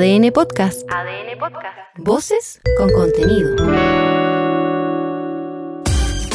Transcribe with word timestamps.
ADN 0.00 0.32
Podcast. 0.32 0.90
ADN 0.90 1.38
Podcast. 1.38 1.76
Voces 1.98 2.60
con 2.78 2.90
contenido. 2.90 3.54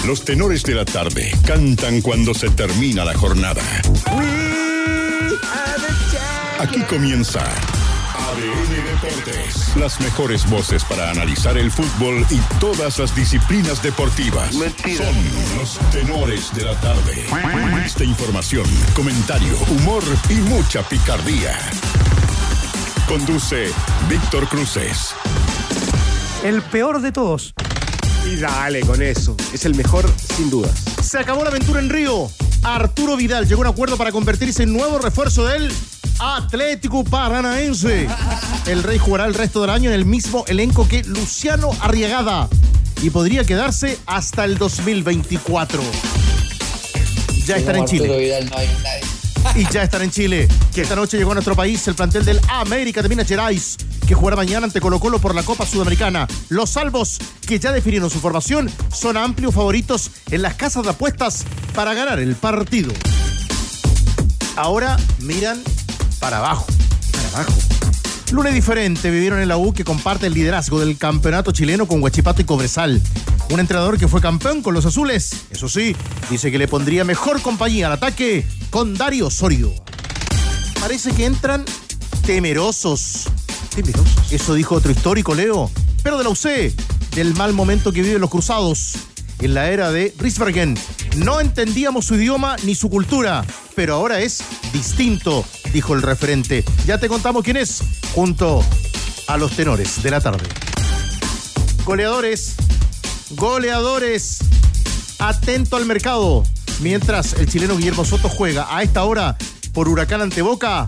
Los 0.05 0.23
tenores 0.23 0.61
de 0.61 0.75
la 0.75 0.85
tarde 0.85 1.31
cantan 1.47 2.01
cuando 2.01 2.35
se 2.35 2.51
termina 2.51 3.03
la 3.03 3.15
jornada. 3.15 3.63
Aquí 6.59 6.79
comienza 6.81 7.41
ADN 7.41 9.01
Deportes. 9.01 9.75
Las 9.77 9.99
mejores 9.99 10.47
voces 10.47 10.83
para 10.83 11.09
analizar 11.09 11.57
el 11.57 11.71
fútbol 11.71 12.23
y 12.29 12.37
todas 12.59 12.99
las 12.99 13.15
disciplinas 13.15 13.81
deportivas. 13.81 14.53
Son 14.53 15.57
los 15.57 15.79
tenores 15.89 16.53
de 16.53 16.65
la 16.65 16.79
tarde. 16.81 17.25
Esta 17.83 18.03
información, 18.03 18.65
comentario, 18.93 19.57
humor 19.71 20.03
y 20.29 20.35
mucha 20.35 20.87
picardía. 20.87 21.57
Conduce 23.07 23.67
Víctor 24.09 24.47
Cruces. 24.49 25.13
El 26.43 26.63
peor 26.63 27.01
de 27.01 27.11
todos. 27.11 27.53
Y 28.25 28.37
dale 28.37 28.81
con 28.81 29.01
eso. 29.01 29.37
Es 29.53 29.65
el 29.65 29.75
mejor, 29.75 30.11
sin 30.35 30.49
dudas. 30.49 30.71
Se 31.03 31.19
acabó 31.19 31.43
la 31.43 31.49
aventura 31.49 31.79
en 31.79 31.89
Río. 31.89 32.31
Arturo 32.63 33.15
Vidal 33.15 33.47
llegó 33.47 33.61
a 33.61 33.67
un 33.67 33.73
acuerdo 33.73 33.95
para 33.95 34.11
convertirse 34.11 34.63
en 34.63 34.73
nuevo 34.73 34.97
refuerzo 34.97 35.45
del 35.45 35.71
Atlético 36.19 37.03
Paranaense. 37.03 38.07
El 38.65 38.81
Rey 38.81 38.97
jugará 38.97 39.25
el 39.25 39.35
resto 39.35 39.61
del 39.61 39.69
año 39.69 39.91
en 39.91 39.95
el 39.95 40.05
mismo 40.05 40.43
elenco 40.47 40.87
que 40.87 41.03
Luciano 41.03 41.71
Arriagada 41.81 42.49
y 43.03 43.11
podría 43.11 43.43
quedarse 43.43 43.99
hasta 44.07 44.45
el 44.45 44.57
2024. 44.57 45.83
Ya 47.45 47.57
estará 47.57 47.77
en 47.77 47.85
Chile. 47.85 48.17
Vidal 48.17 48.49
no 48.49 48.57
hay 48.57 48.67
nadie. 48.67 49.04
Y 49.55 49.65
ya 49.71 49.83
estará 49.83 50.03
en 50.03 50.11
Chile. 50.11 50.47
Que 50.73 50.81
esta 50.81 50.95
noche 50.95 51.17
llegó 51.17 51.31
a 51.31 51.35
nuestro 51.35 51.55
país 51.55 51.87
el 51.87 51.95
plantel 51.95 52.25
del 52.25 52.41
América 52.49 53.01
de 53.01 53.07
Minas 53.07 53.27
Gerais, 53.27 53.77
que 54.05 54.13
jugará 54.13 54.35
mañana 54.35 54.65
ante 54.65 54.81
Colo 54.81 54.99
Colo 54.99 55.19
por 55.19 55.33
la 55.33 55.43
Copa 55.43 55.65
Sudamericana. 55.65 56.27
Los 56.49 56.71
salvos, 56.71 57.19
que 57.47 57.57
ya 57.57 57.71
definieron 57.71 58.09
su 58.09 58.19
formación, 58.19 58.69
son 58.93 59.15
amplios 59.15 59.55
favoritos 59.55 60.11
en 60.29 60.41
las 60.41 60.55
casas 60.55 60.83
de 60.83 60.89
apuestas 60.89 61.45
para 61.73 61.93
ganar 61.93 62.19
el 62.19 62.35
partido. 62.35 62.91
Ahora 64.57 64.97
miran 65.19 65.61
para 66.19 66.39
abajo. 66.39 66.65
Para 67.13 67.29
abajo. 67.29 67.53
Lunes 68.31 68.53
diferente 68.53 69.09
vivieron 69.09 69.39
en 69.39 69.47
la 69.47 69.57
U 69.57 69.71
que 69.71 69.85
comparte 69.85 70.27
el 70.27 70.33
liderazgo 70.33 70.81
del 70.81 70.97
campeonato 70.97 71.51
chileno 71.51 71.87
con 71.87 72.03
Huachipato 72.03 72.41
y 72.41 72.45
Cobresal. 72.45 73.01
Un 73.49 73.59
entrenador 73.59 73.97
que 73.99 74.07
fue 74.07 74.21
campeón 74.21 74.61
con 74.61 74.73
los 74.73 74.85
azules, 74.85 75.45
eso 75.51 75.69
sí, 75.69 75.95
dice 76.29 76.51
que 76.51 76.57
le 76.57 76.67
pondría 76.67 77.03
mejor 77.03 77.41
compañía 77.41 77.87
al 77.87 77.93
ataque 77.93 78.45
con 78.69 78.95
Dario 78.95 79.27
Osorio. 79.27 79.71
Parece 80.79 81.11
que 81.13 81.25
entran 81.25 81.63
temerosos. 82.25 83.27
Temerosos. 83.75 84.31
Eso 84.31 84.55
dijo 84.55 84.75
otro 84.75 84.91
histórico, 84.91 85.35
Leo. 85.35 85.69
Pero 86.03 86.17
de 86.17 86.23
la 86.23 86.29
UC, 86.29 86.73
del 87.15 87.33
mal 87.35 87.53
momento 87.53 87.91
que 87.91 88.01
viven 88.01 88.21
los 88.21 88.29
cruzados 88.29 88.93
en 89.39 89.53
la 89.53 89.69
era 89.69 89.91
de 89.91 90.13
Risbergen. 90.17 90.77
No 91.17 91.39
entendíamos 91.39 92.05
su 92.05 92.15
idioma 92.15 92.55
ni 92.63 92.75
su 92.75 92.89
cultura, 92.89 93.45
pero 93.75 93.95
ahora 93.95 94.21
es 94.21 94.43
distinto, 94.73 95.45
dijo 95.71 95.93
el 95.93 96.01
referente. 96.01 96.63
Ya 96.85 96.97
te 96.99 97.07
contamos 97.07 97.43
quién 97.43 97.57
es, 97.57 97.81
junto 98.13 98.63
a 99.27 99.37
los 99.37 99.51
tenores 99.55 100.01
de 100.03 100.11
la 100.11 100.21
tarde. 100.21 100.45
Goleadores, 101.85 102.55
goleadores, 103.35 104.39
atento 105.19 105.77
al 105.77 105.85
mercado. 105.85 106.43
Mientras 106.79 107.33
el 107.33 107.49
chileno 107.49 107.77
Guillermo 107.77 108.05
Soto 108.05 108.29
juega 108.29 108.75
a 108.75 108.83
esta 108.83 109.03
hora 109.03 109.37
por 109.73 109.87
Huracán 109.87 110.21
ante 110.21 110.41
Boca, 110.41 110.85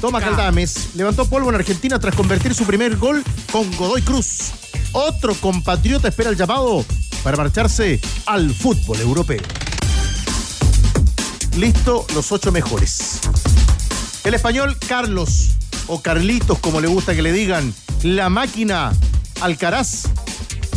Tomás 0.00 0.22
Galdames 0.22 0.94
levantó 0.94 1.28
polvo 1.28 1.48
en 1.48 1.56
Argentina 1.56 1.98
tras 1.98 2.14
convertir 2.14 2.54
su 2.54 2.64
primer 2.64 2.96
gol 2.96 3.24
con 3.50 3.74
Godoy 3.76 4.02
Cruz. 4.02 4.52
Otro 4.92 5.34
compatriota 5.34 6.08
espera 6.08 6.30
el 6.30 6.36
llamado 6.36 6.84
para 7.24 7.36
marcharse 7.36 8.00
al 8.26 8.54
fútbol 8.54 9.00
europeo. 9.00 9.42
Listo, 11.56 12.06
los 12.14 12.30
ocho 12.30 12.52
mejores. 12.52 13.20
El 14.22 14.34
español 14.34 14.76
Carlos, 14.86 15.50
o 15.88 16.00
Carlitos 16.00 16.58
como 16.60 16.80
le 16.80 16.86
gusta 16.86 17.14
que 17.14 17.22
le 17.22 17.32
digan, 17.32 17.74
la 18.02 18.28
máquina 18.28 18.92
Alcaraz 19.40 20.04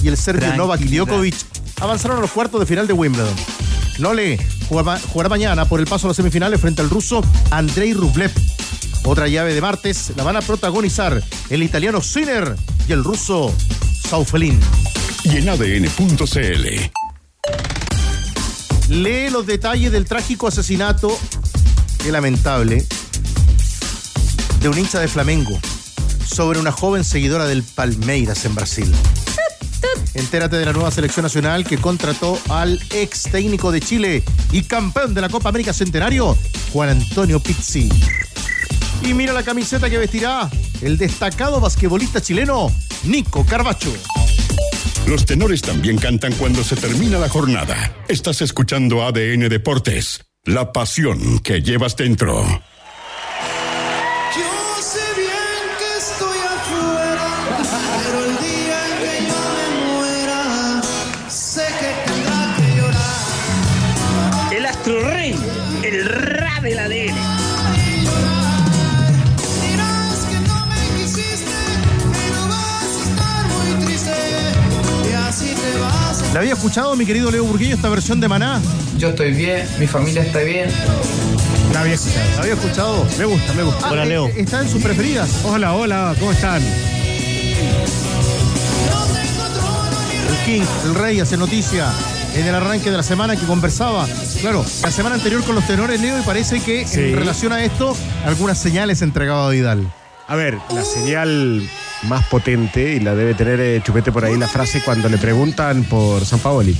y 0.03 0.07
el 0.07 0.17
serbio 0.17 0.55
Novak 0.55 0.81
Djokovic 0.81 1.35
avanzaron 1.79 2.17
a 2.17 2.21
los 2.21 2.31
cuartos 2.31 2.59
de 2.59 2.65
final 2.65 2.87
de 2.87 2.93
Wimbledon. 2.93 3.35
Nole 3.99 4.39
jugará, 4.67 4.99
jugará 4.99 5.29
mañana 5.29 5.65
por 5.65 5.79
el 5.79 5.87
paso 5.87 6.07
a 6.07 6.09
las 6.09 6.17
semifinales 6.17 6.59
frente 6.59 6.81
al 6.81 6.89
ruso 6.89 7.23
Andrei 7.49 7.93
Rublev. 7.93 8.31
Otra 9.03 9.27
llave 9.27 9.53
de 9.53 9.61
martes 9.61 10.11
la 10.15 10.23
van 10.23 10.35
a 10.35 10.41
protagonizar 10.41 11.21
el 11.49 11.63
italiano 11.63 12.01
Sinner 12.01 12.55
y 12.87 12.91
el 12.91 13.03
ruso 13.03 13.53
Saufelin. 14.09 14.59
Y 15.23 15.37
en 15.37 15.49
ADN.cl. 15.49 16.67
Lee 18.89 19.29
los 19.29 19.45
detalles 19.45 19.91
del 19.91 20.05
trágico 20.05 20.47
asesinato, 20.47 21.17
qué 22.03 22.11
lamentable, 22.11 22.85
de 24.59 24.69
un 24.69 24.77
hincha 24.77 24.99
de 24.99 25.07
Flamengo 25.07 25.57
sobre 26.25 26.59
una 26.59 26.71
joven 26.71 27.03
seguidora 27.03 27.45
del 27.45 27.63
Palmeiras 27.63 28.45
en 28.45 28.55
Brasil. 28.55 28.93
Entérate 30.13 30.57
de 30.57 30.65
la 30.65 30.73
nueva 30.73 30.91
selección 30.91 31.23
nacional 31.23 31.65
que 31.65 31.77
contrató 31.77 32.37
al 32.49 32.79
ex 32.91 33.23
técnico 33.23 33.71
de 33.71 33.79
Chile 33.79 34.23
y 34.51 34.63
campeón 34.63 35.13
de 35.13 35.21
la 35.21 35.29
Copa 35.29 35.49
América 35.49 35.73
Centenario, 35.73 36.37
Juan 36.73 36.89
Antonio 36.89 37.39
Pizzi. 37.39 37.89
Y 39.03 39.13
mira 39.13 39.33
la 39.33 39.43
camiseta 39.43 39.89
que 39.89 39.97
vestirá 39.97 40.49
el 40.81 40.97
destacado 40.97 41.59
basquetbolista 41.59 42.21
chileno, 42.21 42.71
Nico 43.03 43.45
Carbacho. 43.45 43.93
Los 45.07 45.25
tenores 45.25 45.61
también 45.61 45.97
cantan 45.97 46.33
cuando 46.33 46.63
se 46.63 46.75
termina 46.75 47.17
la 47.17 47.29
jornada. 47.29 47.95
Estás 48.07 48.41
escuchando 48.41 49.03
ADN 49.03 49.49
Deportes, 49.49 50.25
la 50.45 50.71
pasión 50.71 51.39
que 51.39 51.61
llevas 51.61 51.95
dentro. 51.95 52.45
¿La 76.33 76.39
había 76.39 76.53
escuchado, 76.53 76.95
mi 76.95 77.05
querido 77.05 77.29
Leo 77.29 77.43
Burguillo, 77.43 77.75
esta 77.75 77.89
versión 77.89 78.19
de 78.21 78.27
Maná? 78.27 78.61
Yo 78.97 79.09
estoy 79.09 79.31
bien, 79.33 79.67
mi 79.79 79.87
familia 79.87 80.21
está 80.23 80.39
bien. 80.39 80.69
La 81.73 81.81
había 81.81 81.93
escuchado. 81.95 82.29
¿La 82.35 82.41
había 82.41 82.53
escuchado? 82.53 83.07
Me 83.17 83.25
gusta, 83.25 83.53
me 83.53 83.63
gusta. 83.63 83.85
Ah, 83.87 83.89
Hola, 83.91 84.03
eh, 84.03 84.07
Leo. 84.07 84.27
¿Está 84.27 84.61
en 84.61 84.69
sus 84.69 84.81
preferidas? 84.81 85.29
Hola, 85.43 85.73
hola, 85.73 86.15
¿cómo 86.19 86.31
están? 86.31 86.61
El 90.29 90.37
King, 90.45 90.61
el 90.85 90.95
Rey, 90.95 91.19
hace 91.19 91.35
noticia 91.35 91.91
en 92.35 92.47
el 92.47 92.55
arranque 92.55 92.89
de 92.89 92.95
la 92.97 93.03
semana 93.03 93.35
que 93.35 93.45
conversaba. 93.45 94.07
Claro, 94.39 94.65
la 94.83 94.91
semana 94.91 95.15
anterior 95.15 95.43
con 95.43 95.55
los 95.55 95.67
tenores, 95.67 95.99
Leo, 95.99 96.17
y 96.17 96.21
parece 96.23 96.61
que 96.61 96.87
Sí. 96.87 96.99
en 97.01 97.15
relación 97.17 97.51
a 97.51 97.61
esto, 97.63 97.95
algunas 98.25 98.57
señales 98.57 99.01
entregaba 99.01 99.47
a 99.47 99.49
Vidal. 99.49 99.91
A 100.29 100.35
ver, 100.37 100.57
la 100.73 100.83
señal 100.85 101.69
más 102.03 102.25
potente, 102.27 102.93
y 102.93 102.99
la 102.99 103.15
debe 103.15 103.33
tener 103.33 103.59
eh, 103.59 103.81
Chupete 103.83 104.11
por 104.11 104.25
ahí, 104.25 104.37
la 104.37 104.47
frase 104.47 104.81
cuando 104.83 105.09
le 105.09 105.17
preguntan 105.17 105.83
por 105.83 106.25
San 106.25 106.39
Paoli. 106.39 106.75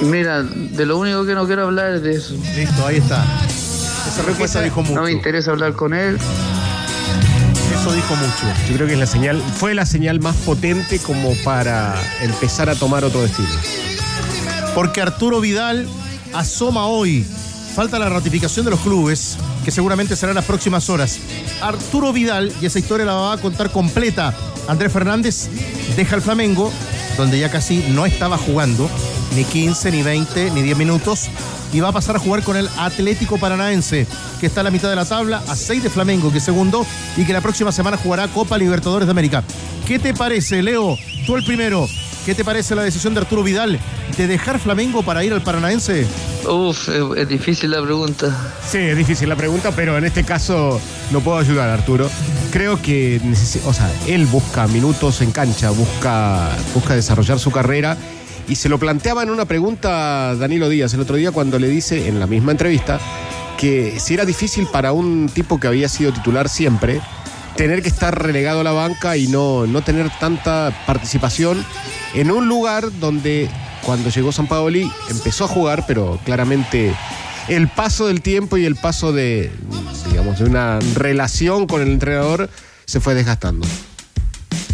Mira, 0.00 0.42
de 0.42 0.86
lo 0.86 0.98
único 0.98 1.24
que 1.24 1.34
no 1.34 1.46
quiero 1.46 1.64
hablar 1.64 1.92
es 1.94 2.02
de 2.02 2.14
eso. 2.14 2.34
Listo, 2.56 2.86
ahí 2.86 2.96
está. 2.96 3.24
Esa 4.08 4.22
respuesta 4.22 4.60
dijo 4.60 4.82
mucho. 4.82 4.94
No 4.94 5.02
me 5.04 5.12
interesa 5.12 5.52
hablar 5.52 5.74
con 5.74 5.94
él. 5.94 6.18
Eso 7.74 7.92
dijo 7.92 8.16
mucho. 8.16 8.46
Yo 8.68 8.74
creo 8.74 8.86
que 8.86 8.94
es 8.94 8.98
la 8.98 9.06
señal, 9.06 9.40
fue 9.40 9.74
la 9.74 9.86
señal 9.86 10.20
más 10.20 10.36
potente 10.36 10.98
como 10.98 11.34
para 11.44 11.94
empezar 12.20 12.68
a 12.68 12.74
tomar 12.74 13.04
otro 13.04 13.22
destino. 13.22 13.48
Porque 14.74 15.00
Arturo 15.00 15.40
Vidal 15.40 15.88
asoma 16.32 16.86
hoy. 16.86 17.26
Falta 17.74 17.98
la 17.98 18.08
ratificación 18.08 18.64
de 18.64 18.72
los 18.72 18.80
clubes, 18.80 19.38
que 19.64 19.70
seguramente 19.70 20.16
será 20.16 20.32
en 20.32 20.36
las 20.36 20.44
próximas 20.44 20.88
horas. 20.90 21.18
Arturo 21.60 22.12
Vidal, 22.12 22.52
y 22.60 22.66
esa 22.66 22.78
historia 22.78 23.06
la 23.06 23.14
va 23.14 23.32
a 23.34 23.38
contar 23.38 23.70
completa. 23.70 24.34
Andrés 24.68 24.92
Fernández 24.92 25.48
deja 25.96 26.16
el 26.16 26.22
Flamengo, 26.22 26.72
donde 27.16 27.38
ya 27.38 27.50
casi 27.50 27.84
no 27.90 28.06
estaba 28.06 28.38
jugando, 28.38 28.88
ni 29.34 29.44
15, 29.44 29.90
ni 29.90 30.02
20, 30.02 30.50
ni 30.50 30.62
10 30.62 30.76
minutos, 30.76 31.28
y 31.72 31.80
va 31.80 31.88
a 31.88 31.92
pasar 31.92 32.16
a 32.16 32.18
jugar 32.18 32.42
con 32.42 32.56
el 32.56 32.68
Atlético 32.78 33.38
Paranaense, 33.38 34.06
que 34.40 34.46
está 34.46 34.60
a 34.60 34.64
la 34.64 34.70
mitad 34.70 34.90
de 34.90 34.96
la 34.96 35.04
tabla, 35.04 35.42
a 35.48 35.56
6 35.56 35.82
de 35.82 35.90
Flamengo, 35.90 36.30
que 36.30 36.38
es 36.38 36.44
segundo, 36.44 36.86
y 37.16 37.24
que 37.24 37.32
la 37.32 37.40
próxima 37.40 37.72
semana 37.72 37.96
jugará 37.96 38.28
Copa 38.28 38.58
Libertadores 38.58 39.06
de 39.06 39.12
América. 39.12 39.42
¿Qué 39.86 39.98
te 39.98 40.14
parece, 40.14 40.62
Leo? 40.62 40.96
Tú 41.26 41.36
el 41.36 41.44
primero. 41.44 41.88
¿Qué 42.24 42.34
te 42.34 42.44
parece 42.44 42.74
la 42.74 42.82
decisión 42.82 43.14
de 43.14 43.20
Arturo 43.20 43.42
Vidal 43.42 43.78
de 44.16 44.26
dejar 44.26 44.58
Flamengo 44.58 45.02
para 45.02 45.24
ir 45.24 45.32
al 45.32 45.42
Paranaense? 45.42 46.06
Uf, 46.48 46.88
es, 46.88 47.02
es 47.16 47.28
difícil 47.28 47.70
la 47.70 47.82
pregunta. 47.82 48.34
Sí, 48.68 48.78
es 48.78 48.96
difícil 48.96 49.28
la 49.28 49.36
pregunta, 49.36 49.72
pero 49.74 49.96
en 49.96 50.04
este 50.04 50.24
caso 50.24 50.80
no 51.10 51.20
puedo 51.20 51.38
ayudar, 51.38 51.68
Arturo. 51.68 52.10
Creo 52.50 52.80
que 52.80 53.20
o 53.64 53.72
sea, 53.72 53.90
él 54.06 54.26
busca 54.26 54.66
minutos 54.66 55.20
en 55.22 55.32
cancha, 55.32 55.70
busca, 55.70 56.50
busca 56.74 56.94
desarrollar 56.94 57.38
su 57.38 57.50
carrera 57.50 57.96
y 58.48 58.56
se 58.56 58.68
lo 58.68 58.78
planteaba 58.78 59.22
en 59.22 59.30
una 59.30 59.44
pregunta 59.44 60.34
Danilo 60.34 60.68
Díaz 60.68 60.92
el 60.94 61.00
otro 61.00 61.16
día 61.16 61.30
cuando 61.30 61.58
le 61.58 61.68
dice 61.68 62.08
en 62.08 62.18
la 62.18 62.26
misma 62.26 62.52
entrevista 62.52 62.98
que 63.56 64.00
si 64.00 64.14
era 64.14 64.24
difícil 64.24 64.66
para 64.66 64.92
un 64.92 65.30
tipo 65.32 65.60
que 65.60 65.68
había 65.68 65.88
sido 65.88 66.12
titular 66.12 66.48
siempre 66.48 67.00
tener 67.56 67.82
que 67.82 67.88
estar 67.88 68.20
relegado 68.22 68.60
a 68.60 68.64
la 68.64 68.72
banca 68.72 69.16
y 69.16 69.26
no, 69.28 69.66
no 69.66 69.82
tener 69.82 70.10
tanta 70.18 70.72
participación 70.86 71.64
en 72.14 72.30
un 72.30 72.48
lugar 72.48 72.88
donde 73.00 73.48
cuando 73.82 74.10
llegó 74.10 74.32
San 74.32 74.46
Paoli 74.46 74.90
empezó 75.10 75.44
a 75.44 75.48
jugar, 75.48 75.84
pero 75.86 76.18
claramente 76.24 76.94
el 77.48 77.68
paso 77.68 78.06
del 78.06 78.22
tiempo 78.22 78.56
y 78.56 78.64
el 78.64 78.76
paso 78.76 79.12
de, 79.12 79.50
digamos, 80.10 80.38
de 80.38 80.44
una 80.44 80.78
relación 80.94 81.66
con 81.66 81.82
el 81.82 81.88
entrenador 81.88 82.48
se 82.84 83.00
fue 83.00 83.14
desgastando. 83.14 83.66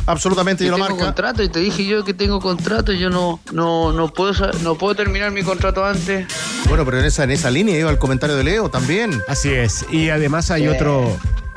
Absolutamente, 0.07 0.65
Yo 0.65 0.71
yo 0.71 0.79
lo 0.79 0.85
tengo 0.85 0.97
marca. 0.97 1.05
contrato 1.13 1.43
y 1.43 1.51
te 1.51 1.61
dije 1.61 1.85
yo 1.85 2.03
que 2.03 2.15
tengo 2.15 2.41
contrato 2.41 2.93
y 2.95 2.99
yo 2.99 3.11
no, 3.11 3.41
no, 3.53 3.93
no, 3.93 4.09
puedo, 4.09 4.33
no 4.63 4.75
puedo 4.77 4.95
terminar 4.95 5.33
mi 5.33 5.43
contrato 5.43 5.85
antes. 5.85 6.27
Bueno, 6.67 6.85
pero 6.87 6.99
en 7.01 7.05
esa, 7.05 7.25
en 7.25 7.31
esa 7.31 7.51
línea 7.51 7.79
iba 7.79 7.91
el 7.91 7.99
comentario 7.99 8.35
de 8.37 8.43
Leo 8.45 8.71
también. 8.71 9.21
Así 9.29 9.51
es. 9.51 9.85
Y 9.91 10.09
además 10.09 10.51
hay 10.51 10.67
otro, 10.67 11.15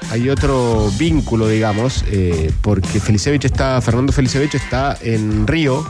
hay 0.09 0.29
otro 0.29 0.89
vínculo, 0.97 1.47
digamos, 1.47 2.03
eh, 2.07 2.51
porque 2.61 2.99
Felicevich 2.99 3.45
está, 3.45 3.79
Fernando 3.81 4.11
Felicevich 4.11 4.55
está 4.55 4.97
en 5.01 5.47
Río 5.47 5.87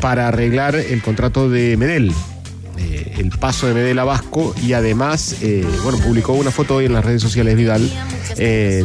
para 0.00 0.28
arreglar 0.28 0.74
el 0.74 1.00
contrato 1.02 1.48
de 1.48 1.76
Medel. 1.76 2.12
eh, 2.78 3.14
el 3.18 3.30
paso 3.30 3.66
de 3.66 3.74
Medel 3.74 3.98
a 3.98 4.04
Vasco 4.04 4.54
y 4.62 4.72
además, 4.72 5.36
eh, 5.42 5.64
bueno, 5.84 5.98
publicó 5.98 6.32
una 6.32 6.50
foto 6.50 6.76
hoy 6.76 6.86
en 6.86 6.92
las 6.94 7.04
redes 7.04 7.22
sociales 7.22 7.56
Vidal, 7.56 7.88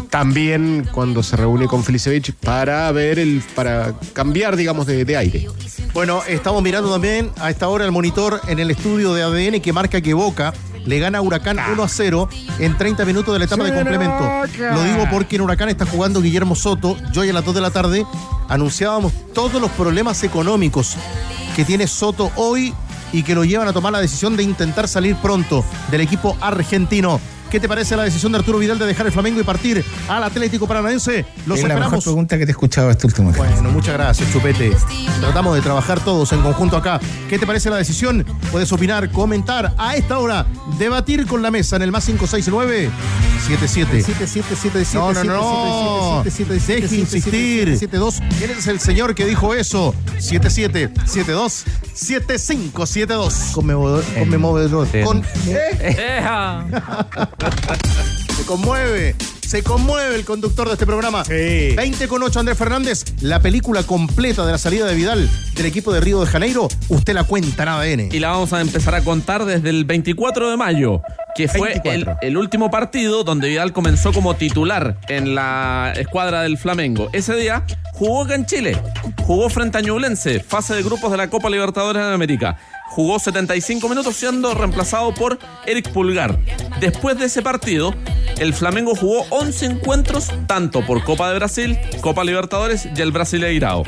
también 0.10 0.88
cuando 0.92 1.24
se 1.24 1.36
reúne 1.38 1.68
con 1.68 1.84
Felicevich 1.84 2.34
para 2.34 2.92
ver 2.92 3.18
el, 3.18 3.42
para 3.56 3.94
cambiar, 4.14 4.56
digamos, 4.56 4.86
de, 4.86 5.06
de 5.06 5.18
aire. 5.18 5.48
Bueno, 5.94 6.22
estamos 6.28 6.62
mirando 6.62 6.92
también 6.92 7.32
a 7.40 7.50
esta 7.50 7.68
hora 7.70 7.84
el 7.86 7.92
monitor 7.92 8.40
en 8.48 8.60
el 8.60 8.70
estudio 8.70 9.14
de 9.14 9.24
ADN 9.24 9.62
que 9.62 9.74
marca 9.74 10.00
que 10.02 10.14
Boca 10.14 10.54
le 10.88 11.00
gana 11.00 11.20
a 11.20 11.22
Huracán 11.22 11.58
1 11.72 11.84
a 11.84 11.88
0 11.88 12.30
en 12.60 12.78
30 12.78 13.06
minutos 13.06 13.34
de 13.34 13.40
la 13.40 13.46
etapa 13.46 13.66
de 13.66 13.76
complemento. 13.76 14.24
Lo 14.58 14.84
digo 14.84 15.06
porque 15.12 15.36
en 15.36 15.44
Huracán 15.44 15.70
está 15.70 15.86
jugando 15.86 16.22
Guillermo 16.22 16.56
Soto. 16.56 16.98
Yo 17.12 17.22
hoy 17.22 17.30
a 17.30 17.34
las 17.34 17.46
2 17.46 17.56
de 17.56 17.62
la 17.62 17.72
tarde 17.72 18.06
anunciábamos 18.48 19.14
todos 19.34 19.62
los 19.62 19.70
problemas 19.72 20.24
económicos 20.24 20.96
que 21.56 21.66
tiene 21.66 21.88
Soto 21.88 22.32
hoy 22.36 22.74
y 23.12 23.24
que 23.24 23.36
lo 23.36 23.44
llevan 23.44 23.68
a 23.68 23.74
tomar 23.74 23.92
la 23.92 24.00
decisión 24.00 24.38
de 24.38 24.44
intentar 24.44 24.88
salir 24.88 25.16
pronto 25.18 25.64
del 25.92 26.02
equipo 26.02 26.38
argentino. 26.40 27.20
¿Qué 27.50 27.60
te 27.62 27.68
parece 27.70 27.96
la 27.96 28.04
decisión 28.04 28.32
de 28.34 28.40
Arturo 28.40 28.60
Vidal 28.60 28.78
de 28.78 28.86
dejar 28.86 29.06
el 29.06 29.12
Flamengo 29.14 29.40
y 29.40 29.44
partir 29.44 29.84
al 30.10 30.24
Atlético 30.24 30.68
Paranaense? 30.68 31.26
Los 31.46 31.60
es 31.60 31.64
la 31.64 31.70
mejor 31.70 31.84
esperamos. 31.84 32.04
pregunta 32.04 32.38
que 32.38 32.46
te 32.46 32.52
he 32.52 32.54
escuchado 32.54 32.90
este 32.92 33.08
último 33.08 33.32
tiempo. 33.32 33.50
Bueno, 33.54 33.72
muchas 33.72 33.94
gracias, 33.94 34.32
Chupete. 34.32 34.76
Tratamos 35.22 35.56
de 35.56 35.62
trabajar 35.62 36.00
todos 36.02 36.32
en 36.34 36.42
conjunto 36.42 36.76
acá. 36.76 37.00
¿Qué 37.30 37.40
te 37.40 37.48
parece 37.48 37.70
la 37.70 37.78
decisión? 37.78 38.26
Puedes 38.52 38.72
opinar, 38.74 39.10
comentar 39.12 39.74
a 39.78 39.96
esta 39.96 40.20
hora, 40.20 40.46
debatir 40.78 41.26
con 41.26 41.42
la 41.42 41.50
mesa 41.50 41.78
en 41.78 41.84
el 41.84 41.92
más 41.92 42.06
569 42.06 42.90
77. 43.48 44.04
No, 44.94 45.14
no, 45.14 45.24
no. 45.24 46.24
Deje 46.24 46.96
insistir. 46.96 47.78
¿Quién 48.38 48.52
es 48.52 48.68
el 48.68 48.80
señor 48.80 49.16
que 49.16 49.26
dijo 49.26 49.54
eso? 49.54 49.96
7772 50.20 51.64
7572. 51.94 53.34
Conmovedor. 53.54 54.04
Conmovedor. 54.18 54.88
Con, 55.04 55.24
¿Eh? 55.48 56.22
Se 58.36 58.46
conmueve. 58.46 59.16
Se 59.48 59.64
conmueve 59.64 60.16
el 60.16 60.26
conductor 60.26 60.68
de 60.68 60.74
este 60.74 60.86
programa. 60.86 61.24
Sí. 61.24 61.74
20 61.76 62.08
con 62.08 62.22
8 62.22 62.40
Andrés 62.40 62.58
Fernández. 62.58 63.06
La 63.22 63.40
película 63.40 63.84
completa 63.84 64.46
de 64.46 64.52
la 64.52 64.58
salida 64.58 64.86
de 64.86 64.96
Vidal 64.96 65.30
del 65.56 65.66
equipo 65.66 65.94
de 65.94 66.02
Río 66.02 66.20
de 66.20 66.28
Janeiro. 66.28 66.68
Usted 66.90 67.14
la 67.14 67.24
cuenta 67.24 67.64
en 67.64 67.70
ADN. 67.70 68.10
Y 68.12 68.20
la 68.20 68.32
vamos 68.32 68.52
a 68.54 68.60
empezar 68.60 68.94
a 68.96 69.04
contar 69.04 69.46
desde 69.46 69.70
el 69.70 69.86
24 69.86 70.50
de 70.50 70.58
mayo, 70.58 71.02
que 71.36 71.48
fue 71.48 71.74
el, 71.74 71.82
24. 71.82 72.18
el 72.22 72.38
último 72.38 72.70
partido 72.70 73.24
donde 73.24 73.48
Vidal 73.48 73.72
comenzó 73.72 74.12
como 74.12 74.36
titular 74.36 75.00
en 75.08 75.34
la 75.34 75.94
escuadra 75.96 76.42
del 76.42 76.58
Flamengo. 76.58 77.10
Ese 77.14 77.36
día 77.36 77.64
jugó 77.94 78.24
acá 78.24 78.36
en 78.36 78.46
Chile, 78.46 78.78
jugó 79.24 79.50
frente 79.50 79.78
a 79.78 79.82
Ñublense, 79.82 80.42
fase 80.42 80.76
de 80.76 80.84
grupos 80.84 81.10
de 81.10 81.18
la 81.18 81.30
Copa 81.30 81.50
Libertadores 81.50 82.04
de 82.04 82.14
América. 82.14 82.58
Jugó 82.98 83.20
75 83.20 83.90
minutos 83.90 84.16
siendo 84.16 84.56
reemplazado 84.56 85.14
por 85.14 85.38
Eric 85.68 85.92
Pulgar. 85.92 86.40
Después 86.80 87.20
de 87.20 87.26
ese 87.26 87.44
partido, 87.44 87.94
el 88.40 88.56
Flamengo 88.56 88.96
jugó 88.96 89.24
11 89.30 89.68
encuentros, 89.68 90.32
tanto 90.48 90.84
por 90.84 91.04
Copa 91.04 91.30
de 91.30 91.36
Brasil, 91.36 91.78
Copa 92.02 92.24
Libertadores 92.24 92.88
y 92.96 93.00
el 93.00 93.12
Brasileirao. 93.12 93.84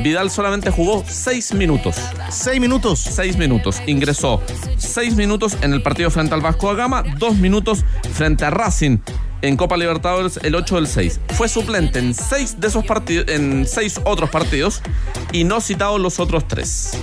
Vidal 0.00 0.28
solamente 0.28 0.72
jugó 0.72 1.04
6 1.06 1.54
minutos. 1.54 1.94
6 2.30 2.60
minutos. 2.60 2.98
6 2.98 3.36
minutos. 3.36 3.80
Ingresó 3.86 4.42
6 4.76 5.14
minutos 5.14 5.56
en 5.62 5.72
el 5.72 5.80
partido 5.80 6.10
frente 6.10 6.34
al 6.34 6.40
Vasco 6.40 6.66
da 6.66 6.74
Gama, 6.74 7.04
2 7.18 7.36
minutos 7.36 7.84
frente 8.12 8.44
a 8.44 8.50
Racing 8.50 8.98
en 9.42 9.56
Copa 9.56 9.76
Libertadores 9.76 10.40
el 10.42 10.56
8 10.56 10.74
del 10.74 10.88
6. 10.88 11.20
Fue 11.28 11.48
suplente 11.48 12.00
en 12.00 12.12
6 12.12 12.60
de 12.60 12.66
esos 12.66 12.84
partidos, 12.84 13.28
en 13.28 13.68
6 13.68 14.00
otros 14.02 14.30
partidos 14.30 14.82
y 15.30 15.44
no 15.44 15.60
citado 15.60 15.96
los 15.98 16.18
otros 16.18 16.48
3. 16.48 16.98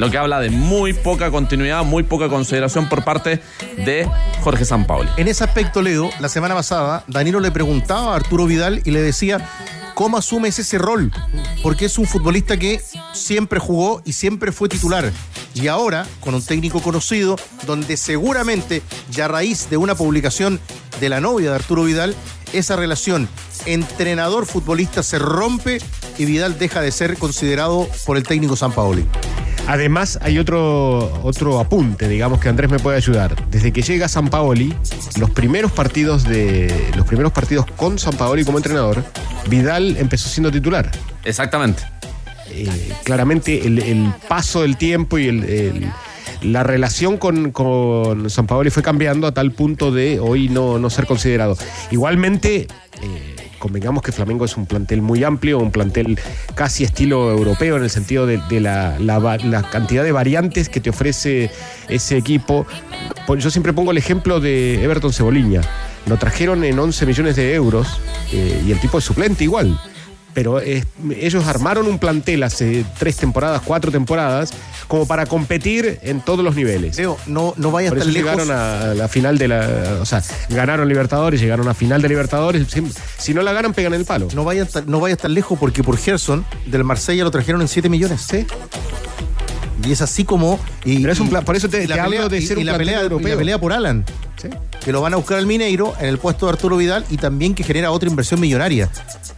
Lo 0.00 0.10
que 0.10 0.16
habla 0.16 0.40
de 0.40 0.48
muy 0.48 0.94
poca 0.94 1.30
continuidad, 1.30 1.84
muy 1.84 2.04
poca 2.04 2.30
consideración 2.30 2.88
por 2.88 3.04
parte 3.04 3.42
de 3.76 4.08
Jorge 4.42 4.64
Sampaoli. 4.64 5.10
En 5.18 5.28
ese 5.28 5.44
aspecto, 5.44 5.82
Leo, 5.82 6.08
la 6.20 6.30
semana 6.30 6.54
pasada, 6.54 7.04
Danilo 7.06 7.38
le 7.38 7.50
preguntaba 7.50 8.14
a 8.14 8.16
Arturo 8.16 8.46
Vidal 8.46 8.80
y 8.86 8.92
le 8.92 9.02
decía, 9.02 9.46
¿cómo 9.92 10.16
asumes 10.16 10.58
ese 10.58 10.78
rol? 10.78 11.12
Porque 11.62 11.84
es 11.84 11.98
un 11.98 12.06
futbolista 12.06 12.56
que 12.56 12.80
siempre 13.12 13.60
jugó 13.60 14.00
y 14.06 14.14
siempre 14.14 14.52
fue 14.52 14.70
titular. 14.70 15.12
Y 15.52 15.68
ahora, 15.68 16.06
con 16.20 16.34
un 16.34 16.42
técnico 16.42 16.80
conocido, 16.80 17.36
donde 17.66 17.98
seguramente, 17.98 18.80
ya 19.10 19.26
a 19.26 19.28
raíz 19.28 19.68
de 19.68 19.76
una 19.76 19.96
publicación 19.96 20.60
de 20.98 21.10
la 21.10 21.20
novia 21.20 21.50
de 21.50 21.56
Arturo 21.56 21.84
Vidal, 21.84 22.16
esa 22.54 22.74
relación 22.74 23.28
entrenador-futbolista 23.66 25.02
se 25.02 25.18
rompe 25.18 25.78
y 26.16 26.24
Vidal 26.24 26.58
deja 26.58 26.80
de 26.80 26.90
ser 26.90 27.18
considerado 27.18 27.86
por 28.06 28.16
el 28.16 28.22
técnico 28.22 28.56
San 28.56 28.72
Paoli. 28.72 29.04
Además, 29.70 30.18
hay 30.20 30.36
otro, 30.40 31.20
otro 31.22 31.60
apunte, 31.60 32.08
digamos, 32.08 32.40
que 32.40 32.48
Andrés 32.48 32.68
me 32.72 32.80
puede 32.80 32.96
ayudar. 32.96 33.36
Desde 33.50 33.72
que 33.72 33.82
llega 33.82 34.08
San 34.08 34.28
Paoli, 34.28 34.74
los 35.16 35.30
primeros 35.30 35.70
partidos 35.70 36.24
de. 36.24 36.74
Los 36.96 37.06
primeros 37.06 37.30
partidos 37.32 37.66
con 37.76 37.96
San 37.96 38.14
Paoli 38.16 38.44
como 38.44 38.58
entrenador, 38.58 39.04
Vidal 39.48 39.96
empezó 39.96 40.28
siendo 40.28 40.50
titular. 40.50 40.90
Exactamente. 41.24 41.84
Eh, 42.50 42.68
claramente 43.04 43.64
el, 43.64 43.78
el 43.78 44.12
paso 44.28 44.62
del 44.62 44.76
tiempo 44.76 45.18
y 45.18 45.28
el- 45.28 45.44
el- 45.44 45.92
la 46.42 46.64
relación 46.64 47.16
con, 47.16 47.52
con 47.52 48.28
San 48.28 48.48
Paoli 48.48 48.70
fue 48.70 48.82
cambiando 48.82 49.28
a 49.28 49.32
tal 49.32 49.52
punto 49.52 49.92
de 49.92 50.18
hoy 50.18 50.48
no, 50.48 50.80
no 50.80 50.90
ser 50.90 51.06
considerado. 51.06 51.56
Igualmente, 51.92 52.66
eh, 53.02 53.36
convengamos 53.60 54.02
que 54.02 54.10
Flamengo 54.10 54.44
es 54.44 54.56
un 54.56 54.66
plantel 54.66 55.02
muy 55.02 55.22
amplio, 55.22 55.60
un 55.60 55.70
plantel 55.70 56.18
casi 56.56 56.82
estilo 56.82 57.30
europeo 57.30 57.76
en 57.76 57.84
el 57.84 57.90
sentido 57.90 58.26
de, 58.26 58.40
la, 58.60 59.62
cantidad 59.70 60.02
de 60.02 60.10
variantes 60.10 60.68
que 60.68 60.80
te 60.80 60.90
ofrece 60.90 61.52
ese 61.88 62.16
equipo. 62.16 62.66
Yo 63.38 63.50
siempre 63.50 63.72
pongo 63.72 63.92
el 63.92 63.98
ejemplo 63.98 64.40
de 64.40 64.82
Everton 64.82 65.12
Ceboliña. 65.12 65.60
Lo 66.06 66.16
trajeron 66.16 66.64
en 66.64 66.78
11 66.78 67.06
millones 67.06 67.36
de 67.36 67.54
euros 67.54 68.00
eh, 68.32 68.62
y 68.66 68.72
el 68.72 68.80
tipo 68.80 68.98
es 68.98 69.04
suplente 69.04 69.44
igual 69.44 69.78
pero 70.34 70.60
es- 70.60 70.86
ellos 71.16 71.46
armaron 71.46 71.86
un 71.86 71.98
plantel 71.98 72.42
hace 72.42 72.84
tres 72.98 73.16
temporadas, 73.16 73.62
cuatro 73.64 73.90
temporadas, 73.90 74.50
como 74.88 75.06
para 75.06 75.26
competir 75.26 75.98
en 76.02 76.20
todos 76.20 76.44
los 76.44 76.54
niveles. 76.56 76.96
Leo, 76.96 77.16
no, 77.26 77.54
no 77.56 77.70
vayas 77.70 77.90
tan 77.94 78.12
lejos. 78.12 78.14
llegaron 78.14 78.50
a 78.50 78.94
la 78.94 79.08
final 79.08 79.38
de 79.38 79.48
la. 79.48 79.98
O 80.00 80.06
sea, 80.06 80.22
ganaron 80.48 80.88
Libertadores, 80.88 81.40
llegaron 81.40 81.68
a 81.68 81.74
final 81.74 82.02
de 82.02 82.08
Libertadores. 82.08 82.66
Si, 82.68 82.82
si 83.18 83.34
no 83.34 83.42
la 83.42 83.52
ganan, 83.52 83.72
pegan 83.74 83.94
el 83.94 84.04
palo. 84.04 84.28
No 84.34 84.44
vayas, 84.44 84.86
no 84.86 85.00
vayas 85.00 85.18
tan 85.18 85.34
lejos 85.34 85.58
porque 85.58 85.82
por 85.82 85.96
Gerson 85.96 86.44
del 86.66 86.84
Marsella 86.84 87.24
lo 87.24 87.30
trajeron 87.30 87.60
en 87.60 87.68
7 87.68 87.88
millones. 87.88 88.22
Sí. 88.28 88.46
Y 89.84 89.92
es 89.92 90.02
así 90.02 90.24
como. 90.24 90.58
Y, 90.84 91.00
Pero 91.00 91.12
es 91.12 91.20
un 91.20 91.28
plan- 91.28 91.44
por 91.44 91.56
eso 91.56 91.68
te- 91.68 91.84
y 91.84 91.86
la 91.86 91.94
te 91.96 92.00
hablo 92.00 92.28
de 92.28 92.38
y- 92.38 92.46
ser 92.46 92.58
y 92.58 92.60
un 92.60 92.66
la 92.66 92.76
pelea, 92.76 93.00
europeo. 93.00 93.28
y 93.28 93.30
la 93.30 93.36
pelea 93.36 93.58
por 93.60 93.72
Alan. 93.72 94.04
Sí. 94.40 94.48
Que 94.84 94.92
lo 94.92 95.00
van 95.02 95.12
a 95.14 95.16
buscar 95.16 95.38
al 95.38 95.46
Mineiro 95.46 95.94
en 96.00 96.06
el 96.06 96.18
puesto 96.18 96.46
de 96.46 96.52
Arturo 96.52 96.76
Vidal 96.76 97.04
y 97.10 97.16
también 97.16 97.54
que 97.54 97.62
genera 97.64 97.90
otra 97.90 98.08
inversión 98.08 98.40
millonaria 98.40 98.88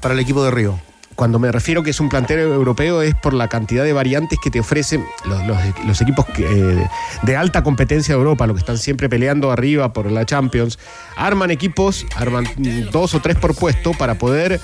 para 0.01 0.15
el 0.15 0.21
equipo 0.21 0.45
de 0.45 0.51
Río. 0.51 0.79
Cuando 1.15 1.39
me 1.39 1.53
refiero 1.53 1.83
que 1.83 1.91
es 1.91 2.01
un 2.01 2.09
plantel 2.09 2.39
europeo 2.39 3.03
es 3.03 3.15
por 3.15 3.35
la 3.35 3.47
cantidad 3.49 3.85
de 3.85 3.93
variantes 3.93 4.39
que 4.43 4.51
te 4.51 4.61
ofrecen 4.61 5.05
los, 5.27 5.47
los- 5.47 5.59
los 5.87 6.01
equipos 6.01 6.25
que, 6.27 6.45
eh, 6.45 6.89
de 7.23 7.37
alta 7.37 7.63
competencia 7.63 8.15
de 8.15 8.19
Europa, 8.19 8.47
los 8.47 8.55
que 8.57 8.61
están 8.61 8.79
siempre 8.79 9.09
peleando 9.09 9.51
arriba 9.51 9.93
por 9.93 10.11
la 10.11 10.25
Champions. 10.25 10.79
Arman 11.17 11.51
equipos, 11.51 12.07
arman 12.17 12.47
dos 12.91 13.15
o 13.15 13.21
tres 13.21 13.37
por 13.37 13.55
puesto 13.55 13.93
para 13.93 14.15
poder, 14.15 14.59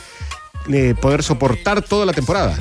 eh, 0.73 0.95
poder 1.01 1.23
soportar 1.23 1.83
toda 1.83 2.07
la 2.07 2.13
temporada. 2.15 2.57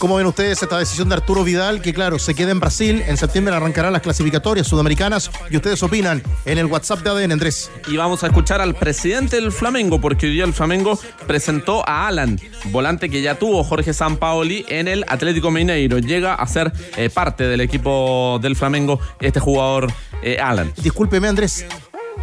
¿Cómo 0.00 0.16
ven 0.16 0.26
ustedes 0.26 0.62
esta 0.62 0.78
decisión 0.78 1.10
de 1.10 1.16
Arturo 1.16 1.44
Vidal? 1.44 1.82
Que 1.82 1.92
claro, 1.92 2.18
se 2.18 2.34
queda 2.34 2.52
en 2.52 2.58
Brasil. 2.58 3.04
En 3.06 3.18
septiembre 3.18 3.54
arrancarán 3.54 3.92
las 3.92 4.00
clasificatorias 4.00 4.66
sudamericanas. 4.66 5.30
Y 5.50 5.56
ustedes 5.56 5.82
opinan 5.82 6.22
en 6.46 6.56
el 6.56 6.64
WhatsApp 6.64 7.00
de 7.00 7.10
ADN, 7.10 7.32
Andrés. 7.32 7.70
Y 7.86 7.98
vamos 7.98 8.24
a 8.24 8.28
escuchar 8.28 8.62
al 8.62 8.74
presidente 8.74 9.36
del 9.36 9.52
Flamengo, 9.52 10.00
porque 10.00 10.24
hoy 10.24 10.32
día 10.32 10.44
el 10.44 10.54
Flamengo 10.54 10.98
presentó 11.26 11.86
a 11.86 12.08
Alan, 12.08 12.40
volante 12.70 13.10
que 13.10 13.20
ya 13.20 13.38
tuvo 13.38 13.62
Jorge 13.62 13.92
Sampaoli 13.92 14.64
en 14.68 14.88
el 14.88 15.04
Atlético 15.06 15.50
Mineiro. 15.50 15.98
Llega 15.98 16.32
a 16.32 16.46
ser 16.46 16.72
eh, 16.96 17.10
parte 17.10 17.44
del 17.44 17.60
equipo 17.60 18.38
del 18.40 18.56
Flamengo 18.56 18.98
este 19.20 19.38
jugador 19.38 19.92
eh, 20.22 20.38
Alan. 20.40 20.72
Discúlpeme, 20.78 21.28
Andrés. 21.28 21.66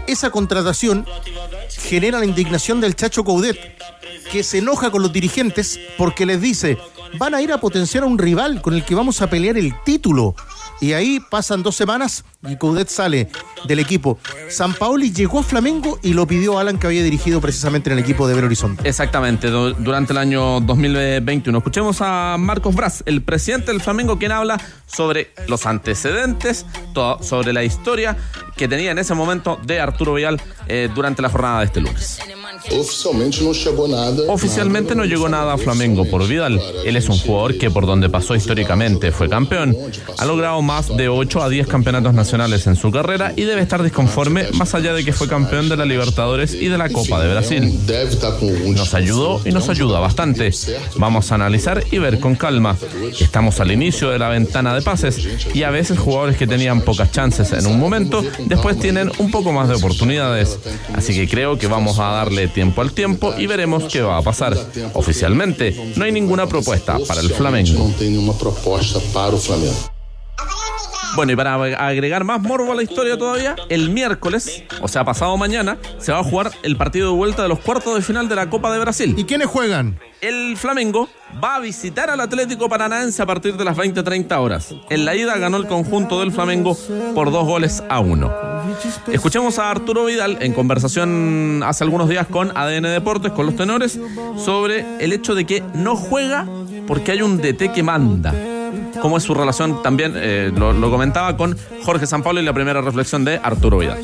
Esa 0.07 0.31
contratación 0.31 1.05
genera 1.69 2.17
la 2.17 2.25
indignación 2.25 2.81
del 2.81 2.95
Chacho 2.95 3.23
Coudet, 3.23 3.59
que 4.31 4.41
se 4.41 4.57
enoja 4.57 4.89
con 4.89 5.03
los 5.03 5.13
dirigentes 5.13 5.79
porque 5.95 6.25
les 6.25 6.41
dice, 6.41 6.79
van 7.17 7.35
a 7.35 7.41
ir 7.41 7.51
a 7.51 7.59
potenciar 7.59 8.03
a 8.03 8.07
un 8.07 8.17
rival 8.17 8.61
con 8.61 8.73
el 8.73 8.83
que 8.83 8.95
vamos 8.95 9.21
a 9.21 9.29
pelear 9.29 9.57
el 9.57 9.73
título. 9.83 10.35
Y 10.79 10.93
ahí 10.93 11.19
pasan 11.19 11.63
dos 11.63 11.75
semanas 11.75 12.23
y 12.47 12.55
Coudet 12.55 12.87
sale 12.87 13.29
del 13.67 13.79
equipo. 13.79 14.19
San 14.49 14.73
Paoli 14.75 15.11
llegó 15.11 15.39
a 15.39 15.43
Flamengo 15.43 15.97
y 16.03 16.13
lo 16.13 16.27
pidió 16.27 16.59
Alan 16.59 16.77
que 16.77 16.85
había 16.85 17.01
dirigido 17.01 17.41
precisamente 17.41 17.89
en 17.89 17.97
el 17.97 18.03
equipo 18.03 18.27
de 18.27 18.35
Belo 18.35 18.45
Horizonte. 18.45 18.87
Exactamente, 18.87 19.49
durante 19.49 20.13
el 20.13 20.17
año 20.19 20.59
2021. 20.61 21.57
Escuchemos 21.57 21.97
a 22.01 22.35
Marcos 22.37 22.75
Braz, 22.75 23.01
el 23.07 23.23
presidente 23.23 23.71
del 23.71 23.81
Flamengo, 23.81 24.19
quien 24.19 24.31
habla 24.31 24.61
sobre 24.85 25.31
los 25.47 25.65
antecedentes, 25.65 26.67
to- 26.93 27.17
sobre 27.23 27.53
la 27.53 27.63
historia 27.63 28.15
que 28.55 28.67
tenía 28.67 28.91
en 28.91 28.99
ese 28.99 29.15
momento 29.15 29.59
de 29.65 29.79
Arturo 29.79 30.13
Vidal 30.13 30.39
eh, 30.67 30.89
durante 30.93 31.23
la 31.23 31.29
jornada 31.29 31.59
de 31.61 31.65
este 31.65 31.81
lunes. 31.81 32.19
Oficialmente 34.27 34.95
no 34.95 35.05
llegó 35.05 35.29
nada. 35.29 35.53
A 35.53 35.57
Flamengo 35.57 36.05
por 36.05 36.27
Vidal. 36.27 36.59
Él 36.85 36.95
es 36.95 37.09
un 37.09 37.17
jugador 37.17 37.57
que 37.57 37.71
por 37.71 37.85
donde 37.85 38.09
pasó 38.09 38.35
históricamente 38.35 39.11
fue 39.11 39.29
campeón. 39.29 39.75
Ha 40.17 40.25
logrado 40.25 40.61
más 40.61 40.95
de 40.95 41.09
8 41.09 41.41
a 41.41 41.49
10 41.49 41.67
campeonatos 41.67 42.13
nacionales 42.13 42.67
en 42.67 42.75
su 42.75 42.91
carrera 42.91 43.33
y 43.35 43.43
debe 43.43 43.61
estar 43.61 43.81
disconforme 43.81 44.47
más 44.53 44.75
allá 44.75 44.93
de 44.93 45.05
que 45.05 45.13
fue 45.13 45.27
campeón 45.27 45.69
de 45.69 45.77
la 45.77 45.85
Libertadores 45.85 46.53
y 46.53 46.67
de 46.67 46.77
la 46.77 46.89
Copa 46.89 47.21
de 47.21 47.31
Brasil. 47.31 47.79
Nos 48.75 48.93
ayudó 48.93 49.41
y 49.45 49.51
nos 49.51 49.69
ayuda 49.69 49.99
bastante. 49.99 50.51
Vamos 50.97 51.31
a 51.31 51.35
analizar 51.35 51.83
y 51.91 51.97
ver 51.99 52.19
con 52.19 52.35
calma. 52.35 52.77
Estamos 53.19 53.59
al 53.59 53.71
inicio 53.71 54.09
de 54.09 54.19
la 54.19 54.29
ventana 54.29 54.73
de 54.75 54.81
pases 54.81 55.27
y 55.53 55.63
a 55.63 55.69
veces 55.69 55.97
jugadores 55.99 56.37
que 56.37 56.47
tenían 56.47 56.81
pocas 56.81 57.11
chances 57.11 57.53
en 57.53 57.65
un 57.67 57.79
momento, 57.79 58.23
después 58.45 58.79
tienen 58.79 59.11
un 59.19 59.31
poco 59.31 59.51
más 59.51 59.69
de 59.69 59.75
oportunidades. 59.75 60.59
Así 60.93 61.13
que 61.13 61.27
creo 61.27 61.57
que 61.57 61.67
vamos 61.67 61.99
a 61.99 62.11
darle 62.11 62.47
tiempo 62.57 62.81
al 62.81 62.91
tiempo 62.91 63.35
y 63.37 63.45
veremos 63.45 63.83
qué 63.83 64.01
va 64.01 64.17
a 64.17 64.23
pasar. 64.23 64.57
Oficialmente, 64.93 65.93
no 65.95 66.05
hay 66.05 66.11
ninguna 66.11 66.47
propuesta 66.47 66.97
para 67.07 67.21
el 67.21 67.29
Flamengo. 67.29 67.93
Bueno, 71.15 71.33
y 71.33 71.35
para 71.35 71.53
agregar 71.87 72.23
más 72.23 72.41
morbo 72.41 72.71
a 72.71 72.75
la 72.75 72.81
historia 72.81 73.15
todavía, 73.15 73.55
el 73.69 73.91
miércoles, 73.91 74.63
o 74.81 74.87
sea, 74.87 75.05
pasado 75.05 75.37
mañana, 75.37 75.77
se 75.99 76.11
va 76.11 76.17
a 76.17 76.23
jugar 76.23 76.51
el 76.63 76.77
partido 76.77 77.11
de 77.11 77.15
vuelta 77.15 77.43
de 77.43 77.49
los 77.49 77.59
cuartos 77.59 77.93
de 77.93 78.01
final 78.01 78.27
de 78.27 78.35
la 78.35 78.49
Copa 78.49 78.73
de 78.73 78.79
Brasil. 78.79 79.13
¿Y 79.15 79.25
quiénes 79.25 79.47
juegan? 79.47 79.99
El 80.21 80.57
Flamengo 80.57 81.07
va 81.43 81.55
a 81.55 81.59
visitar 81.59 82.09
al 82.09 82.19
Atlético 82.19 82.67
Paranaense 82.67 83.21
a 83.21 83.25
partir 83.27 83.55
de 83.55 83.63
las 83.63 83.77
20-30 83.77 84.39
horas. 84.39 84.73
En 84.89 85.05
la 85.05 85.15
ida 85.15 85.37
ganó 85.37 85.57
el 85.57 85.67
conjunto 85.67 86.19
del 86.19 86.31
Flamengo 86.31 86.75
por 87.13 87.31
dos 87.31 87.45
goles 87.45 87.83
a 87.87 87.99
uno. 87.99 88.33
Escuchemos 89.11 89.59
a 89.59 89.69
Arturo 89.69 90.05
Vidal 90.05 90.37
en 90.41 90.53
conversación 90.53 91.61
hace 91.63 91.83
algunos 91.83 92.09
días 92.09 92.25
con 92.25 92.51
ADN 92.55 92.83
Deportes, 92.83 93.31
con 93.31 93.45
los 93.45 93.55
tenores, 93.55 93.99
sobre 94.37 94.85
el 94.99 95.13
hecho 95.13 95.35
de 95.35 95.45
que 95.45 95.63
no 95.75 95.95
juega 95.95 96.47
porque 96.87 97.11
hay 97.11 97.21
un 97.21 97.37
DT 97.37 97.71
que 97.71 97.83
manda. 97.83 98.33
Cómo 99.01 99.17
es 99.17 99.23
su 99.23 99.35
relación 99.35 99.83
también, 99.83 100.13
eh, 100.15 100.51
lo, 100.55 100.73
lo 100.73 100.89
comentaba 100.89 101.37
con 101.37 101.55
Jorge 101.83 102.07
Sampaoli 102.07 102.41
y 102.41 102.43
la 102.43 102.53
primera 102.53 102.81
reflexión 102.81 103.23
de 103.23 103.39
Arturo 103.43 103.77
Vidal. 103.77 104.03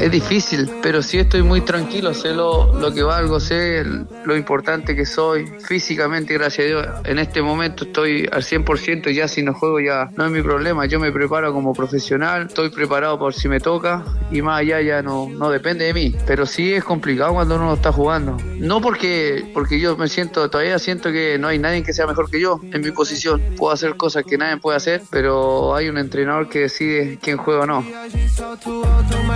Es 0.00 0.10
difícil, 0.10 0.70
pero 0.82 1.02
sí 1.02 1.18
estoy 1.18 1.42
muy 1.42 1.60
tranquilo, 1.60 2.14
sé 2.14 2.32
lo, 2.32 2.72
lo 2.72 2.94
que 2.94 3.02
valgo, 3.02 3.38
sé 3.38 3.84
lo 4.24 4.34
importante 4.34 4.96
que 4.96 5.04
soy 5.04 5.46
físicamente, 5.62 6.32
gracias 6.32 6.64
a 6.64 6.68
Dios. 6.68 6.86
En 7.04 7.18
este 7.18 7.42
momento 7.42 7.84
estoy 7.84 8.26
al 8.32 8.42
100% 8.42 9.10
y 9.10 9.14
ya 9.14 9.28
si 9.28 9.42
no 9.42 9.52
juego 9.52 9.78
ya 9.78 10.08
no 10.16 10.24
es 10.24 10.32
mi 10.32 10.40
problema, 10.40 10.86
yo 10.86 10.98
me 11.00 11.12
preparo 11.12 11.52
como 11.52 11.74
profesional, 11.74 12.46
estoy 12.46 12.70
preparado 12.70 13.18
por 13.18 13.34
si 13.34 13.46
me 13.48 13.60
toca 13.60 14.02
y 14.30 14.40
más 14.40 14.60
allá 14.60 14.80
ya 14.80 15.02
no, 15.02 15.28
no 15.28 15.50
depende 15.50 15.84
de 15.84 15.92
mí, 15.92 16.14
pero 16.26 16.46
sí 16.46 16.72
es 16.72 16.82
complicado 16.82 17.34
cuando 17.34 17.56
uno 17.56 17.74
está 17.74 17.92
jugando. 17.92 18.38
No 18.56 18.80
porque, 18.80 19.50
porque 19.52 19.78
yo 19.78 19.98
me 19.98 20.08
siento, 20.08 20.48
todavía 20.48 20.78
siento 20.78 21.12
que 21.12 21.36
no 21.38 21.48
hay 21.48 21.58
nadie 21.58 21.82
que 21.82 21.92
sea 21.92 22.06
mejor 22.06 22.30
que 22.30 22.40
yo 22.40 22.58
en 22.72 22.80
mi 22.80 22.90
posición, 22.90 23.42
puedo 23.58 23.74
hacer 23.74 23.96
cosas 23.96 24.24
que 24.24 24.38
nadie 24.38 24.56
puede 24.56 24.78
hacer, 24.78 25.02
pero 25.10 25.74
hay 25.74 25.90
un 25.90 25.98
entrenador 25.98 26.48
que 26.48 26.60
decide 26.60 27.18
quién 27.20 27.36
juega 27.36 27.64
o 27.64 27.66
no. 27.66 27.84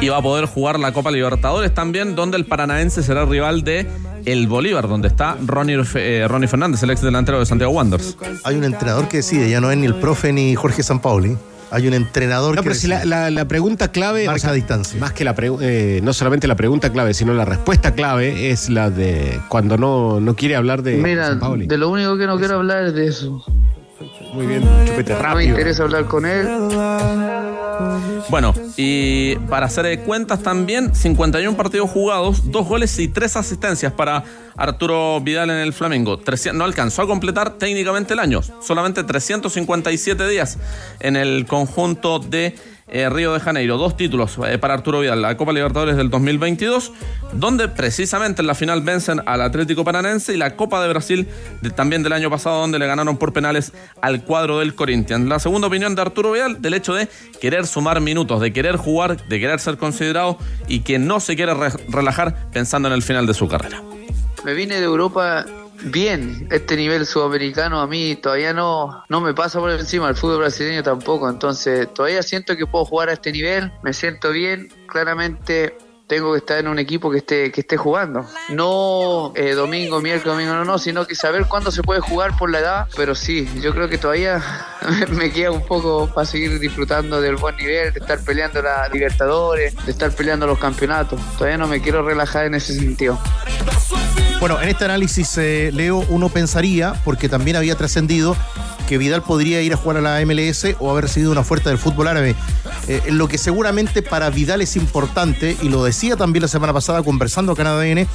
y 0.01 0.09
va 0.09 0.17
a 0.17 0.23
poder 0.23 0.54
jugar 0.55 0.79
la 0.79 0.93
Copa 0.93 1.11
Libertadores 1.11 1.75
también, 1.75 2.15
donde 2.15 2.37
el 2.37 2.47
paranaense 2.47 3.03
será 3.03 3.25
rival 3.25 3.63
de 3.65 3.87
el 4.25 4.47
Bolívar, 4.47 4.89
donde 4.89 5.09
está 5.09 5.37
Ronnie, 5.45 5.79
eh, 5.97 6.27
Ronnie 6.29 6.49
Fernández, 6.49 6.83
el 6.83 6.91
ex 6.91 7.03
delantero 7.03 7.39
de 7.41 7.47
Santiago 7.47 7.73
Wanderers. 7.73 8.17
Hay 8.45 8.57
un 8.57 8.65
entrenador 8.65 9.09
que 9.09 9.19
decide, 9.19 9.51
ya 9.51 9.61
no 9.61 9.71
es 9.71 9.77
ni 9.77 9.87
el 9.87 9.95
profe 9.97 10.33
ni 10.33 10.55
Jorge 10.55 10.83
Sampaoli. 10.83 11.37
Hay 11.71 11.89
un 11.89 11.95
entrenador 11.95 12.55
No, 12.55 12.63
que 12.63 12.69
pero 12.69 12.79
si 12.81 12.87
la, 12.87 13.05
la- 13.05 13.31
la 13.31 13.49
pregunta 13.49 13.89
clave. 13.89 14.27
Marca 14.27 14.37
o 14.37 14.39
sea, 14.39 14.53
distancia. 14.53 15.01
Más 15.01 15.13
que 15.13 15.25
la 15.25 15.35
eh, 15.61 16.01
no 16.05 16.13
solamente 16.13 16.47
la 16.47 16.55
pregunta 16.55 16.91
clave, 16.93 17.15
sino 17.15 17.35
la 17.35 17.45
respuesta 17.45 17.95
clave 17.95 18.51
es 18.51 18.69
la 18.71 18.91
de 18.91 19.41
cuando 19.49 19.77
no, 19.77 20.21
no 20.21 20.37
quiere 20.37 20.55
hablar 20.55 20.83
de 20.85 20.99
Mira, 20.99 21.27
San 21.27 21.41
Paoli. 21.41 21.67
de 21.67 21.77
lo 21.77 21.89
único 21.89 22.17
que 22.17 22.27
no 22.29 22.39
quiero 22.39 22.57
hablar 22.57 22.85
es 22.85 22.95
de 22.95 23.09
eso. 23.09 23.45
Muy 24.35 24.47
bien, 24.47 24.63
chupete 24.85 25.13
No 25.13 25.19
me 25.19 25.23
rápido. 25.23 25.51
interesa 25.51 25.85
hablar 25.85 26.07
con 26.07 26.27
él. 26.27 26.49
Bueno, 28.29 28.53
y 28.77 29.37
para 29.49 29.67
hacer 29.67 29.87
eh, 29.87 30.01
cuentas 30.01 30.43
también, 30.43 30.95
51 30.95 31.57
partidos 31.57 31.91
jugados, 31.91 32.51
dos 32.51 32.67
goles 32.67 32.99
y 32.99 33.09
tres 33.09 33.37
asistencias 33.37 33.93
para 33.93 34.25
Arturo 34.57 35.21
Vidal 35.21 35.51
en 35.51 35.57
el 35.59 35.73
Flamengo. 35.73 36.19
300 36.19 36.59
no 36.59 36.65
alcanzó 36.65 37.03
a 37.03 37.07
completar 37.07 37.59
técnicamente 37.59 38.15
el 38.15 38.19
año, 38.21 38.41
solamente 38.61 39.05
357 39.05 40.29
días 40.29 40.59
en 41.01 41.17
el 41.17 41.47
conjunto 41.47 42.19
de 42.19 42.57
eh, 42.95 43.11
Río 43.11 43.35
de 43.35 43.41
Janeiro. 43.41 43.77
Dos 43.77 43.97
títulos 43.97 44.39
eh, 44.47 44.57
para 44.57 44.73
Arturo 44.75 45.01
Vidal, 45.01 45.21
la 45.21 45.37
Copa 45.37 45.53
Libertadores 45.53 45.97
del 45.97 46.09
2022, 46.09 46.93
donde 47.33 47.69
precisamente 47.69 48.41
en 48.41 48.47
la 48.47 48.55
final 48.55 48.81
vencen 48.83 49.21
al 49.27 49.43
Atlético 49.43 49.85
Paranense 49.85 50.33
y 50.33 50.37
la 50.39 50.57
Copa 50.57 50.81
de 50.83 50.89
Brasil 50.89 51.29
también 51.75 52.03
del 52.03 52.13
año 52.13 52.31
pasado, 52.31 52.61
donde 52.61 52.79
le 52.79 52.87
ganaron 52.87 53.17
por 53.19 53.33
penales 53.33 53.73
al 54.01 54.23
cuadro 54.25 54.61
del 54.61 54.75
Corinthians. 54.75 55.27
La 55.29 55.39
segunda 55.41 55.67
opinión 55.67 55.95
de 55.95 56.03
Arturo 56.03 56.33
Vidal 56.33 56.63
del 56.63 56.75
hecho 56.75 56.95
de 56.95 57.09
querer 57.41 57.67
sumar 57.67 58.01
minutos, 58.01 58.41
de 58.41 58.53
querer 58.53 58.77
jugar, 58.77 59.27
de 59.29 59.41
querer 59.41 59.59
ser 59.61 59.77
considerado 59.77 60.39
y 60.69 60.81
que 60.81 60.99
no 60.99 61.19
se 61.21 61.37
quiere 61.37 61.53
re- 61.55 61.71
relajar 61.89 62.51
pensando 62.53 62.89
en 62.89 62.95
el 62.95 63.03
final 63.03 63.27
de 63.27 63.35
su 63.35 63.49
carrera. 63.49 63.83
Me 64.45 64.55
vine 64.55 64.77
de 64.79 64.85
Europa 64.85 65.45
bien. 65.85 66.49
Este 66.51 66.77
nivel 66.77 67.07
sudamericano 67.07 67.81
a 67.81 67.87
mí 67.87 68.17
todavía 68.17 68.53
no, 68.53 69.05
no 69.09 69.21
me 69.21 69.35
pasa 69.35 69.61
por 69.61 69.71
encima. 69.71 70.09
El 70.09 70.17
fútbol 70.17 70.39
brasileño 70.39 70.83
tampoco. 70.83 71.29
Entonces 71.29 71.93
todavía 71.93 72.23
siento 72.23 72.57
que 72.57 72.67
puedo 72.67 72.85
jugar 72.85 73.09
a 73.09 73.15
este 73.15 73.33
nivel. 73.33 73.73
Me 73.83 73.93
siento 73.93 74.31
bien. 74.31 74.69
Claramente 74.87 75.77
tengo 76.07 76.33
que 76.33 76.39
estar 76.39 76.59
en 76.59 76.69
un 76.69 76.79
equipo 76.79 77.11
que 77.11 77.19
esté, 77.19 77.51
que 77.51 77.63
esté 77.63 77.77
jugando. 77.77 78.27
No 78.51 79.33
eh, 79.35 79.53
domingo, 79.53 80.01
miércoles, 80.01 80.37
domingo, 80.37 80.55
no, 80.55 80.65
no, 80.65 80.79
sino 80.79 81.07
que 81.07 81.15
saber 81.15 81.47
cuándo 81.47 81.71
se 81.71 81.83
puede 81.83 82.01
jugar 82.01 82.37
por 82.37 82.51
la 82.51 82.61
edad. 82.61 82.89
Pero 82.97 83.15
sí, 83.15 83.49
yo 83.61 83.73
creo 83.73 83.89
que 83.89 83.99
todavía 83.99 84.43
me 85.11 85.33
queda 85.33 85.51
un 85.51 85.67
poco 85.67 86.11
para 86.13 86.27
seguir 86.27 86.59
disfrutando 86.59 87.21
del 87.21 87.37
buen 87.37 87.57
nivel, 87.57 87.93
de 87.93 88.01
estar 88.01 88.23
peleando 88.23 88.63
la 88.63 88.89
Libertadores, 88.89 89.75
de 89.85 89.91
estar 89.91 90.13
peleando 90.13 90.47
los 90.47 90.59
campeonatos. 90.59 91.21
Todavía 91.39 91.59
no 91.59 91.67
me 91.67 91.81
quiero 91.81 92.03
relajar 92.03 92.47
en 92.47 92.55
ese 92.55 92.75
sentido. 92.75 93.19
Bueno, 94.41 94.61
en 94.61 94.69
este 94.69 94.85
análisis, 94.85 95.39
eh, 95.39 95.71
Leo, 95.73 96.05
uno 96.09 96.29
pensaría, 96.29 96.95
porque 97.05 97.29
también 97.29 97.57
había 97.57 97.77
trascendido, 97.77 98.37
que 98.89 98.99
Vidal 98.99 99.23
podría 99.23 99.63
ir 99.63 99.73
a 99.73 99.77
jugar 99.77 99.99
a 99.99 100.01
la 100.01 100.25
MLS 100.27 100.77
o 100.79 100.91
haber 100.91 101.05
recibido 101.05 101.33
una 101.33 101.41
oferta 101.41 101.71
del 101.71 101.79
fútbol 101.79 102.09
árabe. 102.09 102.35
Eh, 102.87 103.01
lo 103.11 103.29
que 103.29 103.39
seguramente 103.39 104.03
para 104.03 104.29
Vidal 104.31 104.61
es 104.61 104.77
importante, 104.77 105.57
y 105.63 105.69
lo 105.69 105.85
decía 105.85 106.17
también 106.17 106.43
la 106.43 106.49
semana 106.49 106.73
pasada 106.73 107.03
conversando 107.03 107.55
en 107.59 107.67
ADN, 107.67 108.09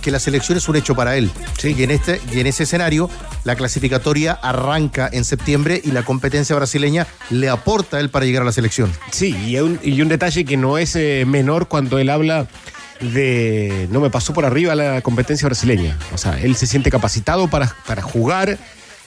que 0.00 0.10
la 0.12 0.20
selección 0.20 0.56
es 0.56 0.68
un 0.68 0.76
hecho 0.76 0.94
para 0.94 1.16
él. 1.16 1.30
Y, 1.62 1.82
en 1.82 1.90
este, 1.90 2.20
y 2.32 2.38
en 2.38 2.46
ese 2.46 2.62
escenario, 2.62 3.10
la 3.44 3.56
clasificatoria 3.56 4.32
arranca 4.32 5.08
en 5.12 5.24
septiembre 5.24 5.80
y 5.82 5.90
la 5.90 6.04
competencia 6.04 6.54
brasileña 6.54 7.06
le 7.30 7.48
aporta 7.48 7.96
a 7.96 8.00
él 8.00 8.10
para 8.10 8.24
llegar 8.24 8.42
a 8.42 8.46
la 8.46 8.52
selección. 8.52 8.92
Sí, 9.10 9.36
y 9.46 9.58
un, 9.58 9.80
y 9.82 10.00
un 10.00 10.08
detalle 10.08 10.44
que 10.44 10.56
no 10.56 10.78
es 10.78 10.94
eh, 10.94 11.24
menor 11.26 11.66
cuando 11.66 11.98
él 11.98 12.10
habla 12.10 12.46
de 13.00 13.88
no 13.90 14.00
me 14.00 14.10
pasó 14.10 14.32
por 14.32 14.44
arriba 14.44 14.74
la 14.74 15.00
competencia 15.02 15.46
brasileña. 15.46 15.96
O 16.12 16.18
sea, 16.18 16.40
él 16.40 16.56
se 16.56 16.66
siente 16.66 16.90
capacitado 16.90 17.48
para, 17.48 17.74
para 17.86 18.02
jugar 18.02 18.58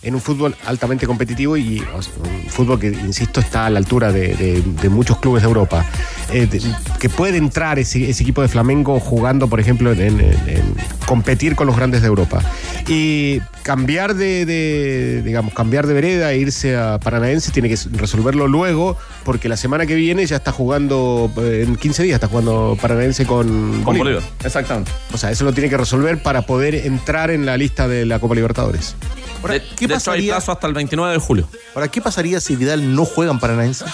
en 0.04 0.16
un 0.16 0.22
fútbol 0.22 0.56
altamente 0.66 1.06
competitivo 1.06 1.58
y 1.58 1.80
o 1.96 2.02
sea, 2.02 2.14
un 2.24 2.50
fútbol 2.50 2.80
que, 2.80 2.88
insisto, 2.88 3.40
está 3.40 3.68
a 3.68 3.70
la 3.70 3.78
altura 3.80 4.12
de, 4.12 4.36
de- 4.36 4.62
de 4.82 4.90
muchos 4.90 5.18
clubes 5.20 5.44
de 5.44 5.48
Europa. 5.48 5.86
Eh, 6.34 6.48
de- 6.48 6.62
que 7.00 7.10
puede 7.10 7.38
entrar 7.38 7.78
ese, 7.78 8.10
ese 8.10 8.24
equipo 8.24 8.42
de 8.42 8.48
Flamengo 8.48 9.00
jugando, 9.00 9.48
por 9.48 9.60
ejemplo, 9.60 9.92
en, 9.92 10.00
en- 10.02 10.20
en 10.22 10.76
competir 11.06 11.56
con 11.56 11.68
los 11.68 11.76
grandes 11.76 12.02
de 12.02 12.08
Europa. 12.08 12.42
Y 12.88 13.42
cambiar 13.64 14.16
de, 14.16 14.46
de, 14.46 15.22
digamos, 15.24 15.54
cambiar 15.54 15.86
de 15.86 15.94
vereda 15.94 16.32
e 16.32 16.38
irse 16.40 16.76
a 16.78 17.00
Paranaense 17.00 17.52
tiene 17.52 17.70
que 17.70 17.78
resolverlo 17.92 18.48
luego, 18.48 18.98
porque 19.24 19.50
la 19.50 19.58
semana 19.58 19.86
que 19.86 19.94
viene 19.96 20.26
ya 20.26 20.38
está 20.38 20.52
jugando, 20.52 21.32
eh, 21.38 21.66
en 21.68 21.76
15 21.76 22.04
días 22.04 22.16
está 22.16 22.28
jugando 22.28 22.78
Paranaense 22.82 23.26
con, 23.26 23.84
Con 23.84 23.98
Bolívar, 23.98 24.24
exactamente. 24.44 24.92
O 25.14 25.18
sea, 25.18 25.30
eso 25.32 25.44
lo 25.46 25.54
tiene 25.54 25.70
que 25.70 25.78
resolver 25.78 26.22
para 26.24 26.42
poder 26.44 26.74
entrar 26.76 27.30
en 27.30 27.46
la 27.46 27.56
lista 27.58 27.88
de 27.88 28.06
la 28.06 28.18
Copa 28.20 28.34
Libertadores. 28.36 28.96
Ahora, 29.42 29.56
De, 29.56 29.62
¿qué 29.62 29.68
de 29.68 29.74
hecho, 29.86 29.86
hay 29.94 29.98
pasaría? 30.00 30.34
plazo 30.34 30.52
hasta 30.52 30.68
el 30.68 30.74
29 30.74 31.14
de 31.14 31.20
julio. 31.20 31.48
Ahora, 31.76 31.88
¿qué 31.90 32.02
pasaría 32.02 32.40
si 32.40 32.56
Vidal 32.56 32.96
no 32.96 33.06
juega 33.06 33.32
en 33.32 33.40
Paranaense? 33.40 33.86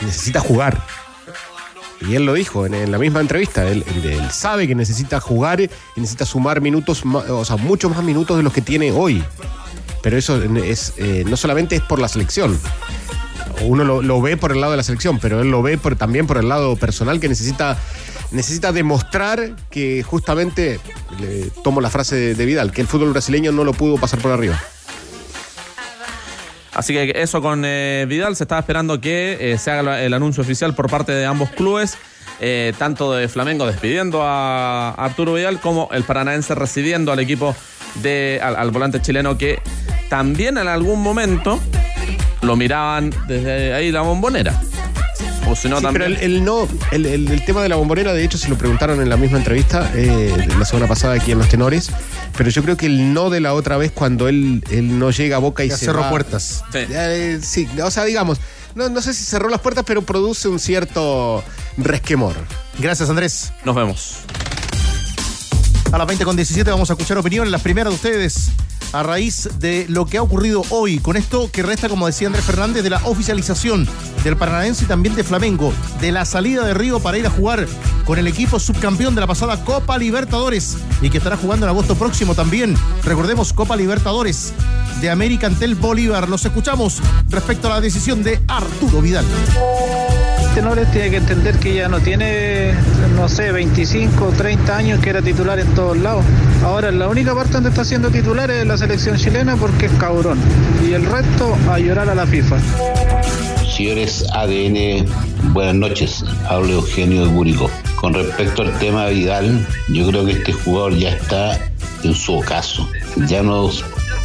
necesita 0.00 0.40
jugar. 0.40 0.80
Y 2.08 2.14
él 2.14 2.24
lo 2.24 2.32
dijo 2.32 2.64
en, 2.64 2.72
en 2.74 2.90
la 2.90 2.98
misma 2.98 3.20
entrevista. 3.20 3.66
Él, 3.68 3.84
él- 3.86 4.06
él 4.12 4.30
sabe 4.30 4.66
que 4.66 4.74
necesita 4.74 5.20
jugar 5.20 5.60
y 5.60 5.68
necesita 5.96 6.24
sumar 6.24 6.60
minutos, 6.62 7.02
o 7.04 7.44
sea, 7.44 7.56
muchos 7.56 7.90
más 7.94 8.02
minutos 8.02 8.36
de 8.38 8.42
los 8.42 8.52
que 8.52 8.62
tiene 8.62 8.90
hoy. 8.92 9.22
Pero 10.02 10.16
eso 10.16 10.42
es, 10.42 10.94
eh, 10.96 11.24
no 11.26 11.36
solamente 11.36 11.76
es 11.76 11.82
por 11.82 11.98
la 11.98 12.08
selección. 12.08 12.58
Uno 13.62 13.84
lo, 13.84 14.00
lo 14.00 14.22
ve 14.22 14.38
por 14.38 14.52
el 14.52 14.60
lado 14.60 14.70
de 14.70 14.78
la 14.78 14.82
selección, 14.82 15.18
pero 15.18 15.42
él 15.42 15.50
lo 15.50 15.60
ve 15.60 15.76
por- 15.76 15.94
también 15.96 16.26
por 16.26 16.38
el 16.38 16.48
lado 16.48 16.76
personal 16.76 17.20
que 17.20 17.28
necesita, 17.28 17.76
necesita 18.30 18.72
demostrar 18.72 19.56
que 19.70 20.02
justamente, 20.02 20.80
le 21.18 21.50
tomo 21.62 21.80
la 21.80 21.90
frase 21.90 22.34
de, 22.34 22.46
Vidal, 22.46 22.72
que 22.72 22.80
el 22.80 22.86
fútbol 22.86 23.10
brasileño 23.10 23.52
no 23.52 23.64
lo 23.64 23.72
pudo 23.72 23.96
pasar 23.96 24.20
por 24.20 24.32
arriba. 24.32 24.60
Así 26.72 26.94
que 26.94 27.12
eso 27.16 27.42
con 27.42 27.62
eh, 27.64 28.06
Vidal, 28.08 28.36
se 28.36 28.44
estaba 28.44 28.60
esperando 28.60 29.00
que 29.00 29.52
eh, 29.52 29.58
se 29.58 29.70
haga 29.70 30.02
el 30.02 30.14
anuncio 30.14 30.42
oficial 30.42 30.74
por 30.74 30.88
parte 30.88 31.12
de 31.12 31.26
ambos 31.26 31.50
clubes, 31.50 31.98
eh, 32.40 32.72
tanto 32.78 33.12
de 33.12 33.28
Flamengo 33.28 33.66
despidiendo 33.66 34.22
a 34.22 34.90
Arturo 34.92 35.34
Vidal 35.34 35.60
como 35.60 35.88
el 35.92 36.04
Paranaense 36.04 36.54
recibiendo 36.54 37.12
al 37.12 37.18
equipo 37.18 37.54
de 37.96 38.40
al 38.42 38.70
volante 38.70 39.02
chileno 39.02 39.36
que 39.36 39.60
también 40.08 40.56
en 40.56 40.68
algún 40.68 41.02
momento 41.02 41.58
lo 42.42 42.56
miraban 42.56 43.12
desde 43.26 43.74
ahí 43.74 43.90
la 43.90 44.02
bombonera. 44.02 44.60
O 45.50 45.56
si 45.56 45.68
no 45.68 45.78
Sí, 45.78 45.82
también. 45.82 46.04
pero 46.12 46.20
el, 46.24 46.32
el 46.36 46.44
no, 46.44 46.68
el, 46.92 47.06
el- 47.06 47.28
el 47.30 47.44
tema 47.44 47.62
de 47.62 47.68
la 47.68 47.76
bombonera, 47.76 48.12
de 48.12 48.24
hecho, 48.24 48.38
se 48.38 48.48
lo 48.48 48.56
preguntaron 48.56 49.00
en 49.02 49.08
la 49.08 49.16
misma 49.16 49.38
entrevista 49.38 49.90
eh, 49.94 50.46
la 50.58 50.64
semana 50.64 50.86
pasada 50.86 51.14
aquí 51.14 51.32
en 51.32 51.38
Los 51.38 51.48
Tenores. 51.48 51.90
Pero 52.36 52.50
yo 52.50 52.62
creo 52.62 52.76
que 52.76 52.86
el 52.86 53.12
no 53.12 53.30
de 53.30 53.40
la 53.40 53.52
otra 53.54 53.76
vez, 53.76 53.90
cuando 53.92 54.28
él, 54.28 54.62
él 54.70 54.98
no 54.98 55.10
llega 55.10 55.36
a 55.36 55.38
boca 55.40 55.64
y 55.64 55.68
Ya 55.68 55.76
se 55.76 55.86
cerró 55.86 56.00
va- 56.02 56.10
puertas. 56.10 56.62
Sí. 56.72 56.78
Eh, 56.88 57.40
sí, 57.42 57.68
o 57.82 57.90
sea, 57.90 58.04
digamos, 58.04 58.38
no, 58.76 58.88
no 58.88 59.02
sé 59.02 59.12
si 59.12 59.24
cerró 59.24 59.48
las 59.48 59.60
puertas, 59.60 59.84
pero 59.86 60.02
produce 60.02 60.46
un 60.48 60.60
cierto 60.60 61.42
resquemor. 61.76 62.34
Gracias, 62.78 63.10
Andrés. 63.10 63.52
Nos 63.64 63.74
vemos. 63.74 64.18
A 65.92 65.98
las 65.98 66.06
20 66.06 66.24
con 66.24 66.36
17 66.36 66.70
vamos 66.70 66.88
a 66.90 66.92
escuchar 66.92 67.18
opiniones, 67.18 67.50
las 67.50 67.62
primeras 67.62 67.90
de 67.90 67.96
ustedes, 67.96 68.50
a 68.92 69.02
raíz 69.02 69.48
de 69.58 69.86
lo 69.88 70.06
que 70.06 70.18
ha 70.18 70.22
ocurrido 70.22 70.62
hoy, 70.70 70.98
con 70.98 71.16
esto 71.16 71.50
que 71.52 71.62
resta, 71.62 71.88
como 71.88 72.06
decía 72.06 72.26
Andrés 72.26 72.44
Fernández, 72.44 72.82
de 72.82 72.90
la 72.90 73.00
oficialización 73.04 73.88
del 74.24 74.36
Paranaense 74.36 74.84
y 74.84 74.86
también 74.86 75.14
de 75.14 75.24
Flamengo, 75.24 75.72
de 76.00 76.12
la 76.12 76.24
salida 76.24 76.64
de 76.64 76.74
Río 76.74 77.00
para 77.00 77.18
ir 77.18 77.26
a 77.26 77.30
jugar 77.30 77.66
con 78.04 78.18
el 78.18 78.26
equipo 78.26 78.58
subcampeón 78.58 79.14
de 79.14 79.20
la 79.20 79.26
pasada 79.26 79.64
Copa 79.64 79.98
Libertadores 79.98 80.76
y 81.00 81.10
que 81.10 81.18
estará 81.18 81.36
jugando 81.36 81.66
en 81.66 81.70
agosto 81.70 81.94
próximo 81.94 82.34
también. 82.34 82.76
Recordemos, 83.04 83.52
Copa 83.52 83.76
Libertadores 83.76 84.52
de 85.00 85.10
América 85.10 85.46
ante 85.46 85.64
el 85.64 85.74
Bolívar. 85.74 86.28
Los 86.28 86.44
escuchamos 86.44 87.00
respecto 87.28 87.68
a 87.68 87.70
la 87.70 87.80
decisión 87.80 88.22
de 88.22 88.40
Arturo 88.48 89.00
Vidal. 89.00 89.24
Tenores 90.54 90.90
tiene 90.90 91.10
que 91.10 91.16
entender 91.16 91.56
que 91.58 91.74
ya 91.74 91.88
no 91.88 92.00
tiene, 92.00 92.74
no 93.14 93.28
sé, 93.28 93.52
25 93.52 94.26
o 94.26 94.32
30 94.32 94.76
años 94.76 95.00
que 95.00 95.10
era 95.10 95.22
titular 95.22 95.58
en 95.60 95.68
todos 95.74 95.96
lados. 95.96 96.24
Ahora 96.64 96.90
la 96.90 97.08
única 97.08 97.34
parte 97.34 97.52
donde 97.52 97.70
está 97.70 97.84
siendo 97.84 98.10
titular 98.10 98.50
es 98.50 98.66
la 98.66 98.76
selección 98.76 99.16
chilena 99.16 99.56
porque 99.56 99.86
es 99.86 99.92
cabrón. 99.92 100.38
Y 100.86 100.92
el 100.92 101.06
resto 101.06 101.56
a 101.70 101.78
llorar 101.78 102.10
a 102.10 102.14
la 102.14 102.26
FIFA. 102.26 102.58
Señores 103.74 104.26
ADN, 104.32 105.06
buenas 105.52 105.74
noches. 105.76 106.24
Hablo 106.48 106.72
Eugenio 106.72 107.26
de 107.26 107.32
Curicó. 107.32 107.70
Con 107.96 108.12
respecto 108.12 108.62
al 108.62 108.76
tema 108.78 109.06
Vidal, 109.06 109.66
yo 109.88 110.08
creo 110.08 110.26
que 110.26 110.32
este 110.32 110.52
jugador 110.52 110.96
ya 110.96 111.10
está 111.10 111.58
en 112.02 112.14
su 112.14 112.34
ocaso. 112.34 112.88
Ya 113.28 113.42
no 113.42 113.70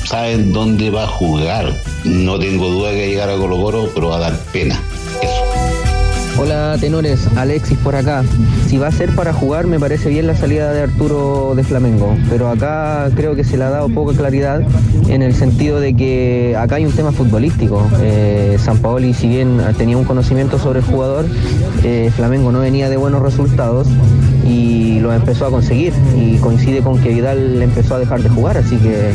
saben 0.03 0.51
dónde 0.51 0.89
va 0.89 1.03
a 1.03 1.07
jugar. 1.07 1.71
No 2.03 2.39
tengo 2.39 2.67
duda 2.69 2.91
que 2.91 3.09
llegar 3.09 3.29
a 3.29 3.37
Colo 3.37 3.61
Colo, 3.61 3.91
pero 3.93 4.09
va 4.09 4.17
a 4.17 4.19
dar 4.19 4.37
pena. 4.51 4.79
Eso. 5.21 5.54
Hola 6.37 6.75
tenores, 6.81 7.29
Alexis 7.37 7.77
por 7.77 7.95
acá. 7.95 8.21
Si 8.67 8.77
va 8.77 8.87
a 8.87 8.91
ser 8.91 9.15
para 9.15 9.31
jugar, 9.31 9.67
me 9.67 9.79
parece 9.79 10.09
bien 10.09 10.27
la 10.27 10.35
salida 10.35 10.73
de 10.73 10.81
Arturo 10.81 11.53
de 11.55 11.63
Flamengo, 11.63 12.17
pero 12.29 12.49
acá 12.49 13.09
creo 13.15 13.35
que 13.35 13.45
se 13.45 13.57
le 13.57 13.63
ha 13.63 13.69
dado 13.69 13.87
poca 13.87 14.13
claridad 14.17 14.61
en 15.07 15.21
el 15.21 15.33
sentido 15.33 15.79
de 15.79 15.95
que 15.95 16.53
acá 16.59 16.75
hay 16.75 16.85
un 16.85 16.91
tema 16.91 17.13
futbolístico. 17.13 17.87
Eh, 18.01 18.57
San 18.59 18.79
Paoli, 18.79 19.13
si 19.13 19.29
bien 19.29 19.61
tenía 19.77 19.97
un 19.97 20.03
conocimiento 20.03 20.59
sobre 20.59 20.79
el 20.79 20.85
jugador, 20.85 21.25
eh, 21.83 22.11
Flamengo 22.13 22.51
no 22.51 22.59
venía 22.59 22.89
de 22.89 22.97
buenos 22.97 23.21
resultados 23.21 23.87
y 24.45 24.84
lo 25.05 25.13
empezó 25.13 25.45
a 25.45 25.51
conseguir 25.51 25.93
y 26.17 26.37
coincide 26.37 26.81
con 26.81 26.99
que 26.99 27.09
Vidal 27.09 27.61
empezó 27.61 27.95
a 27.95 27.99
dejar 27.99 28.23
de 28.23 28.29
jugar, 28.29 28.57
así 28.57 28.75
que 28.77 29.11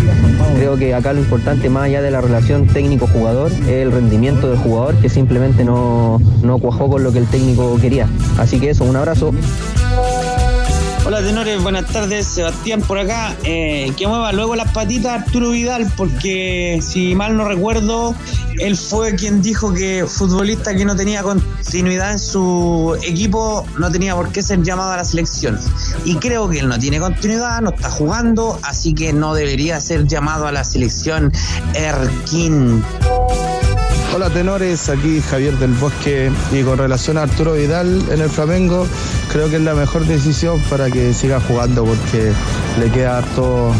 creo 0.56 0.76
que 0.76 0.94
acá 0.94 1.12
lo 1.12 1.20
importante 1.20 1.68
más 1.68 1.84
allá 1.84 2.00
de 2.00 2.12
la 2.12 2.20
relación 2.20 2.68
técnico-jugador 2.68 3.50
es 3.50 3.68
el 3.68 3.90
rendimiento 3.90 4.48
del 4.48 4.58
jugador 4.58 4.94
que 4.96 5.08
simplemente 5.08 5.64
no, 5.64 6.20
no 6.42 6.58
cuajó 6.58 6.88
con 6.88 7.02
lo 7.02 7.12
que 7.12 7.18
el 7.18 7.26
técnico 7.26 7.76
quería. 7.80 8.06
Así 8.38 8.60
que 8.60 8.70
eso, 8.70 8.84
un 8.84 8.94
abrazo. 8.94 9.32
Hola 11.02 11.22
tenores, 11.22 11.62
buenas 11.62 11.86
tardes, 11.86 12.26
Sebastián 12.26 12.82
por 12.82 12.98
acá. 12.98 13.34
Eh, 13.44 13.92
que 13.96 14.06
mueva 14.06 14.32
luego 14.32 14.54
las 14.54 14.70
patitas 14.72 15.22
Arturo 15.22 15.50
Vidal, 15.50 15.90
porque 15.96 16.78
si 16.82 17.14
mal 17.14 17.36
no 17.36 17.48
recuerdo, 17.48 18.14
él 18.58 18.76
fue 18.76 19.14
quien 19.14 19.40
dijo 19.40 19.72
que 19.72 20.04
futbolista 20.06 20.74
que 20.74 20.84
no 20.84 20.94
tenía 20.94 21.22
continuidad 21.22 22.12
en 22.12 22.18
su 22.18 22.98
equipo 23.02 23.66
no 23.78 23.90
tenía 23.90 24.14
por 24.14 24.30
qué 24.30 24.42
ser 24.42 24.62
llamado 24.62 24.92
a 24.92 24.98
la 24.98 25.04
selección. 25.04 25.58
Y 26.04 26.16
creo 26.16 26.48
que 26.50 26.58
él 26.58 26.68
no 26.68 26.78
tiene 26.78 27.00
continuidad, 27.00 27.62
no 27.62 27.70
está 27.70 27.90
jugando, 27.90 28.58
así 28.62 28.94
que 28.94 29.12
no 29.12 29.34
debería 29.34 29.80
ser 29.80 30.06
llamado 30.06 30.46
a 30.46 30.52
la 30.52 30.64
selección 30.64 31.32
Erkin. 31.74 32.84
Hola 34.12 34.28
tenores, 34.28 34.88
aquí 34.88 35.20
Javier 35.20 35.56
del 35.58 35.72
Bosque 35.74 36.32
y 36.50 36.62
con 36.62 36.78
relación 36.78 37.16
a 37.16 37.22
Arturo 37.22 37.52
Vidal 37.52 38.02
en 38.10 38.20
el 38.20 38.28
Flamengo, 38.28 38.84
creo 39.30 39.48
que 39.48 39.56
es 39.56 39.62
la 39.62 39.74
mejor 39.74 40.04
decisión 40.04 40.60
para 40.68 40.90
que 40.90 41.14
siga 41.14 41.40
jugando 41.40 41.84
porque 41.84 42.32
le 42.80 42.90
queda 42.90 43.18
harto, 43.18 43.72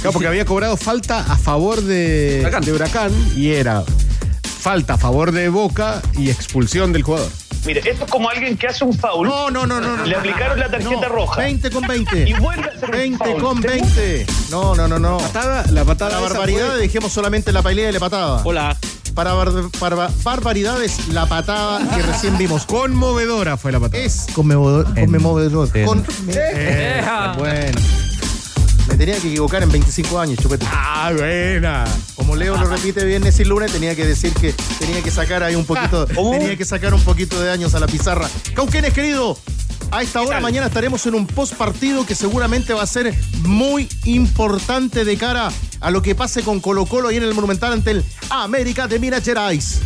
Claro, 0.00 0.12
porque 0.12 0.26
había 0.26 0.44
cobrado 0.44 0.76
falta 0.76 1.20
a 1.20 1.36
favor 1.36 1.80
de 1.82 2.48
de 2.62 2.72
Huracán, 2.72 3.12
y 3.36 3.50
era 3.50 3.84
falta 4.66 4.94
a 4.94 4.98
favor 4.98 5.30
de 5.30 5.48
Boca 5.48 6.02
y 6.18 6.28
expulsión 6.28 6.92
del 6.92 7.04
jugador. 7.04 7.30
Mire, 7.64 7.88
esto 7.88 8.04
es 8.04 8.10
como 8.10 8.28
alguien 8.28 8.56
que 8.56 8.66
hace 8.66 8.84
un 8.84 8.92
foul. 8.92 9.28
No, 9.28 9.48
no, 9.48 9.64
no, 9.64 9.80
no. 9.80 10.04
Le 10.04 10.10
no, 10.10 10.18
aplicaron 10.18 10.58
la 10.58 10.68
tarjeta 10.68 11.06
no, 11.06 11.08
roja. 11.08 11.40
20 11.40 11.70
con 11.70 11.86
20. 11.86 12.28
Y 12.28 12.32
vuelve 12.34 12.64
a 12.64 12.72
hacer 12.74 12.84
un 12.86 12.90
20 12.90 13.24
foul. 13.24 13.42
con 13.42 13.62
¿Se 13.62 13.68
20. 13.68 14.26
No, 14.50 14.74
no, 14.74 14.88
no, 14.88 14.98
no. 14.98 15.18
Patada, 15.18 15.64
la 15.70 15.84
patada 15.84 16.16
La 16.16 16.20
barbaridad, 16.20 16.66
fue- 16.70 16.78
dejemos 16.78 17.12
solamente 17.12 17.52
la 17.52 17.62
pelea 17.62 17.90
y 17.90 17.92
la 17.92 18.00
patada. 18.00 18.40
Hola. 18.44 18.76
Para 19.14 19.34
bar- 19.34 19.70
para 19.78 20.10
barbaridades, 20.24 21.08
la 21.12 21.26
patada 21.26 21.78
que 21.94 22.02
recién 22.02 22.36
vimos. 22.36 22.66
Conmovedora 22.66 23.56
fue 23.56 23.70
la 23.70 23.78
patada. 23.78 24.02
Es 24.02 24.26
conmovedor. 24.34 24.92
conmovedor. 24.94 25.70
en- 25.74 25.86
Con- 25.86 26.04
Eh, 26.28 27.02
bueno. 27.38 27.80
Me 28.96 29.04
tenía 29.04 29.20
que 29.20 29.28
equivocar 29.28 29.62
en 29.62 29.70
25 29.70 30.18
años, 30.18 30.38
chupete. 30.38 30.64
Ah, 30.70 31.12
buena. 31.14 31.84
Como 32.14 32.34
Leo 32.34 32.56
lo 32.56 32.64
repite 32.64 33.04
viernes 33.04 33.38
y 33.38 33.44
lunes, 33.44 33.70
tenía 33.70 33.94
que 33.94 34.06
decir 34.06 34.32
que 34.32 34.54
tenía 34.78 35.02
que 35.02 35.10
sacar 35.10 35.42
ahí 35.42 35.54
un 35.54 35.66
poquito, 35.66 36.06
tenía 36.06 36.56
que 36.56 36.64
sacar 36.64 36.94
un 36.94 37.02
poquito 37.02 37.38
de 37.38 37.50
años 37.50 37.74
a 37.74 37.78
la 37.78 37.88
pizarra. 37.88 38.26
Cauquenes, 38.54 38.94
querido, 38.94 39.36
a 39.90 40.00
esta 40.00 40.22
hora 40.22 40.40
mañana 40.40 40.68
estaremos 40.68 41.04
en 41.04 41.14
un 41.14 41.26
post 41.26 41.56
partido 41.56 42.06
que 42.06 42.14
seguramente 42.14 42.72
va 42.72 42.84
a 42.84 42.86
ser 42.86 43.14
muy 43.40 43.86
importante 44.06 45.04
de 45.04 45.18
cara 45.18 45.52
a 45.80 45.90
lo 45.90 46.00
que 46.00 46.14
pase 46.14 46.42
con 46.42 46.60
Colo 46.60 46.86
Colo 46.86 47.10
y 47.10 47.16
en 47.16 47.24
el 47.24 47.34
Monumental 47.34 47.74
ante 47.74 47.90
el 47.90 48.04
América 48.30 48.86
de 48.88 48.98
Minas 48.98 49.22
Gerais. 49.24 49.78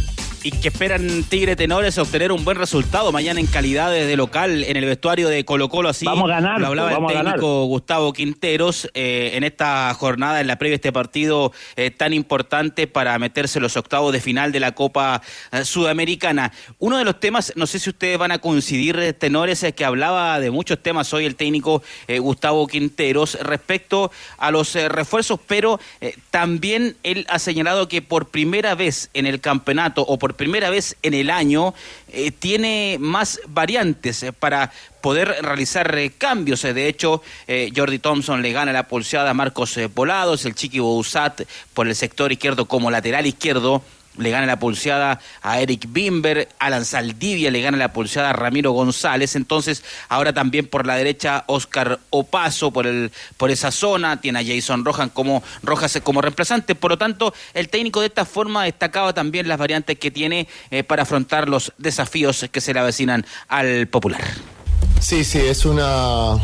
Y 0.42 0.52
que 0.52 0.68
esperan 0.68 1.22
Tigre 1.24 1.54
Tenores 1.54 1.98
obtener 1.98 2.32
un 2.32 2.44
buen 2.46 2.56
resultado 2.56 3.12
mañana 3.12 3.40
en 3.40 3.46
calidad 3.46 3.90
de 3.90 4.16
local 4.16 4.64
en 4.64 4.78
el 4.78 4.86
vestuario 4.86 5.28
de 5.28 5.44
Colo 5.44 5.68
Colo. 5.68 5.90
Así 5.90 6.06
Vamos 6.06 6.30
a 6.30 6.34
ganar, 6.34 6.58
lo 6.58 6.68
hablaba 6.68 6.92
vamos 6.92 7.12
el 7.12 7.18
técnico 7.18 7.66
Gustavo 7.66 8.14
Quinteros 8.14 8.88
eh, 8.94 9.32
en 9.34 9.44
esta 9.44 9.92
jornada, 9.92 10.40
en 10.40 10.46
la 10.46 10.56
previa 10.56 10.72
de 10.72 10.76
este 10.76 10.92
partido 10.92 11.52
eh, 11.76 11.90
tan 11.90 12.14
importante 12.14 12.86
para 12.86 13.18
meterse 13.18 13.60
los 13.60 13.76
octavos 13.76 14.14
de 14.14 14.20
final 14.20 14.50
de 14.50 14.60
la 14.60 14.72
Copa 14.72 15.20
eh, 15.52 15.62
Sudamericana. 15.66 16.52
Uno 16.78 16.96
de 16.96 17.04
los 17.04 17.20
temas, 17.20 17.52
no 17.56 17.66
sé 17.66 17.78
si 17.78 17.90
ustedes 17.90 18.16
van 18.16 18.32
a 18.32 18.38
coincidir, 18.38 19.14
Tenores, 19.18 19.62
es 19.62 19.74
que 19.74 19.84
hablaba 19.84 20.40
de 20.40 20.50
muchos 20.50 20.82
temas 20.82 21.12
hoy 21.12 21.26
el 21.26 21.36
técnico 21.36 21.82
Gustavo 22.18 22.66
Quinteros 22.66 23.38
respecto 23.42 24.10
a 24.38 24.50
los 24.50 24.72
refuerzos, 24.74 25.38
pero 25.46 25.78
también 26.30 26.96
él 27.02 27.26
ha 27.28 27.38
señalado 27.38 27.88
que 27.88 28.00
por 28.00 28.28
primera 28.28 28.74
vez 28.74 29.10
en 29.12 29.26
el 29.26 29.40
campeonato 29.40 30.02
o 30.02 30.18
por 30.18 30.29
primera 30.34 30.70
vez 30.70 30.96
en 31.02 31.14
el 31.14 31.30
año 31.30 31.74
eh, 32.08 32.30
tiene 32.30 32.96
más 33.00 33.40
variantes 33.48 34.22
eh, 34.22 34.32
para 34.32 34.72
poder 35.00 35.34
realizar 35.42 35.96
eh, 35.96 36.12
cambios. 36.16 36.62
De 36.62 36.88
hecho, 36.88 37.22
Jordi 37.74 37.98
Thompson 37.98 38.42
le 38.42 38.52
gana 38.52 38.72
la 38.72 38.86
pulseada 38.86 39.30
a 39.30 39.34
Marcos 39.34 39.78
Volados, 39.94 40.44
el 40.44 40.54
Chiqui 40.54 40.78
Bouzat 40.78 41.42
por 41.74 41.88
el 41.88 41.94
sector 41.94 42.32
izquierdo 42.32 42.66
como 42.66 42.90
lateral 42.90 43.26
izquierdo 43.26 43.82
le 44.20 44.30
gana 44.30 44.46
la 44.46 44.58
pulseada 44.58 45.20
a 45.42 45.60
Eric 45.60 45.86
Bimber, 45.88 46.48
Alan 46.58 46.84
Saldivia 46.84 47.50
le 47.50 47.60
gana 47.60 47.76
la 47.76 47.92
pulseada 47.92 48.30
a 48.30 48.32
Ramiro 48.32 48.72
González, 48.72 49.36
entonces 49.36 49.82
ahora 50.08 50.32
también 50.32 50.66
por 50.66 50.86
la 50.86 50.96
derecha 50.96 51.44
Oscar 51.46 51.98
Opaso 52.10 52.70
por 52.70 52.86
el 52.86 53.10
por 53.36 53.50
esa 53.50 53.70
zona, 53.70 54.20
tiene 54.20 54.38
a 54.38 54.44
Jason 54.44 54.84
Rojas 54.84 55.10
como 55.12 55.42
Rojas 55.62 55.98
como 56.02 56.20
reemplazante, 56.20 56.74
por 56.74 56.90
lo 56.90 56.98
tanto, 56.98 57.34
el 57.54 57.68
técnico 57.68 58.00
de 58.00 58.06
esta 58.06 58.24
forma 58.24 58.64
destacaba 58.64 59.12
también 59.12 59.48
las 59.48 59.58
variantes 59.58 59.98
que 59.98 60.10
tiene 60.10 60.48
eh, 60.70 60.84
para 60.84 61.02
afrontar 61.02 61.48
los 61.48 61.72
desafíos 61.78 62.46
que 62.50 62.60
se 62.60 62.74
le 62.74 62.80
avecinan 62.80 63.26
al 63.48 63.86
popular. 63.88 64.22
Sí, 65.00 65.24
sí, 65.24 65.38
es 65.38 65.64
una 65.64 66.36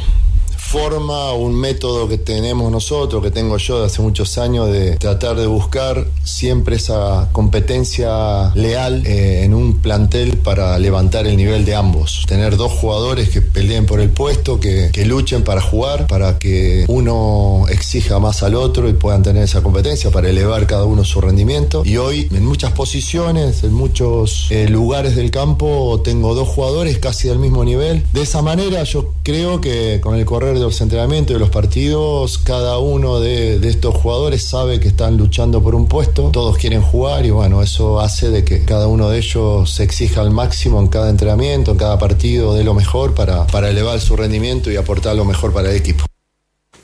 forma, 0.67 1.33
un 1.33 1.55
método 1.55 2.09
que 2.09 2.19
tenemos 2.19 2.71
nosotros, 2.73 3.23
que 3.23 3.31
tengo 3.31 3.57
yo 3.57 3.81
de 3.81 3.87
hace 3.87 4.03
muchos 4.03 4.37
años, 4.37 4.71
de 4.71 4.97
tratar 4.97 5.37
de 5.37 5.47
buscar 5.47 6.07
siempre 6.25 6.77
esa 6.77 7.29
competencia 7.33 8.53
leal 8.55 9.07
eh, 9.07 9.45
en 9.45 9.55
un 9.55 9.81
plantel 9.81 10.39
para 10.39 10.79
levantar 10.79 11.27
el 11.27 11.37
nivel 11.37 11.65
de 11.65 11.77
ambos. 11.77 12.25
Tener 12.27 12.57
dos 12.57 12.73
jugadores 12.73 13.31
que 13.31 13.43
peleen 13.43 13.87
por 13.87 14.01
el 14.01 14.11
puesto, 14.11 14.59
que, 14.59 14.91
luchen 15.07 15.45
para 15.45 15.61
jugar, 15.61 16.09
para 16.09 16.37
que 16.37 16.85
uno 16.89 17.67
exija 17.69 18.19
más 18.19 18.43
al 18.43 18.57
otro 18.57 18.89
y 18.89 18.93
puedan 18.93 19.23
tener 19.23 19.45
esa 19.45 19.63
competencia 19.63 20.11
para 20.11 20.29
elevar 20.29 20.67
cada 20.67 20.85
uno 20.85 21.05
su 21.05 21.21
rendimiento. 21.21 21.83
Y 21.85 21.97
hoy 21.97 22.29
en 22.33 22.45
muchas 22.45 22.73
posiciones, 22.73 23.63
en 23.63 23.73
muchos 23.73 24.49
eh, 24.51 24.69
lugares 24.69 25.15
del 25.15 25.31
campo, 25.31 26.01
tengo 26.03 26.35
dos 26.35 26.49
jugadores 26.49 26.99
casi 26.99 27.29
del 27.29 27.39
mismo 27.39 27.65
nivel. 27.65 28.05
De 28.13 28.23
esa 28.23 28.43
manera 28.43 28.83
yo 28.83 29.13
creo 29.23 29.61
que 29.61 30.01
con 30.03 30.17
el 30.17 30.25
correr 30.25 30.56
de 30.59 30.65
los 30.65 30.81
entrenamientos 30.81 31.35
de 31.35 31.41
los 31.41 31.51
partidos, 31.51 32.39
cada 32.39 32.79
uno 32.79 33.21
de, 33.21 33.59
de 33.59 33.69
estos 33.69 33.95
jugadores 33.95 34.43
sabe 34.45 34.81
que 34.81 34.89
están 34.89 35.17
luchando 35.17 35.63
por 35.63 35.75
un 35.75 35.87
puesto, 35.87 36.31
todos 36.33 36.57
quieren 36.59 36.83
jugar 36.83 37.25
y 37.27 37.31
bueno, 37.31 37.63
eso 37.63 38.01
hace 38.01 38.31
de 38.31 38.45
que 38.45 38.65
cada 38.65 38.87
uno 38.87 39.09
de 39.09 39.19
ellos 39.19 39.71
se 39.71 39.83
exija 39.83 40.21
al 40.21 40.31
máximo 40.31 40.81
en 40.81 40.89
cada 40.89 41.11
entrenamiento, 41.11 41.73
en 41.73 41.79
cada 41.79 41.99
partido, 41.99 42.55
de 42.55 42.65
lo 42.65 42.75
mejor 42.75 43.15
para, 43.15 43.47
para 43.47 43.71
elevar 43.71 44.01
su 44.01 44.17
rendimiento 44.17 44.71
y 44.71 44.77
aportar 44.77 45.17
lo 45.17 45.25
mejor 45.25 45.53
para 45.53 45.71
el 45.71 45.77
equipo. 45.77 46.05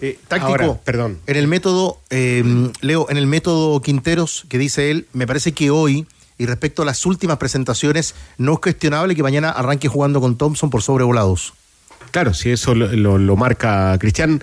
Eh, 0.01 0.19
táctico, 0.27 0.51
Ahora, 0.51 0.81
perdón. 0.85 1.19
en 1.27 1.37
el 1.37 1.47
método, 1.47 1.99
eh, 2.11 2.43
Leo, 2.81 3.07
en 3.09 3.17
el 3.17 3.29
método 3.29 3.81
Quinteros 3.81 4.47
que 4.49 4.59
dice 4.59 4.91
él, 4.91 5.07
me 5.13 5.29
parece 5.29 5.53
que 5.53 5.71
hoy, 5.71 6.07
y 6.39 6.47
respecto 6.47 6.83
a 6.83 6.85
las 6.85 7.07
últimas 7.07 7.39
presentaciones, 7.39 8.17
no 8.37 8.55
es 8.55 8.59
cuestionable 8.59 9.15
que 9.15 9.23
mañana 9.23 9.51
arranque 9.51 9.87
jugando 9.87 10.21
con 10.21 10.37
Thompson 10.37 10.71
por 10.71 10.83
sobrevolados. 10.83 11.55
Claro, 12.13 12.33
si 12.35 12.51
eso 12.51 12.75
lo, 12.77 13.19
lo- 13.19 13.37
marca 13.37 13.97
Cristian. 13.99 14.41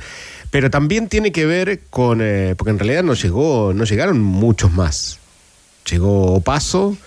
Pero 0.52 0.70
también 0.70 1.08
tiene 1.08 1.32
que 1.32 1.46
ver 1.46 1.80
con. 1.90 2.20
eh, 2.22 2.56
porque 2.58 2.72
en 2.72 2.80
realidad 2.80 3.04
no 3.04 3.14
llegó, 3.14 3.72
no 3.74 3.84
llegaron 3.86 4.20
muchos 4.20 4.72
más. 4.74 5.20
Llegó 5.90 6.42
Paso 6.42 6.98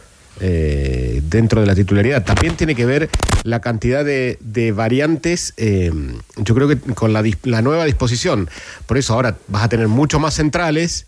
eh, 0.41 1.21
dentro 1.25 1.61
de 1.61 1.67
la 1.67 1.75
titularidad. 1.75 2.25
También 2.25 2.57
tiene 2.57 2.75
que 2.77 2.87
ver 2.87 3.11
la 3.43 3.61
cantidad 3.61 4.05
de, 4.05 4.39
de 4.41 4.71
variantes, 4.73 5.55
eh, 5.57 5.93
yo 6.37 6.55
creo 6.55 6.69
que 6.69 6.79
con 6.79 7.13
la, 7.13 7.23
la 7.43 7.63
nueva 7.63 7.85
disposición. 7.85 8.49
Por 8.87 8.97
eso 8.99 9.15
ahora 9.15 9.37
vas 9.49 9.65
a 9.65 9.69
tener 9.69 9.89
mucho 9.89 10.21
más 10.21 10.35
centrales. 10.35 11.07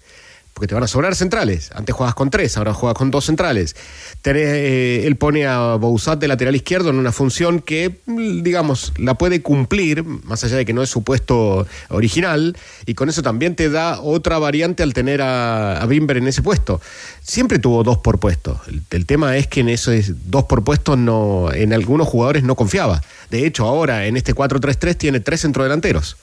Porque 0.55 0.69
te 0.69 0.75
van 0.75 0.85
a 0.85 0.87
sobrar 0.87 1.17
centrales. 1.17 1.71
Antes 1.75 1.95
jugabas 1.95 2.15
con 2.15 2.31
tres, 2.31 2.57
ahora 2.57 2.73
juegas 2.73 2.97
con 2.97 3.11
dos 3.11 3.25
centrales. 3.25 3.75
Eh, 4.23 5.03
él 5.05 5.17
pone 5.17 5.47
a 5.47 5.75
Bouzat 5.75 6.21
de 6.21 6.29
lateral 6.29 6.55
izquierdo 6.55 6.91
en 6.91 6.97
una 6.97 7.11
función 7.11 7.59
que, 7.59 8.01
mm, 8.07 8.43
digamos, 8.43 8.93
la 8.97 9.15
puede 9.15 9.43
cumplir, 9.43 10.05
más 10.05 10.45
allá 10.45 10.57
de 10.57 10.65
que 10.65 10.73
no 10.73 10.83
es 10.83 10.91
su 10.91 11.03
puesto 11.03 11.67
original, 11.89 12.57
y 12.87 12.95
con 12.95 13.09
eso 13.09 13.23
también 13.23 13.57
te 13.57 13.69
da 13.69 14.01
otra 14.01 14.39
variante 14.39 14.85
al 14.85 14.95
tener 14.95 15.21
a, 15.23 15.85
Bimber 15.89 16.17
en 16.17 16.29
ese 16.29 16.41
puesto. 16.41 16.81
Siempre 17.21 17.59
tuvo 17.59 17.83
dos 17.83 17.99
por 17.99 18.19
puesto. 18.21 18.61
El, 18.69 18.83
el 18.91 19.07
tema 19.07 19.37
es 19.37 19.49
que 19.49 19.61
en 19.61 19.69
esos 19.69 19.95
dos 20.31 20.45
por 20.45 20.63
puesto 20.63 20.97
no, 20.97 21.53
en 21.53 21.73
algunos 21.73 22.07
jugadores 22.07 22.45
no 22.45 22.55
confiaba. 22.55 23.03
De 23.31 23.45
hecho, 23.45 23.67
ahora 23.67 24.07
en 24.07 24.17
este 24.17 24.35
4-3-3 24.35 24.97
tiene 24.97 25.21
tres 25.21 25.41
centrodelanteros. 25.41 26.17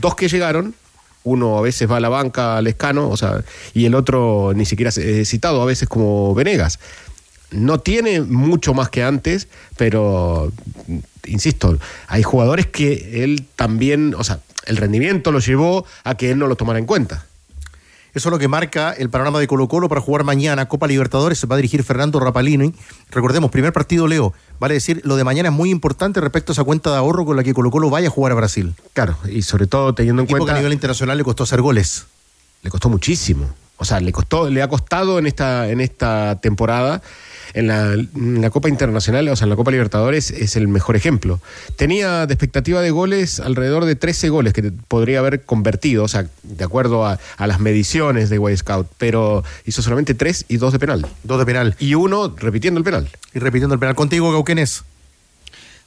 Dos 0.00 0.14
que 0.14 0.28
llegaron, 0.28 0.74
uno 1.24 1.58
a 1.58 1.60
veces 1.60 1.90
va 1.90 1.98
a 1.98 2.00
la 2.00 2.08
banca 2.08 2.56
al 2.56 2.66
escano, 2.66 3.08
o 3.08 3.16
sea, 3.16 3.44
y 3.74 3.84
el 3.84 3.94
otro 3.94 4.52
ni 4.54 4.64
siquiera 4.64 4.90
es 4.90 5.28
citado, 5.28 5.62
a 5.62 5.66
veces 5.66 5.88
como 5.88 6.34
Venegas. 6.34 6.78
No 7.50 7.80
tiene 7.80 8.20
mucho 8.20 8.74
más 8.74 8.90
que 8.90 9.02
antes, 9.02 9.48
pero 9.76 10.52
insisto, 11.26 11.78
hay 12.06 12.22
jugadores 12.22 12.66
que 12.66 13.24
él 13.24 13.44
también, 13.56 14.14
o 14.16 14.24
sea, 14.24 14.40
el 14.66 14.76
rendimiento 14.76 15.32
lo 15.32 15.40
llevó 15.40 15.84
a 16.04 16.16
que 16.16 16.30
él 16.30 16.38
no 16.38 16.46
lo 16.46 16.56
tomara 16.56 16.78
en 16.78 16.86
cuenta. 16.86 17.26
Eso 18.14 18.28
es 18.28 18.32
lo 18.32 18.38
que 18.38 18.48
marca 18.48 18.92
el 18.92 19.10
panorama 19.10 19.38
de 19.38 19.46
Colo 19.46 19.68
Colo 19.68 19.88
para 19.88 20.00
jugar 20.00 20.24
mañana 20.24 20.66
Copa 20.66 20.86
Libertadores. 20.86 21.38
Se 21.38 21.46
va 21.46 21.54
a 21.54 21.58
dirigir 21.58 21.84
Fernando 21.84 22.18
Rapalini. 22.18 22.74
Recordemos, 23.10 23.50
primer 23.50 23.72
partido 23.72 24.06
Leo. 24.06 24.34
Vale 24.58 24.74
decir, 24.74 25.00
lo 25.04 25.16
de 25.16 25.24
mañana 25.24 25.48
es 25.48 25.54
muy 25.54 25.70
importante 25.70 26.20
respecto 26.20 26.52
a 26.52 26.54
esa 26.54 26.64
cuenta 26.64 26.90
de 26.90 26.96
ahorro 26.96 27.24
con 27.24 27.36
la 27.36 27.44
que 27.44 27.54
Colo 27.54 27.70
Colo 27.70 27.90
vaya 27.90 28.08
a 28.08 28.10
jugar 28.10 28.32
a 28.32 28.34
Brasil. 28.34 28.74
Claro, 28.92 29.16
y 29.28 29.42
sobre 29.42 29.66
todo 29.66 29.94
teniendo 29.94 30.22
en 30.22 30.24
Equipo 30.24 30.38
que 30.38 30.40
cuenta... 30.40 30.54
a 30.54 30.58
nivel 30.58 30.72
internacional 30.72 31.16
le 31.18 31.24
costó 31.24 31.44
hacer 31.44 31.60
goles. 31.60 32.06
Le 32.62 32.70
costó 32.70 32.88
muchísimo. 32.88 33.48
O 33.76 33.84
sea, 33.84 33.98
le 34.00 34.12
costó, 34.12 34.50
le 34.50 34.60
ha 34.62 34.68
costado 34.68 35.18
en 35.18 35.26
esta, 35.26 35.68
en 35.68 35.80
esta 35.80 36.38
temporada. 36.40 37.00
En 37.54 37.66
la, 37.66 37.92
en 37.92 38.40
la 38.40 38.50
Copa 38.50 38.68
Internacional, 38.68 39.28
o 39.28 39.36
sea, 39.36 39.44
en 39.44 39.50
la 39.50 39.56
Copa 39.56 39.70
Libertadores, 39.70 40.30
es 40.30 40.56
el 40.56 40.68
mejor 40.68 40.96
ejemplo. 40.96 41.40
Tenía 41.76 42.26
de 42.26 42.34
expectativa 42.34 42.80
de 42.80 42.90
goles 42.90 43.40
alrededor 43.40 43.84
de 43.84 43.96
13 43.96 44.28
goles 44.28 44.52
que 44.52 44.72
podría 44.88 45.18
haber 45.18 45.42
convertido, 45.42 46.04
o 46.04 46.08
sea, 46.08 46.26
de 46.42 46.64
acuerdo 46.64 47.06
a, 47.06 47.18
a 47.36 47.46
las 47.46 47.60
mediciones 47.60 48.30
de 48.30 48.38
Way 48.38 48.56
Scout, 48.56 48.86
pero 48.98 49.44
hizo 49.64 49.82
solamente 49.82 50.14
3 50.14 50.46
y 50.48 50.56
2 50.56 50.72
de 50.72 50.78
penal. 50.78 51.06
Dos 51.22 51.38
de 51.38 51.46
penal. 51.46 51.76
Y 51.78 51.94
uno 51.94 52.34
repitiendo 52.36 52.78
el 52.78 52.84
penal. 52.84 53.08
Y 53.34 53.38
repitiendo 53.38 53.74
el 53.74 53.80
penal. 53.80 53.94
Contigo, 53.94 54.32
Gauquenes. 54.32 54.84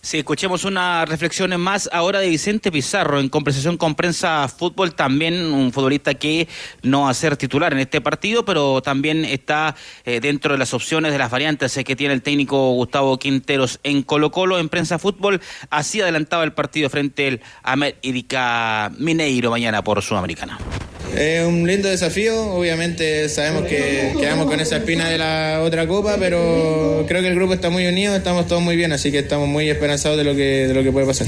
Sí, 0.06 0.18
escuchemos 0.18 0.66
una 0.66 1.06
reflexión 1.06 1.58
más 1.62 1.90
ahora 1.94 2.20
de 2.20 2.28
Vicente 2.28 2.74
Pizarro 2.74 3.22
en 3.22 3.30
conversación 3.30 3.78
con 3.78 3.96
Prensa 3.96 4.50
Fútbol, 4.50 4.96
también 4.96 5.46
un 5.54 5.72
futbolista 5.72 6.14
que 6.14 6.50
no 6.82 7.04
va 7.04 7.10
a 7.10 7.14
ser 7.14 7.38
titular 7.38 7.72
en 7.72 7.80
este 7.80 8.02
partido, 8.02 8.44
pero 8.44 8.82
también 8.82 9.24
está 9.24 9.78
eh, 10.04 10.20
dentro 10.20 10.52
de 10.52 10.60
las 10.60 10.74
opciones 10.74 11.14
de 11.14 11.18
las 11.18 11.32
variantes 11.32 11.80
que 11.86 11.96
tiene 11.96 12.14
el 12.16 12.22
técnico 12.22 12.74
Gustavo 12.74 13.18
Quinteros 13.18 13.80
en 13.84 14.04
Colo 14.04 14.30
Colo 14.30 14.60
en 14.60 14.68
Prensa 14.68 15.00
Fútbol. 15.00 15.40
Así 15.70 16.02
adelantaba 16.02 16.44
el 16.44 16.52
partido 16.52 16.90
frente 16.90 17.26
al 17.30 17.42
América 17.64 18.92
Mineiro 18.98 19.52
mañana 19.52 19.86
por 19.86 20.02
Sudamericana. 20.02 20.60
Es 21.16 21.46
un 21.46 21.68
lindo 21.68 21.90
desafío, 21.90 22.54
obviamente 22.54 23.30
sabemos 23.30 23.66
que 23.66 24.14
quedamos 24.20 24.48
con 24.48 24.60
esa 24.60 24.78
espina 24.78 25.10
de 25.10 25.18
la 25.18 25.62
otra 25.64 25.88
copa, 25.88 26.16
pero 26.18 27.06
creo 27.08 27.22
que 27.22 27.28
el 27.28 27.36
grupo 27.36 27.54
está 27.54 27.70
muy 27.70 27.86
unido, 27.86 28.16
estamos 28.16 28.48
todos 28.48 28.62
muy 28.62 28.76
bien, 28.76 28.92
así 28.94 29.12
que 29.12 29.20
estamos 29.20 29.48
muy 29.48 29.70
esperanzados 29.70 30.18
de 30.18 30.24
lo 30.24 30.36
que, 30.36 30.68
de 30.68 30.74
lo 30.74 30.82
que 30.84 30.92
puede 30.92 31.06
pasar. 31.06 31.28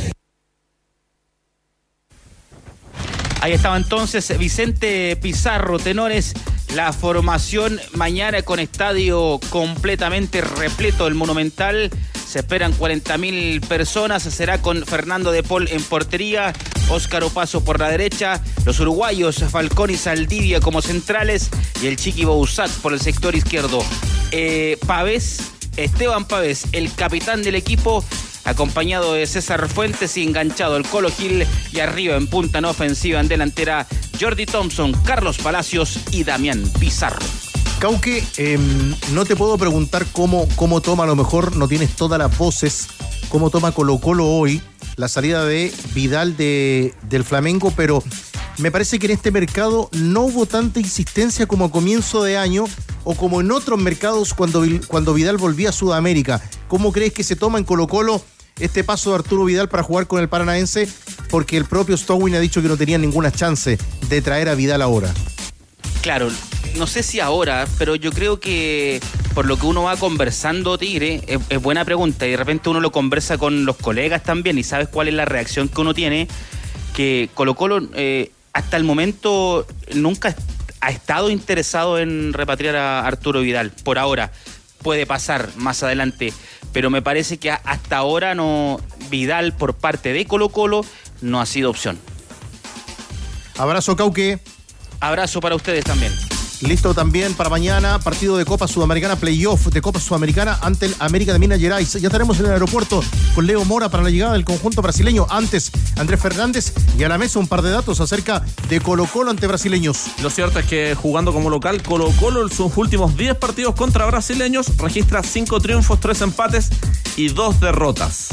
Ahí 3.41 3.53
estaba 3.53 3.77
entonces 3.77 4.35
Vicente 4.39 5.15
Pizarro, 5.17 5.77
tenores. 5.77 6.33
La 6.73 6.91
formación 6.91 7.79
mañana 7.93 8.41
con 8.41 8.59
estadio 8.59 9.39
completamente 9.51 10.41
repleto, 10.41 11.05
el 11.07 11.13
Monumental. 11.13 11.91
Se 12.35 12.39
esperan 12.39 12.77
40.000 12.77 13.65
personas. 13.65 14.23
Será 14.23 14.61
con 14.61 14.85
Fernando 14.85 15.31
de 15.31 15.41
Paul 15.41 15.69
en 15.69 15.81
portería, 15.81 16.51
Óscar 16.89 17.23
Opaso 17.23 17.63
por 17.63 17.79
la 17.79 17.87
derecha, 17.87 18.43
los 18.65 18.77
uruguayos 18.81 19.37
Falcón 19.49 19.91
y 19.91 19.95
Saldivia 19.95 20.59
como 20.59 20.81
centrales 20.81 21.49
y 21.81 21.87
el 21.87 21.95
Chiqui 21.95 22.25
Bouzat 22.25 22.69
por 22.81 22.91
el 22.91 22.99
sector 22.99 23.35
izquierdo. 23.35 23.81
Eh, 24.31 24.77
Pavés, 24.85 25.49
Esteban 25.77 26.25
Pavés, 26.25 26.65
el 26.73 26.93
capitán 26.93 27.41
del 27.41 27.55
equipo, 27.55 28.03
acompañado 28.43 29.13
de 29.13 29.27
César 29.27 29.69
Fuentes 29.69 30.17
y 30.17 30.23
enganchado 30.23 30.75
el 30.75 30.85
Colo 30.85 31.11
Gil 31.11 31.47
y 31.71 31.79
arriba 31.79 32.17
en 32.17 32.27
punta 32.27 32.57
en 32.57 32.65
ofensiva 32.65 33.21
en 33.21 33.29
delantera 33.29 33.87
Jordi 34.19 34.45
Thompson, 34.45 34.91
Carlos 35.05 35.37
Palacios 35.37 35.99
y 36.11 36.25
Damián 36.25 36.61
Pizarro. 36.81 37.25
Cauque, 37.79 38.23
eh, 38.37 38.57
no 39.11 39.25
te 39.25 39.35
puedo 39.35 39.57
preguntar 39.57 40.05
cómo, 40.11 40.47
cómo 40.55 40.81
toma, 40.81 41.03
a 41.03 41.07
lo 41.07 41.15
mejor 41.15 41.55
no 41.55 41.67
tienes 41.67 41.95
todas 41.95 42.17
las 42.17 42.35
voces, 42.37 42.87
cómo 43.29 43.49
toma 43.49 43.73
Colo 43.73 43.99
Colo 43.99 44.27
hoy 44.27 44.61
la 44.95 45.07
salida 45.07 45.45
de 45.45 45.73
Vidal 45.93 46.37
de, 46.37 46.93
del 47.09 47.23
Flamengo, 47.23 47.71
pero 47.75 48.01
me 48.57 48.71
parece 48.71 48.97
que 48.97 49.07
en 49.07 49.11
este 49.11 49.31
mercado 49.31 49.89
no 49.91 50.21
hubo 50.21 50.45
tanta 50.45 50.79
insistencia 50.79 51.45
como 51.45 51.65
a 51.65 51.71
comienzo 51.71 52.23
de 52.23 52.37
año 52.37 52.65
o 53.03 53.13
como 53.15 53.41
en 53.41 53.51
otros 53.51 53.79
mercados 53.79 54.33
cuando, 54.33 54.63
cuando 54.87 55.13
Vidal 55.13 55.37
volvía 55.37 55.69
a 55.69 55.73
Sudamérica. 55.73 56.41
¿Cómo 56.67 56.91
crees 56.91 57.13
que 57.13 57.23
se 57.23 57.35
toma 57.35 57.57
en 57.57 57.65
Colo 57.65 57.87
Colo 57.87 58.21
este 58.57 58.85
paso 58.85 59.09
de 59.09 59.17
Arturo 59.17 59.43
Vidal 59.43 59.67
para 59.67 59.83
jugar 59.83 60.07
con 60.07 60.21
el 60.21 60.29
Paranaense? 60.29 60.87
Porque 61.29 61.57
el 61.57 61.65
propio 61.65 61.97
Stowin 61.97 62.35
ha 62.35 62.39
dicho 62.39 62.61
que 62.61 62.69
no 62.69 62.77
tenía 62.77 62.97
ninguna 62.97 63.31
chance 63.31 63.77
de 64.07 64.21
traer 64.21 64.47
a 64.47 64.55
Vidal 64.55 64.81
ahora. 64.81 65.13
Claro, 66.05 66.29
no 66.77 66.85
sé 66.85 67.01
si 67.01 67.19
ahora, 67.19 67.67
pero 67.79 67.95
yo 67.95 68.11
creo 68.11 68.39
que 68.39 69.01
por 69.33 69.47
lo 69.47 69.57
que 69.57 69.65
uno 69.65 69.81
va 69.81 69.97
conversando, 69.97 70.77
Tigre, 70.77 71.23
es, 71.25 71.59
buena 71.59 71.83
pregunta. 71.83 72.27
Y 72.27 72.29
de 72.29 72.37
repente 72.37 72.69
uno 72.69 72.79
lo 72.79 72.91
conversa 72.91 73.39
con 73.39 73.65
los 73.65 73.75
colegas 73.77 74.21
también 74.21 74.59
y 74.59 74.63
sabes 74.63 74.87
cuál 74.87 75.07
es 75.07 75.15
la 75.15 75.25
reacción 75.25 75.67
que 75.67 75.81
uno 75.81 75.95
tiene. 75.95 76.27
Que 76.93 77.27
Colo 77.33 77.55
Colo 77.55 77.81
eh, 77.95 78.31
hasta 78.53 78.77
el 78.77 78.83
momento 78.83 79.65
nunca 79.95 80.35
ha 80.79 80.91
estado 80.91 81.31
interesado 81.31 81.97
en 81.97 82.33
repatriar 82.33 82.75
a 82.75 83.07
Arturo 83.07 83.41
Vidal. 83.41 83.71
Por 83.71 83.97
ahora. 83.97 84.31
Puede 84.83 85.07
pasar 85.07 85.49
más 85.55 85.81
adelante. 85.81 86.33
Pero 86.71 86.91
me 86.91 87.01
parece 87.01 87.37
que 87.37 87.49
hasta 87.49 87.97
ahora 87.97 88.35
no 88.35 88.79
Vidal 89.09 89.57
por 89.57 89.73
parte 89.73 90.13
de 90.13 90.27
Colo 90.27 90.49
Colo 90.49 90.85
no 91.21 91.41
ha 91.41 91.47
sido 91.47 91.71
opción. 91.71 91.97
Abrazo, 93.57 93.95
Cauque. 93.95 94.39
Abrazo 95.05 95.39
para 95.39 95.55
ustedes 95.55 95.83
también. 95.83 96.11
Listo 96.61 96.95
también 96.95 97.35
para 97.35 97.47
mañana, 97.47 97.99
partido 97.99 98.37
de 98.37 98.45
Copa 98.45 98.67
Sudamericana, 98.67 99.15
playoff 99.15 99.67
de 99.67 99.79
Copa 99.79 99.99
Sudamericana 99.99 100.57
ante 100.63 100.87
el 100.87 100.95
América 100.97 101.31
de 101.31 101.37
Minas 101.37 101.59
Gerais. 101.59 101.93
Ya 101.93 102.07
estaremos 102.07 102.39
en 102.39 102.47
el 102.47 102.53
aeropuerto 102.53 103.03
con 103.35 103.45
Leo 103.45 103.63
Mora 103.65 103.89
para 103.89 104.01
la 104.01 104.09
llegada 104.09 104.33
del 104.33 104.43
conjunto 104.43 104.81
brasileño. 104.81 105.27
Antes, 105.29 105.71
Andrés 105.97 106.19
Fernández 106.19 106.73
y 106.97 107.03
a 107.03 107.09
la 107.09 107.19
mesa 107.19 107.37
un 107.37 107.47
par 107.47 107.61
de 107.61 107.69
datos 107.69 107.99
acerca 107.99 108.43
de 108.67 108.81
Colo 108.81 109.05
Colo 109.05 109.29
ante 109.29 109.45
brasileños. 109.45 110.07
Lo 110.23 110.31
cierto 110.31 110.57
es 110.57 110.65
que 110.65 110.95
jugando 110.95 111.33
como 111.33 111.51
local, 111.51 111.83
Colo 111.83 112.09
Colo 112.19 112.41
en 112.41 112.49
sus 112.49 112.75
últimos 112.75 113.15
10 113.15 113.35
partidos 113.35 113.75
contra 113.75 114.07
brasileños 114.07 114.75
registra 114.77 115.21
5 115.21 115.59
triunfos, 115.59 115.99
3 115.99 116.21
empates 116.21 116.69
y 117.15 117.27
2 117.27 117.59
derrotas 117.59 118.29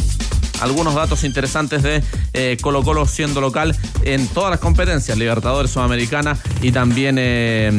algunos 0.62 0.94
datos 0.94 1.24
interesantes 1.24 1.82
de 1.82 2.02
eh, 2.32 2.56
Colo 2.60 2.82
Colo 2.82 3.06
siendo 3.06 3.40
local 3.40 3.76
en 4.04 4.26
todas 4.28 4.50
las 4.50 4.60
competencias, 4.60 5.18
Libertadores 5.18 5.70
Sudamericana 5.70 6.38
y 6.60 6.72
también 6.72 7.16
eh, 7.18 7.72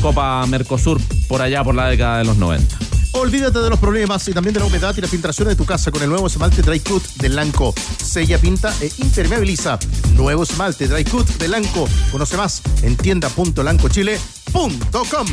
Copa 0.00 0.46
Mercosur 0.46 1.00
por 1.28 1.42
allá 1.42 1.62
por 1.62 1.74
la 1.74 1.88
década 1.88 2.18
de 2.18 2.24
los 2.24 2.36
90. 2.36 2.78
Olvídate 3.12 3.58
de 3.58 3.68
los 3.68 3.78
problemas 3.78 4.26
y 4.28 4.32
también 4.32 4.54
de 4.54 4.60
la 4.60 4.66
humedad 4.66 4.94
y 4.96 5.02
la 5.02 5.08
filtración 5.08 5.48
de 5.48 5.56
tu 5.56 5.66
casa 5.66 5.90
con 5.90 6.02
el 6.02 6.08
nuevo 6.08 6.26
esmalte 6.26 6.62
Dry 6.62 6.80
Cut 6.80 7.02
de 7.16 7.28
Lanco. 7.28 7.74
Sella, 8.02 8.38
pinta 8.38 8.74
e 8.80 8.90
impermeabiliza. 8.98 9.78
Nuevo 10.14 10.44
esmalte 10.44 10.88
Dry 10.88 11.04
Cut 11.04 11.28
de 11.36 11.48
Lanco. 11.48 11.86
Conoce 12.10 12.38
más 12.38 12.62
en 12.82 12.96
tienda.lancochile.com. 12.96 15.26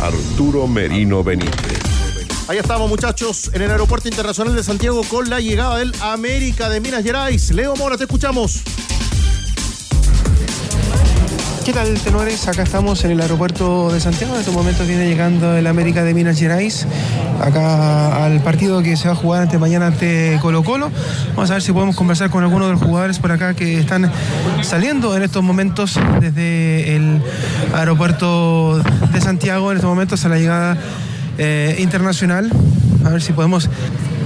Arturo 0.00 0.66
Merino 0.66 1.22
Benítez. 1.22 1.97
Ahí 2.48 2.56
estamos, 2.56 2.88
muchachos, 2.88 3.50
en 3.52 3.60
el 3.60 3.70
Aeropuerto 3.70 4.08
Internacional 4.08 4.56
de 4.56 4.64
Santiago 4.64 5.02
con 5.10 5.28
la 5.28 5.38
llegada 5.38 5.76
del 5.76 5.92
América 6.00 6.70
de 6.70 6.80
Minas 6.80 7.04
Gerais. 7.04 7.50
Leo 7.50 7.76
Mora, 7.76 7.98
te 7.98 8.04
escuchamos. 8.04 8.62
¿Qué 11.66 11.74
tal, 11.74 11.92
tenores? 12.00 12.48
Acá 12.48 12.62
estamos 12.62 13.04
en 13.04 13.10
el 13.10 13.20
aeropuerto 13.20 13.92
de 13.92 14.00
Santiago. 14.00 14.32
En 14.32 14.40
estos 14.40 14.54
momentos 14.54 14.86
viene 14.86 15.06
llegando 15.06 15.58
el 15.58 15.66
América 15.66 16.02
de 16.04 16.14
Minas 16.14 16.38
Gerais, 16.38 16.86
acá 17.42 18.24
al 18.24 18.42
partido 18.42 18.82
que 18.82 18.96
se 18.96 19.08
va 19.08 19.12
a 19.12 19.16
jugar 19.16 19.42
ante 19.42 19.58
mañana 19.58 19.88
ante 19.88 20.38
Colo 20.40 20.64
Colo. 20.64 20.90
Vamos 21.34 21.50
a 21.50 21.52
ver 21.52 21.62
si 21.62 21.72
podemos 21.72 21.96
conversar 21.96 22.30
con 22.30 22.42
algunos 22.42 22.68
de 22.68 22.72
los 22.72 22.82
jugadores 22.82 23.18
por 23.18 23.30
acá 23.30 23.52
que 23.52 23.78
están 23.78 24.10
saliendo 24.62 25.14
en 25.14 25.22
estos 25.22 25.42
momentos 25.42 26.00
desde 26.18 26.96
el 26.96 27.20
aeropuerto 27.74 28.78
de 29.12 29.20
Santiago, 29.20 29.70
en 29.70 29.76
estos 29.76 29.90
momentos 29.90 30.24
a 30.24 30.30
la 30.30 30.38
llegada 30.38 30.78
eh, 31.38 31.76
internacional. 31.78 32.50
A 33.04 33.10
ver 33.10 33.22
si 33.22 33.32
podemos. 33.32 33.70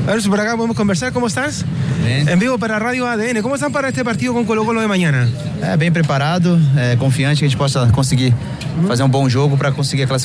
A 0.07 0.13
ver 0.13 0.23
si 0.23 0.29
por 0.29 0.41
acá 0.41 0.57
podemos 0.57 0.77
conversar. 0.77 1.13
¿Cómo 1.13 1.29
estás? 1.29 1.65
En 2.05 2.39
vivo 2.39 2.59
para 2.59 2.79
Radio 2.79 3.07
ADN. 3.07 3.41
¿Cómo 3.41 3.55
están 3.55 3.73
para 3.73 3.89
este 3.89 4.05
partido 4.05 4.35
con 4.35 4.45
Colo 4.45 4.65
Colo 4.65 4.81
de 4.81 4.89
mañana? 4.89 5.29
É, 5.63 5.77
bem 5.77 5.93
preparado, 5.93 6.59
é, 6.77 6.97
confiante 6.97 7.39
que 7.39 7.45
a 7.45 7.49
gente 7.49 7.57
possa 7.57 7.87
conseguir 7.93 8.35
fazer 8.89 9.05
um 9.05 9.09
bom 9.09 9.29
jogo 9.29 9.57
para 9.57 9.71
conseguir 9.71 10.09
a. 10.13 10.19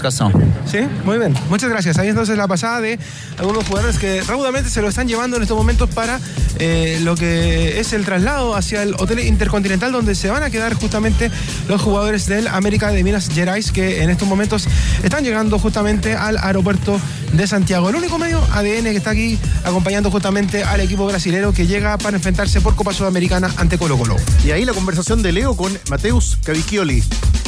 Sí, 0.65 0.79
muy 1.05 1.19
bien. 1.19 1.31
Muchas 1.47 1.69
gracias. 1.69 1.99
Ahí 1.99 2.09
entonces 2.09 2.35
la 2.35 2.47
pasada 2.47 2.81
de 2.81 2.97
algunos 3.37 3.63
jugadores 3.67 3.99
que 3.99 4.23
raudamente 4.23 4.71
se 4.71 4.81
lo 4.81 4.87
están 4.87 5.07
llevando 5.07 5.37
en 5.37 5.43
estos 5.43 5.55
momentos 5.55 5.91
para 5.91 6.19
eh, 6.57 6.99
lo 7.03 7.15
que 7.15 7.79
es 7.79 7.93
el 7.93 8.03
traslado 8.03 8.55
hacia 8.55 8.81
el 8.81 8.95
Hotel 8.95 9.19
Intercontinental, 9.19 9.91
donde 9.91 10.15
se 10.15 10.31
van 10.31 10.41
a 10.41 10.49
quedar 10.49 10.73
justamente 10.73 11.29
los 11.67 11.79
jugadores 11.83 12.25
del 12.25 12.47
América 12.47 12.89
de 12.91 13.03
Minas 13.03 13.29
Gerais, 13.29 13.71
que 13.71 14.01
en 14.01 14.09
estos 14.09 14.27
momentos 14.27 14.67
están 15.03 15.23
llegando 15.23 15.59
justamente 15.59 16.15
al 16.15 16.39
aeropuerto 16.39 16.99
de 17.33 17.45
Santiago. 17.45 17.89
El 17.89 17.95
único 17.95 18.17
medio 18.17 18.41
ADN 18.53 18.85
que 18.85 18.97
está 18.97 19.11
aquí 19.11 19.37
acompañando 19.67 20.09
justamente 20.09 20.63
al 20.63 20.79
equipo 20.81 21.05
brasilero 21.05 21.53
que 21.53 21.67
llega 21.67 21.97
para 21.97 22.17
enfrentarse 22.17 22.61
por 22.61 22.75
Copa 22.75 22.93
Sudamericana 22.93 23.53
ante 23.57 23.77
Colo 23.77 23.97
Colo. 23.97 24.15
Y 24.45 24.51
ahí 24.51 24.65
la 24.65 24.73
conversación 24.73 25.21
de 25.21 25.31
Leo 25.31 25.55
con 25.55 25.77
Mateus 25.89 26.37
Cavicchioli. 26.43 27.03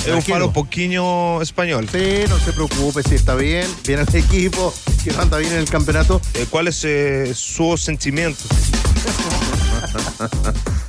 Eu 0.06 0.22
falo 0.22 0.48
um 0.48 0.52
pouquinho 0.52 1.40
espanhol. 1.42 1.86
Sí, 1.92 2.24
no 2.30 2.40
se 2.40 2.54
preocupe, 2.54 3.04
si 3.04 3.16
está 3.16 3.36
bien, 3.36 3.68
viene 3.86 4.04
el 4.04 4.16
equipo, 4.16 4.74
que 5.04 5.12
anda 5.12 5.38
bien 5.38 5.52
en 5.54 5.60
el 5.60 5.70
campeonato. 5.70 6.22
Eh, 6.34 6.46
Qual 6.50 6.68
é 6.68 6.72
seu 6.72 7.36
seu 7.36 7.78
sentimento? 7.78 8.42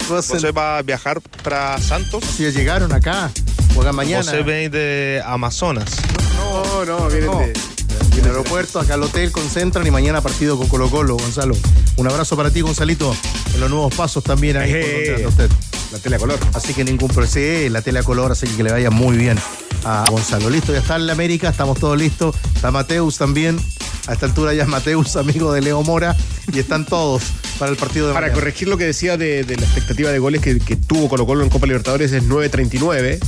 Você 0.09 0.51
vai 0.55 0.83
viajar 0.83 1.21
para 1.43 1.79
Santos? 1.79 2.25
Si 2.25 2.45
ya 2.45 2.51
llegaron 2.51 2.93
acá, 2.93 3.31
juegan 3.75 3.95
mañana. 3.97 4.23
Você 4.23 4.43
vem 4.43 4.71
de 4.71 5.21
Amazonas. 5.25 5.91
No, 6.37 6.85
no, 6.85 7.09
vienen 7.09 7.31
de, 7.31 7.53
del 8.17 8.27
aeropuerto, 8.27 8.81
acá 8.81 8.95
al 8.95 9.03
hotel, 9.03 9.31
concentran 9.33 9.87
y 9.87 9.91
mañana 9.91 10.21
partido 10.21 10.57
con 10.59 10.69
Colo 10.69 10.91
Colo, 10.91 11.17
Gonzalo. 11.17 11.55
Un 11.97 12.07
abrazo 12.09 12.37
para 12.37 12.51
ti, 12.51 12.61
Gonzalito, 12.61 13.15
en 13.55 13.61
los 13.61 13.71
nuevos 13.71 13.95
pasos 13.95 14.23
también 14.25 14.57
ahí. 14.57 14.73
anda 15.17 15.29
usted. 15.29 15.51
La 15.93 15.99
tele 15.99 16.17
a 16.17 16.19
color. 16.19 16.39
Así 16.55 16.73
que 16.75 16.85
ningún 16.85 17.09
problema. 17.09 17.33
Sí, 17.33 17.69
la 17.69 17.83
tele 17.83 17.99
a 17.99 18.03
color, 18.03 18.31
así 18.33 18.47
que 18.47 18.63
le 18.63 18.71
vaya 18.73 18.91
muy 18.91 19.17
bien 19.17 19.39
a 19.85 20.05
Gonzalo. 20.11 20.49
Listo, 20.51 20.73
ya 20.73 20.79
está 20.81 20.97
en 20.97 21.07
la 21.07 21.13
América, 21.15 21.49
estamos 21.49 21.79
todos 21.79 21.99
listos. 21.99 22.35
Está 22.55 22.71
Mateus 22.71 23.17
también. 23.19 23.59
A 24.07 24.13
esta 24.15 24.27
altura 24.27 24.55
ya 24.55 24.63
es 24.63 24.69
Mateus, 24.69 25.17
amigo 25.17 25.53
de 25.53 25.61
Leo 25.61 25.83
Mora, 25.83 26.17
y 26.53 26.59
están 26.59 26.87
todos 26.87 27.23
para 27.59 27.71
el 27.71 27.77
partido 27.77 28.09
de 28.09 28.15
Para 28.15 28.27
mañana. 28.27 28.41
corregir 28.41 28.67
lo 28.69 28.77
que 28.79 28.85
decía 28.87 29.17
de, 29.17 29.45
de 29.45 29.57
la 29.57 29.65
expectativa 29.65 30.11
de 30.11 30.19
goles 30.19 30.41
que, 30.41 30.59
que 30.59 30.77
tuvo 30.77 31.09
Colo 31.09 31.27
Colo 31.27 31.45
en 31.45 31.51
Copa 31.51 31.67
Libertadores 31.67 32.11
es 32.13 32.23
9.39. 32.25 33.19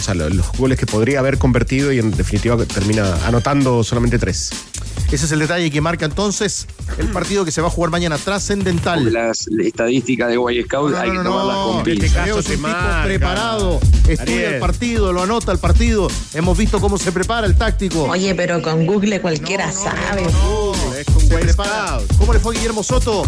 O 0.00 0.02
sea, 0.02 0.14
lo- 0.14 0.30
los 0.30 0.50
goles 0.56 0.78
que 0.78 0.86
podría 0.86 1.18
haber 1.18 1.36
convertido 1.38 1.92
y 1.92 1.98
en 1.98 2.10
definitiva 2.10 2.56
termina 2.64 3.16
anotando 3.26 3.84
solamente 3.84 4.18
tres. 4.18 4.50
Ese 5.12 5.26
es 5.26 5.32
el 5.32 5.40
detalle 5.40 5.70
que 5.70 5.80
marca 5.80 6.04
entonces 6.06 6.66
el 6.98 7.08
partido 7.08 7.44
que 7.44 7.50
se 7.50 7.60
va 7.60 7.66
a 7.66 7.70
jugar 7.70 7.90
mañana, 7.90 8.16
trascendental. 8.16 9.12
Las 9.12 9.46
estadísticas 9.48 10.28
de 10.28 10.36
Guay 10.36 10.62
Scout 10.62 10.94
hay 10.94 11.10
que 11.10 11.16
tomarlas 11.18 11.56
con 11.56 11.78
Este 11.78 11.90
pinzas. 11.90 12.12
caso 12.26 12.38
es 12.38 12.46
un 12.48 12.56
tipo 12.56 12.68
preparado, 13.04 13.80
estudia 14.08 14.22
Ariel. 14.34 14.54
el 14.54 14.60
partido, 14.60 15.12
lo 15.12 15.22
anota 15.22 15.52
el 15.52 15.58
partido. 15.58 16.08
Hemos 16.32 16.56
visto 16.56 16.80
cómo 16.80 16.96
se 16.96 17.10
prepara 17.12 17.46
el 17.46 17.56
táctico. 17.56 18.04
Oye, 18.04 18.34
pero 18.34 18.62
con 18.62 18.86
Google 18.86 19.20
cualquiera 19.20 19.70
sabe. 19.72 20.24
Se 21.28 21.34
prepara. 21.36 21.98
¿Cómo 22.18 22.32
le 22.32 22.38
fue 22.38 22.54
a 22.54 22.58
Guillermo 22.58 22.82
Soto? 22.82 23.26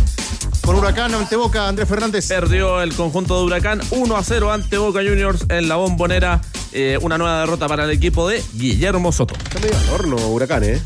Con 0.62 0.76
Huracán 0.76 1.14
ante 1.14 1.36
Boca, 1.36 1.68
Andrés 1.68 1.88
Fernández. 1.88 2.28
Perdió 2.28 2.80
el 2.80 2.94
conjunto 2.94 3.38
de 3.38 3.44
Huracán 3.44 3.80
1 3.90 4.16
a 4.16 4.22
0 4.22 4.52
ante 4.52 4.78
Boca 4.78 5.00
Juniors 5.00 5.44
en 5.48 5.68
la 5.68 5.76
bombonera. 5.76 6.40
Eh, 6.72 6.98
una 7.02 7.18
nueva 7.18 7.40
derrota 7.40 7.68
para 7.68 7.84
el 7.84 7.90
equipo 7.90 8.28
de 8.28 8.42
Guillermo 8.54 9.12
Soto. 9.12 9.34
Está 9.34 9.60
medio 9.60 9.76
al 9.76 9.90
horno 9.90 10.16
Huracán, 10.28 10.64
¿eh? 10.64 10.80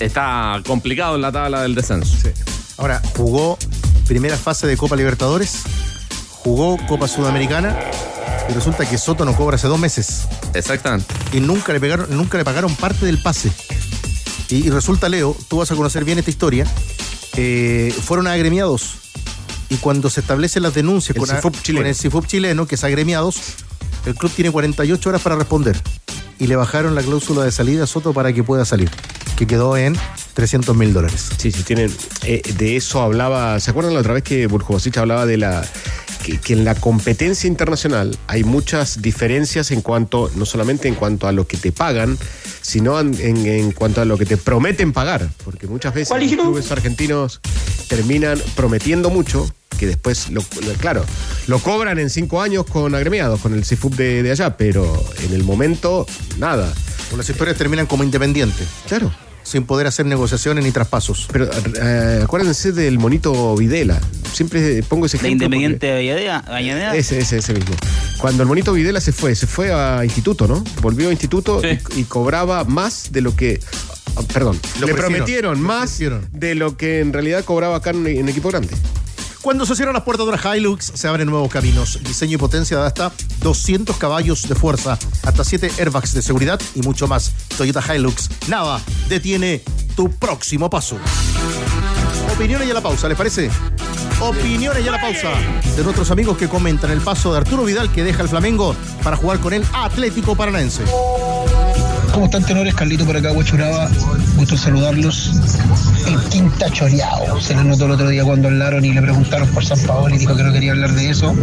Está 0.00 0.60
complicado 0.66 1.16
en 1.16 1.22
la 1.22 1.30
tabla 1.32 1.62
del 1.62 1.74
descenso. 1.74 2.16
Ahora, 2.76 3.02
jugó 3.16 3.58
primera 4.06 4.36
fase 4.36 4.66
de 4.66 4.76
Copa 4.76 4.96
Libertadores, 4.96 5.62
jugó 6.30 6.76
Copa 6.86 7.08
Sudamericana 7.08 7.78
y 8.48 8.52
resulta 8.52 8.88
que 8.88 8.98
Soto 8.98 9.24
no 9.24 9.36
cobra 9.36 9.56
hace 9.56 9.68
dos 9.68 9.78
meses. 9.78 10.26
Exactamente. 10.54 11.14
Y 11.32 11.40
nunca 11.40 11.72
le, 11.72 11.80
pegaron, 11.80 12.06
nunca 12.10 12.38
le 12.38 12.44
pagaron 12.44 12.74
parte 12.74 13.06
del 13.06 13.20
pase. 13.22 13.50
Y, 14.48 14.66
y 14.66 14.70
resulta, 14.70 15.08
Leo, 15.08 15.36
tú 15.48 15.58
vas 15.58 15.70
a 15.70 15.76
conocer 15.76 16.04
bien 16.04 16.18
esta 16.18 16.30
historia, 16.30 16.66
eh, 17.36 17.94
fueron 18.02 18.26
agremiados. 18.26 19.07
Y 19.70 19.76
cuando 19.76 20.08
se 20.10 20.20
establecen 20.20 20.62
las 20.62 20.74
denuncias 20.74 21.16
El 21.16 21.20
con, 21.20 21.30
a- 21.30 21.40
con 21.40 21.86
el 21.86 21.94
CIFUP 21.94 22.26
chileno, 22.26 22.66
que 22.66 22.74
es 22.76 22.84
agremiados, 22.84 23.36
el 24.06 24.14
club 24.14 24.32
tiene 24.34 24.50
48 24.50 25.08
horas 25.08 25.22
para 25.22 25.36
responder. 25.36 25.80
Y 26.38 26.46
le 26.46 26.56
bajaron 26.56 26.94
la 26.94 27.02
cláusula 27.02 27.44
de 27.44 27.50
salida 27.52 27.84
a 27.84 27.86
Soto 27.86 28.12
para 28.12 28.32
que 28.32 28.44
pueda 28.44 28.64
salir, 28.64 28.88
que 29.36 29.46
quedó 29.46 29.76
en 29.76 29.96
300 30.34 30.74
mil 30.76 30.92
dólares. 30.92 31.30
Sí, 31.36 31.50
sí, 31.50 31.64
tienen. 31.64 31.92
eh, 32.22 32.42
de 32.56 32.76
eso 32.76 33.02
hablaba. 33.02 33.58
¿Se 33.60 33.72
acuerdan 33.72 33.92
la 33.94 34.00
otra 34.00 34.14
vez 34.14 34.22
que 34.22 34.46
Burjovicic 34.46 34.96
hablaba 34.98 35.26
de 35.26 35.36
la. 35.36 35.66
Que, 36.24 36.38
que 36.38 36.52
en 36.52 36.64
la 36.64 36.74
competencia 36.74 37.48
internacional 37.48 38.16
hay 38.26 38.44
muchas 38.44 39.00
diferencias 39.02 39.70
en 39.70 39.80
cuanto, 39.82 40.30
no 40.34 40.44
solamente 40.44 40.86
en 40.88 40.94
cuanto 40.94 41.26
a 41.26 41.32
lo 41.32 41.46
que 41.46 41.56
te 41.56 41.72
pagan, 41.72 42.18
sino 42.60 42.98
en, 43.00 43.14
en- 43.20 43.46
en 43.46 43.72
cuanto 43.72 44.00
a 44.00 44.04
lo 44.04 44.16
que 44.16 44.26
te 44.26 44.36
prometen 44.36 44.92
pagar. 44.92 45.28
Porque 45.44 45.66
muchas 45.66 45.92
veces 45.94 46.10
los 46.20 46.32
clubes 46.44 46.70
argentinos 46.70 47.40
terminan 47.88 48.40
prometiendo 48.56 49.10
mucho, 49.10 49.52
que 49.78 49.86
después, 49.86 50.28
lo, 50.30 50.42
lo- 50.66 50.72
claro, 50.74 51.04
lo 51.46 51.58
cobran 51.60 51.98
en 51.98 52.10
cinco 52.10 52.42
años 52.42 52.66
con 52.66 52.94
agremiados, 52.94 53.40
con 53.40 53.54
el 53.54 53.64
CIFUP 53.64 53.94
de, 53.94 54.22
de 54.22 54.30
allá, 54.32 54.56
pero 54.58 55.02
en 55.24 55.32
el 55.32 55.44
momento, 55.44 56.06
nada. 56.38 56.70
Las 57.16 57.30
historias 57.30 57.56
terminan 57.56 57.86
como 57.86 58.04
independientes. 58.04 58.66
Claro. 58.86 59.10
Sin 59.42 59.64
poder 59.64 59.86
hacer 59.86 60.04
negociaciones 60.04 60.62
ni 60.62 60.72
traspasos. 60.72 61.26
Pero 61.32 61.48
eh, 61.82 62.20
acuérdense 62.22 62.72
del 62.72 62.98
monito 62.98 63.56
Videla. 63.56 63.98
Siempre 64.30 64.82
pongo 64.82 65.06
ese 65.06 65.16
ejemplo. 65.16 65.46
Independiente 65.46 65.86
de 65.86 65.92
Avellaneda. 65.94 66.42
porque- 66.90 66.98
Ese, 66.98 67.18
ese, 67.20 67.38
ese 67.38 67.54
mismo. 67.54 67.74
Cuando 68.18 68.42
el 68.42 68.48
monito 68.48 68.74
Videla 68.74 69.00
se 69.00 69.12
fue, 69.12 69.34
se 69.34 69.46
fue 69.46 69.72
a 69.72 70.04
instituto, 70.04 70.46
¿no? 70.46 70.62
Volvió 70.82 71.08
a 71.08 71.12
instituto 71.12 71.62
y, 71.66 72.00
y 72.00 72.04
cobraba 72.04 72.64
más 72.64 73.10
de 73.10 73.22
lo 73.22 73.34
que. 73.34 73.58
ah, 74.16 74.20
Perdón, 74.34 74.60
Lo 74.80 74.86
le 74.86 74.92
prometieron 74.94 75.62
más 75.62 75.98
de 76.32 76.54
lo 76.54 76.76
que 76.76 77.00
en 77.00 77.14
realidad 77.14 77.42
cobraba 77.42 77.76
acá 77.76 77.90
en, 77.90 78.06
en 78.06 78.28
equipo 78.28 78.50
grande. 78.50 78.74
Cuando 79.42 79.64
se 79.64 79.76
cierran 79.76 79.94
las 79.94 80.02
puertas 80.02 80.26
de 80.26 80.32
una 80.32 80.56
Hilux, 80.56 80.92
se 80.94 81.06
abren 81.06 81.28
nuevos 81.28 81.50
caminos. 81.50 81.98
Diseño 82.02 82.34
y 82.34 82.36
potencia 82.38 82.78
de 82.78 82.86
hasta 82.86 83.12
200 83.40 83.96
caballos 83.96 84.48
de 84.48 84.54
fuerza, 84.56 84.98
hasta 85.22 85.44
7 85.44 85.70
airbags 85.78 86.12
de 86.12 86.22
seguridad 86.22 86.60
y 86.74 86.82
mucho 86.82 87.06
más. 87.06 87.32
Toyota 87.56 87.82
Hilux, 87.94 88.28
nada 88.48 88.80
detiene 89.08 89.62
tu 89.94 90.10
próximo 90.10 90.68
paso. 90.68 90.96
Opiniones 92.34 92.66
y 92.66 92.70
a 92.72 92.74
la 92.74 92.80
pausa, 92.80 93.08
¿les 93.08 93.16
parece? 93.16 93.50
Opiniones 94.20 94.84
y 94.84 94.88
a 94.88 94.92
la 94.92 95.00
pausa 95.00 95.30
de 95.76 95.84
nuestros 95.84 96.10
amigos 96.10 96.36
que 96.36 96.48
comentan 96.48 96.90
el 96.90 97.00
paso 97.00 97.32
de 97.32 97.38
Arturo 97.38 97.64
Vidal 97.64 97.92
que 97.92 98.02
deja 98.02 98.22
el 98.22 98.28
Flamengo 98.28 98.74
para 99.04 99.16
jugar 99.16 99.38
con 99.38 99.52
el 99.52 99.64
Atlético 99.72 100.34
Paranaense. 100.34 100.82
¿Cómo 102.12 102.26
están 102.26 102.44
tenores? 102.44 102.74
Carlito 102.74 103.04
por 103.04 103.16
acá, 103.16 103.32
Huachuraba. 103.32 103.88
Gusto 104.36 104.56
saludarlos. 104.56 105.32
El 106.06 106.20
quinta 106.28 106.70
choreado. 106.70 107.40
Se 107.40 107.54
le 107.54 107.64
notó 107.64 107.86
el 107.86 107.92
otro 107.92 108.08
día 108.08 108.24
cuando 108.24 108.48
hablaron 108.48 108.84
y 108.84 108.92
le 108.92 109.02
preguntaron 109.02 109.48
por 109.48 109.64
San 109.64 109.78
Paolo 109.80 110.14
y 110.14 110.18
dijo 110.18 110.34
que 110.36 110.42
no 110.42 110.52
quería 110.52 110.72
hablar 110.72 110.92
de 110.92 111.10
eso. 111.10 111.34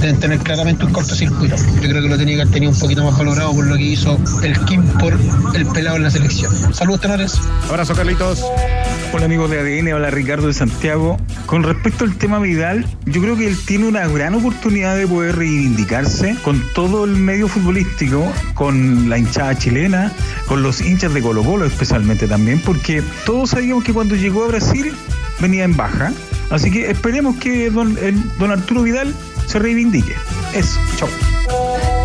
Deben 0.00 0.18
tener 0.18 0.38
claramente 0.40 0.84
un 0.84 0.92
cortocircuito. 0.92 1.56
Yo 1.56 1.88
creo 1.88 2.02
que 2.02 2.08
lo 2.08 2.18
tenía 2.18 2.36
que 2.36 2.42
haber 2.42 2.54
tenido 2.54 2.72
un 2.72 2.78
poquito 2.78 3.04
más 3.04 3.16
valorado 3.16 3.52
por 3.52 3.66
lo 3.66 3.76
que 3.76 3.84
hizo 3.84 4.18
el 4.42 4.58
Kim 4.64 4.84
por 4.98 5.18
el 5.54 5.66
pelado 5.66 5.96
en 5.96 6.04
la 6.04 6.10
selección. 6.10 6.52
Saludos, 6.74 7.00
tenores. 7.00 7.34
Abrazo, 7.68 7.94
Carlitos. 7.94 8.44
Hola 9.12 9.24
amigos 9.24 9.50
de 9.50 9.58
ADN, 9.58 9.92
hola 9.92 10.10
Ricardo 10.10 10.46
de 10.46 10.54
Santiago. 10.54 11.16
Con 11.46 11.64
respecto 11.64 12.04
al 12.04 12.14
tema 12.16 12.38
Vidal, 12.38 12.86
yo 13.06 13.20
creo 13.20 13.36
que 13.36 13.48
él 13.48 13.56
tiene 13.66 13.88
una 13.88 14.06
gran 14.06 14.36
oportunidad 14.36 14.96
de 14.96 15.04
poder 15.04 15.34
reivindicarse 15.34 16.36
con 16.44 16.62
todo 16.74 17.04
el 17.04 17.16
medio 17.16 17.48
futbolístico, 17.48 18.32
con 18.54 19.08
la 19.08 19.18
hinchada 19.18 19.58
chilena, 19.58 20.12
con 20.46 20.62
los 20.62 20.80
hinchas 20.80 21.12
de 21.12 21.22
Colo 21.22 21.42
Colo 21.42 21.64
especialmente 21.64 22.28
también, 22.28 22.60
porque 22.64 23.02
todos 23.26 23.50
sabíamos 23.50 23.82
que 23.82 23.92
cuando 23.92 24.14
llegó 24.14 24.44
a 24.44 24.48
Brasil 24.48 24.94
venía 25.40 25.64
en 25.64 25.76
baja. 25.76 26.12
Así 26.50 26.70
que 26.70 26.88
esperemos 26.88 27.36
que 27.36 27.68
don, 27.68 27.98
don 28.38 28.52
Arturo 28.52 28.82
Vidal 28.82 29.12
se 29.46 29.58
reivindique. 29.58 30.14
Eso, 30.54 30.78
chao. 30.96 31.08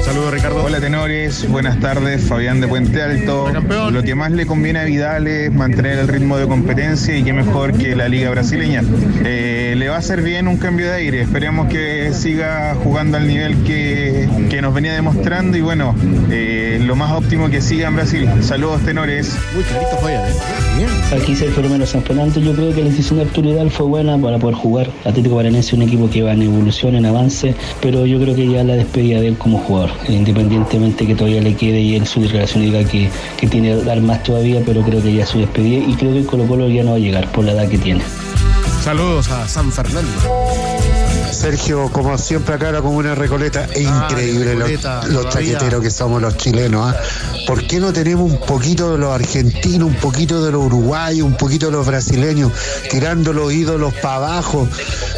Saludos, 0.06 0.36
Ricardo. 0.36 0.63
Hola, 0.63 0.80
tenores. 0.80 1.50
Buenas 1.50 1.80
tardes. 1.80 2.26
Fabián 2.26 2.62
de 2.62 2.68
Puente 2.68 3.02
Alto. 3.02 3.52
Lo 3.89 4.04
que 4.04 4.13
más 4.13 4.32
le 4.32 4.46
conviene 4.46 4.80
a 4.80 4.84
Vidal 4.84 5.26
es 5.26 5.52
mantener 5.52 5.98
el 5.98 6.08
ritmo 6.08 6.38
de 6.38 6.48
competencia 6.48 7.18
y 7.18 7.24
qué 7.24 7.34
mejor 7.34 7.74
que 7.76 7.96
la 7.96 8.08
Liga 8.08 8.30
Brasileña. 8.30 8.84
Eh, 9.24 9.74
le 9.76 9.89
va 9.89 9.96
a 9.96 9.98
hacer 9.98 10.22
bien 10.22 10.48
un 10.48 10.58
cambio 10.58 10.86
de 10.86 10.94
aire. 10.94 11.22
Esperemos 11.22 11.70
que 11.70 12.13
siga 12.13 12.76
jugando 12.84 13.18
al 13.18 13.28
nivel 13.28 13.63
que, 13.63 14.30
que 14.48 14.62
nos 14.62 14.76
venía 14.76 14.94
demostrando 14.94 15.58
y 15.58 15.62
bueno, 15.62 15.96
eh, 16.30 16.80
lo 16.86 16.96
más 16.96 17.12
óptimo 17.12 17.50
que 17.50 17.60
siga 17.60 17.88
en 17.88 17.96
Brasil. 17.96 18.30
Saludos, 18.41 18.82
tenores. 18.82 19.36
Muy 19.56 19.63
clarito, 19.63 19.98
Fabián. 20.00 20.24
¿eh? 20.24 21.15
Aquí 21.20 21.36
Sergio 21.36 21.63
Romero 21.63 21.86
San 21.86 22.04
Fernando, 22.04 22.39
yo 22.39 22.54
creo 22.54 22.74
que 22.74 22.82
la 22.82 22.89
decisión 22.89 23.18
de 23.18 23.26
Arturo 23.26 23.50
Vidal 23.50 23.72
fue 23.72 23.86
buena 23.86 24.18
para 24.18 24.38
poder 24.38 24.56
jugar. 24.56 24.89
Atlético 25.06 25.36
Paranense 25.36 25.70
es 25.70 25.74
un 25.74 25.82
equipo 25.84 26.10
que 26.10 26.22
va 26.24 26.34
en 26.34 26.41
evolución, 26.41 26.96
en 26.96 27.06
avance, 27.06 27.56
pero 27.82 28.06
yo 28.06 28.20
creo 28.20 28.36
que 28.36 28.48
ya 28.48 28.63
la 28.63 28.74
despedida 28.76 29.22
de 29.22 29.28
él 29.28 29.38
como 29.38 29.60
jugador, 29.60 29.91
independientemente 30.08 31.05
que 31.05 31.15
todavía 31.15 31.41
le 31.41 31.55
quede 31.55 31.79
y 31.79 31.95
en 31.95 32.05
su 32.05 32.21
relación 32.27 32.63
diga 32.63 32.84
que, 32.84 33.10
que 33.38 33.47
tiene 33.47 33.75
dar 33.77 34.01
más 34.01 34.23
todavía, 34.23 34.62
pero 34.65 34.81
creo 34.81 35.01
que 35.01 35.13
ya 35.13 35.25
su 35.25 35.39
despedida 35.39 35.86
y 35.88 35.93
creo 35.95 36.13
que 36.13 36.19
el 36.19 36.25
Colo 36.25 36.45
Colo 36.47 36.69
ya 36.69 36.84
no 36.84 36.91
va 36.91 36.97
a 36.97 36.99
llegar 36.99 37.31
por 37.31 37.45
la 37.45 37.53
edad 37.53 37.67
que 37.67 37.77
tiene. 37.77 38.01
Saludos 38.84 39.29
a 39.31 39.47
San 39.47 39.71
Fernando. 39.71 40.12
Sergio, 41.36 41.89
como 41.91 42.17
siempre 42.17 42.56
acá 42.56 42.71
la 42.71 42.82
comuna 42.82 43.10
de 43.10 43.15
Recoleta, 43.15 43.65
es 43.65 43.82
increíble 43.82 44.56
los, 44.56 44.69
Recoleta, 44.69 45.08
los 45.08 45.30
chaqueteros 45.30 45.82
que 45.82 45.91
somos 45.91 46.21
los 46.21 46.38
chilenos. 46.38 46.93
¿ah? 46.93 47.00
¿Por 47.45 47.67
qué 47.67 47.80
no 47.80 47.93
tenemos 47.93 48.32
un 48.32 48.39
poquito 48.39 48.93
de 48.93 48.98
los 48.98 49.13
argentinos, 49.13 49.89
un 49.89 49.95
poquito 49.95 50.43
de 50.43 50.52
los 50.52 50.63
uruguayos, 50.63 51.28
un 51.28 51.36
poquito 51.36 51.67
de 51.67 51.74
los 51.74 51.86
brasileños, 51.86 52.52
tirando 52.89 53.34
los 53.34 53.52
ídolos 53.52 53.93
para 53.95 54.15
abajo? 54.15 54.67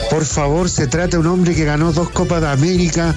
Por 0.10 0.26
favor, 0.26 0.70
se 0.70 0.88
trata 0.88 1.12
de 1.12 1.18
un 1.20 1.28
hombre 1.28 1.54
que 1.54 1.66
ganó 1.66 1.94
dos 1.94 2.10
Copas 2.10 2.42
de 2.42 2.50
América, 2.50 3.14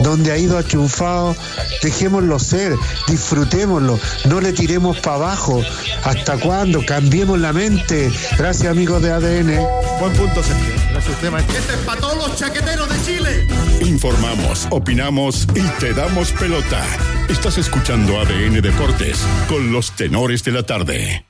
donde 0.00 0.30
ha 0.30 0.38
ido 0.38 0.56
achunfado. 0.56 1.34
Dejémoslo 1.82 2.38
ser, 2.38 2.76
disfrutémoslo, 3.08 3.98
no 4.26 4.40
le 4.40 4.52
tiremos 4.52 4.98
para 5.00 5.16
abajo. 5.16 5.60
¿Hasta 6.04 6.38
cuándo? 6.38 6.84
Cambiemos 6.86 7.38
la 7.38 7.52
mente. 7.52 8.12
Gracias, 8.38 8.70
amigos 8.70 9.02
de 9.02 9.10
ADN. 9.10 9.58
Buen 9.98 10.12
punto, 10.12 10.42
Sergio. 10.42 10.74
Gracias 10.90 11.08
a 11.08 11.10
usted, 11.10 11.30
maestro. 11.30 11.58
Este 11.58 11.72
es 11.72 11.78
para 11.80 12.00
todos 12.00 12.16
los 12.16 12.36
chaqueteros 12.36 12.53
de 12.62 13.04
Chile. 13.04 13.48
Informamos, 13.80 14.68
opinamos 14.70 15.46
y 15.56 15.80
te 15.80 15.92
damos 15.92 16.30
pelota. 16.32 16.84
Estás 17.28 17.58
escuchando 17.58 18.20
ADN 18.20 18.60
Deportes 18.60 19.18
con 19.48 19.72
los 19.72 19.90
tenores 19.92 20.44
de 20.44 20.52
la 20.52 20.62
tarde. 20.62 21.26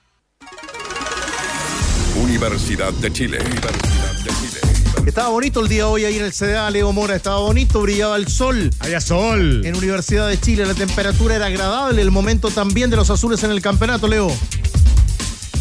Universidad 2.23 2.93
de 2.93 3.11
Chile. 3.11 3.39
Universidad 3.41 4.13
de 4.23 4.31
Chile. 4.31 5.07
Estaba 5.07 5.29
bonito 5.31 5.61
el 5.61 5.69
día 5.69 5.89
hoy 5.89 6.05
ahí 6.05 6.19
en 6.19 6.25
el 6.25 6.33
CDA, 6.33 6.71
Leo 6.71 6.93
Mora. 6.93 7.17
Estaba 7.17 7.39
bonito, 7.39 7.81
brillaba 7.81 8.17
el 8.17 8.29
sol. 8.29 8.71
Había 8.81 9.01
sol. 9.01 9.65
En 9.65 9.77
Universidad 9.77 10.29
de 10.29 10.39
Chile 10.39 10.67
la 10.67 10.75
temperatura 10.75 11.37
era 11.37 11.47
agradable. 11.47 12.03
El 12.03 12.11
momento 12.11 12.51
también 12.51 12.91
de 12.91 12.97
los 12.97 13.09
azules 13.09 13.43
en 13.45 13.51
el 13.51 13.63
campeonato, 13.63 14.09
Leo. 14.09 14.31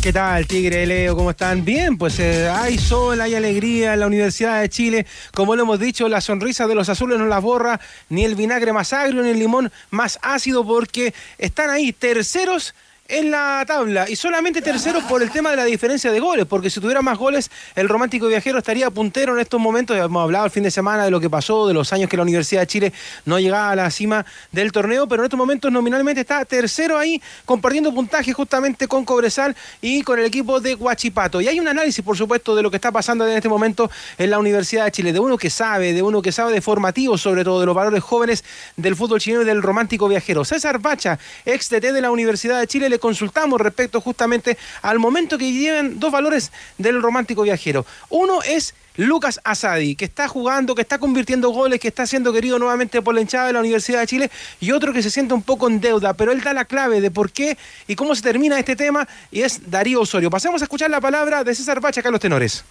¿Qué 0.04 0.12
tal, 0.12 0.46
Tigre, 0.48 0.86
Leo? 0.86 1.16
¿Cómo 1.16 1.30
están? 1.30 1.64
Bien, 1.64 1.98
pues 1.98 2.20
eh, 2.20 2.50
hay 2.50 2.78
sol, 2.78 3.22
hay 3.22 3.36
alegría 3.36 3.94
en 3.94 4.02
la 4.02 4.08
Universidad 4.08 4.60
de 4.60 4.68
Chile. 4.68 5.06
Como 5.34 5.56
lo 5.56 5.64
hemos 5.64 5.80
dicho, 5.80 6.10
la 6.10 6.20
sonrisa 6.20 6.68
de 6.68 6.76
los 6.76 6.90
azules 6.90 7.18
no 7.18 7.26
las 7.26 7.42
borra 7.42 7.80
ni 8.10 8.26
el 8.26 8.36
vinagre 8.36 8.74
más 8.74 8.92
agrio 8.92 9.24
ni 9.24 9.30
el 9.30 9.40
limón 9.40 9.72
más 9.92 10.20
ácido 10.22 10.68
porque 10.68 11.14
están 11.38 11.70
ahí 11.70 11.94
terceros 11.94 12.76
en 13.10 13.32
la 13.32 13.64
tabla 13.68 14.10
y 14.10 14.16
solamente 14.16 14.62
terceros 14.62 15.04
por 15.04 15.22
el 15.22 15.30
tema 15.30 15.52
de 15.52 15.58
la 15.58 15.66
diferencia 15.66 16.12
de 16.12 16.20
goles, 16.22 16.46
porque 16.46 16.70
si 16.70 16.80
tuviera 16.80 17.02
más 17.02 17.18
goles, 17.18 17.52
el 17.76 17.90
romántico 17.90 18.28
viajero 18.28 18.60
estaría 18.60 18.90
puntero 18.90 19.34
en 19.34 19.42
estos 19.42 19.60
momentos. 19.60 19.98
Hemos 19.98 20.24
hablado 20.24 20.46
el 20.46 20.52
fin 20.52 20.64
de 20.64 20.72
semana 20.72 21.04
de 21.04 21.12
lo 21.12 21.20
que 21.20 21.30
pasó, 21.30 21.68
de 21.68 21.74
los 21.74 21.92
años 21.92 22.10
que 22.10 22.16
la 22.16 22.24
Universidad 22.24 22.62
de 22.62 22.68
Chile 22.68 22.94
no 23.26 23.40
llegaba 23.40 23.72
a 23.72 23.76
la 23.76 23.92
cima 23.92 24.26
del 24.52 24.72
torneo, 24.72 25.08
pero 25.08 25.22
en 25.22 25.26
estos 25.26 25.38
momentos 25.38 25.70
nominalmente 25.72 26.22
está 26.22 26.46
tercero 26.46 26.98
ahí, 26.98 27.22
compartiendo 27.46 27.94
puntaje 27.94 28.32
justamente 28.32 28.88
con 28.88 29.04
Cobresal 29.04 29.56
y 29.82 30.02
con 30.04 30.20
el 30.20 30.26
equipo 30.26 30.62
de 30.62 30.76
Huachipato. 30.76 31.42
Y 31.42 31.50
hay 31.50 31.60
un 31.60 31.68
análisis, 31.68 32.04
por 32.04 32.18
supuesto, 32.18 32.56
de 32.56 32.64
lo 32.64 32.72
que 32.72 32.78
está 32.78 32.92
pasando 32.92 33.28
en 33.28 33.36
este 33.36 33.50
momento 33.50 33.92
en 34.18 34.30
la 34.30 34.40
Universidad 34.40 34.86
de 34.86 34.92
Chile, 34.92 35.12
de 35.12 35.20
uno 35.20 35.38
que 35.38 35.50
sabe, 35.50 35.92
de 35.92 36.02
uno 36.02 36.22
que 36.22 36.32
sabe 36.32 36.54
de 36.54 36.62
formativo, 36.62 37.18
sobre 37.18 37.44
todo 37.44 37.60
de 37.60 37.66
los 37.66 37.76
valores 37.76 38.02
jóvenes 38.02 38.46
del 38.78 38.96
fútbol 38.96 39.20
chileno 39.20 39.42
y 39.42 39.46
del 39.46 39.62
romántico 39.62 40.08
viajero. 40.08 40.46
César 40.46 40.80
Bacha, 40.80 41.20
ex 41.44 41.70
DT 41.70 41.92
de 41.92 42.02
la 42.02 42.10
Universidad 42.10 42.60
de 42.60 42.68
Chile, 42.68 42.93
consultamos 43.00 43.60
respecto 43.60 44.02
justamente 44.02 44.58
al 44.82 45.00
momento 45.00 45.38
que 45.38 45.52
llevan 45.52 46.00
dos 46.00 46.12
valores 46.12 46.52
del 46.78 47.02
romántico 47.02 47.44
viajero. 47.44 47.86
Uno 48.10 48.42
es 48.44 48.74
Lucas 48.96 49.40
Asadi, 49.44 49.96
que 49.96 50.06
está 50.06 50.28
jugando, 50.28 50.76
que 50.76 50.82
está 50.82 51.00
convirtiendo 51.00 51.50
goles, 51.50 51.80
que 51.80 51.88
está 51.88 52.06
siendo 52.06 52.32
querido 52.32 52.60
nuevamente 52.60 53.02
por 53.02 53.16
la 53.16 53.22
hinchada 53.22 53.48
de 53.48 53.54
la 53.54 53.60
Universidad 53.60 54.02
de 54.02 54.08
Chile, 54.08 54.32
y 54.60 54.72
otro 54.72 54.94
que 54.94 55.02
se 55.02 55.10
siente 55.10 55.34
un 55.34 55.42
poco 55.42 55.68
en 55.68 55.82
deuda, 55.82 56.14
pero 56.14 56.32
él 56.32 56.42
da 56.42 56.54
la 56.54 56.66
clave 56.66 57.02
de 57.02 57.10
por 57.10 57.32
qué 57.32 57.58
y 57.88 57.96
cómo 57.96 58.14
se 58.16 58.22
termina 58.22 58.60
este 58.60 58.76
tema, 58.76 59.08
y 59.32 59.42
es 59.42 59.70
Darío 59.70 60.02
Osorio. 60.02 60.30
Pasemos 60.30 60.62
a 60.62 60.66
escuchar 60.66 60.92
la 60.92 61.02
palabra 61.02 61.44
de 61.44 61.56
César 61.56 61.80
Bacha 61.80 62.02
acá 62.02 62.12
los 62.12 62.20
tenores. 62.20 62.64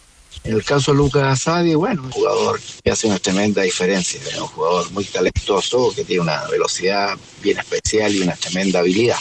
En 0.45 0.55
el 0.55 0.65
caso 0.65 0.93
de 0.93 0.99
Lucas 0.99 1.25
Asadi, 1.25 1.75
bueno, 1.75 2.03
un 2.03 2.11
jugador 2.11 2.61
que 2.83 2.91
hace 2.91 3.07
una 3.07 3.19
tremenda 3.19 3.63
diferencia, 3.63 4.21
un 4.41 4.47
jugador 4.47 4.91
muy 4.93 5.05
talentoso, 5.05 5.93
que 5.95 6.05
tiene 6.05 6.23
una 6.23 6.47
velocidad 6.47 7.19
bien 7.43 7.59
especial 7.59 8.15
y 8.15 8.21
una 8.21 8.35
tremenda 8.35 8.79
habilidad. 8.79 9.19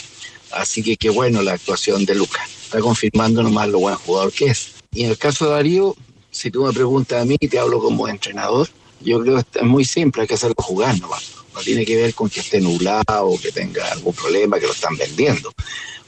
Así 0.52 0.82
que 0.82 0.96
qué 0.96 1.10
bueno 1.10 1.42
la 1.42 1.54
actuación 1.54 2.04
de 2.04 2.14
Lucas. 2.14 2.48
Está 2.64 2.80
confirmando 2.80 3.42
nomás 3.42 3.68
lo 3.68 3.80
buen 3.80 3.94
jugador 3.96 4.32
que 4.32 4.46
es. 4.46 4.72
Y 4.92 5.04
en 5.04 5.10
el 5.10 5.18
caso 5.18 5.46
de 5.46 5.52
Darío, 5.52 5.96
si 6.30 6.50
tú 6.50 6.64
me 6.64 6.72
preguntas 6.72 7.22
a 7.22 7.24
mí, 7.24 7.36
te 7.38 7.58
hablo 7.58 7.80
como 7.80 8.08
entrenador, 8.08 8.68
yo 9.00 9.20
creo 9.20 9.42
que 9.42 9.58
es 9.58 9.64
muy 9.64 9.84
simple, 9.84 10.22
hay 10.22 10.28
que 10.28 10.34
hacerlo 10.34 10.54
jugar 10.58 10.98
nomás. 11.00 11.32
No 11.54 11.60
tiene 11.60 11.84
que 11.84 11.96
ver 11.96 12.14
con 12.14 12.30
que 12.30 12.40
esté 12.40 12.60
nublado 12.60 13.38
que 13.40 13.52
tenga 13.52 13.90
algún 13.92 14.14
problema, 14.14 14.58
que 14.58 14.66
lo 14.66 14.72
están 14.72 14.96
vendiendo. 14.96 15.52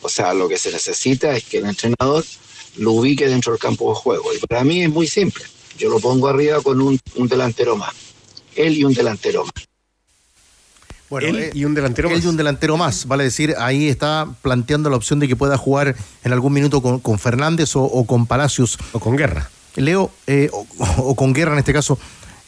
O 0.01 0.09
sea, 0.09 0.33
lo 0.33 0.49
que 0.49 0.57
se 0.57 0.71
necesita 0.71 1.37
es 1.37 1.45
que 1.45 1.59
el 1.59 1.67
entrenador 1.67 2.25
lo 2.77 2.93
ubique 2.93 3.29
dentro 3.29 3.53
del 3.53 3.61
campo 3.61 3.91
de 3.91 3.97
juego. 3.97 4.35
Y 4.35 4.39
para 4.47 4.65
mí 4.65 4.83
es 4.83 4.91
muy 4.91 5.07
simple. 5.07 5.45
Yo 5.79 5.91
lo 5.91 6.01
pongo 6.01 6.29
arriba 6.29 6.63
con 6.63 6.81
un, 6.81 6.99
un 7.17 7.29
delantero 7.29 7.77
más. 7.77 7.95
Él 8.55 8.79
y 8.79 8.85
un 8.85 8.95
delantero 8.95 9.45
más. 9.45 9.65
Bueno, 11.15 11.29
Él 11.29 11.45
eh, 11.45 11.51
y 11.55 11.65
un 11.65 11.75
delantero 11.75 12.09
él 12.09 12.17
más. 12.17 12.25
y 12.25 12.27
un 12.27 12.37
delantero 12.37 12.77
más, 12.77 13.07
vale 13.07 13.23
decir, 13.23 13.55
ahí 13.59 13.87
está 13.87 14.27
planteando 14.43 14.91
la 14.91 14.97
opción 14.97 15.21
de 15.21 15.29
que 15.29 15.37
pueda 15.37 15.57
jugar 15.57 15.95
en 16.25 16.33
algún 16.33 16.53
minuto 16.53 16.83
con, 16.83 16.99
con 16.99 17.21
Fernández 17.21 17.77
o, 17.77 17.85
o 17.85 18.05
con 18.05 18.27
Palacios. 18.27 18.79
O 18.91 18.99
con 18.99 19.15
Guerra. 19.15 19.49
Leo, 19.77 20.11
eh, 20.27 20.51
o, 20.53 20.67
o 20.99 21.15
con 21.15 21.33
Guerra 21.33 21.53
en 21.53 21.61
este 21.61 21.73
caso. 21.73 22.01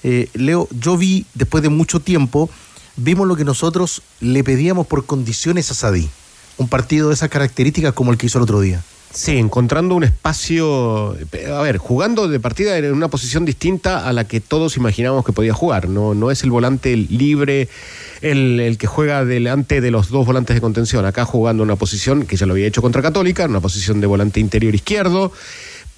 Eh, 0.03 0.29
Leo, 0.35 0.69
yo 0.73 0.97
vi, 0.97 1.27
después 1.35 1.63
de 1.63 1.69
mucho 1.69 2.01
tiempo, 2.01 2.51
vimos 2.97 3.29
lo 3.29 3.37
que 3.37 3.45
nosotros 3.45 4.03
le 4.19 4.43
pedíamos 4.43 4.89
por 4.89 5.07
condiciones 5.07 5.71
a 5.71 5.75
Sadí. 5.75 6.11
Un 6.59 6.67
partido 6.67 7.07
de 7.07 7.15
esas 7.15 7.29
características 7.29 7.93
como 7.93 8.11
el 8.11 8.19
que 8.19 8.27
hizo 8.27 8.39
el 8.39 8.43
otro 8.43 8.61
día. 8.61 8.83
Sí, 9.17 9.39
encontrando 9.39 9.95
un 9.95 10.05
espacio, 10.05 11.17
a 11.51 11.63
ver, 11.63 11.79
jugando 11.79 12.29
de 12.29 12.39
partida 12.39 12.77
en 12.77 12.93
una 12.93 13.09
posición 13.09 13.47
distinta 13.47 14.07
a 14.07 14.13
la 14.13 14.25
que 14.25 14.43
todos 14.43 14.77
imaginábamos 14.77 15.25
que 15.25 15.33
podía 15.33 15.55
jugar. 15.55 15.89
No, 15.89 16.13
no 16.13 16.31
es 16.31 16.43
el 16.43 16.51
volante 16.51 16.95
libre, 16.95 17.71
el, 18.21 18.61
el 18.61 18.77
que 18.77 18.87
juega 18.87 19.25
delante 19.25 19.81
de 19.81 19.91
los 19.91 20.11
dos 20.11 20.27
volantes 20.27 20.55
de 20.55 20.61
contención. 20.61 21.07
Acá 21.07 21.25
jugando 21.25 21.63
una 21.63 21.77
posición 21.77 22.27
que 22.27 22.37
ya 22.37 22.45
lo 22.45 22.53
había 22.53 22.67
hecho 22.67 22.83
contra 22.83 23.01
Católica, 23.01 23.47
una 23.47 23.61
posición 23.61 24.03
de 24.03 24.07
volante 24.07 24.39
interior 24.39 24.75
izquierdo. 24.75 25.33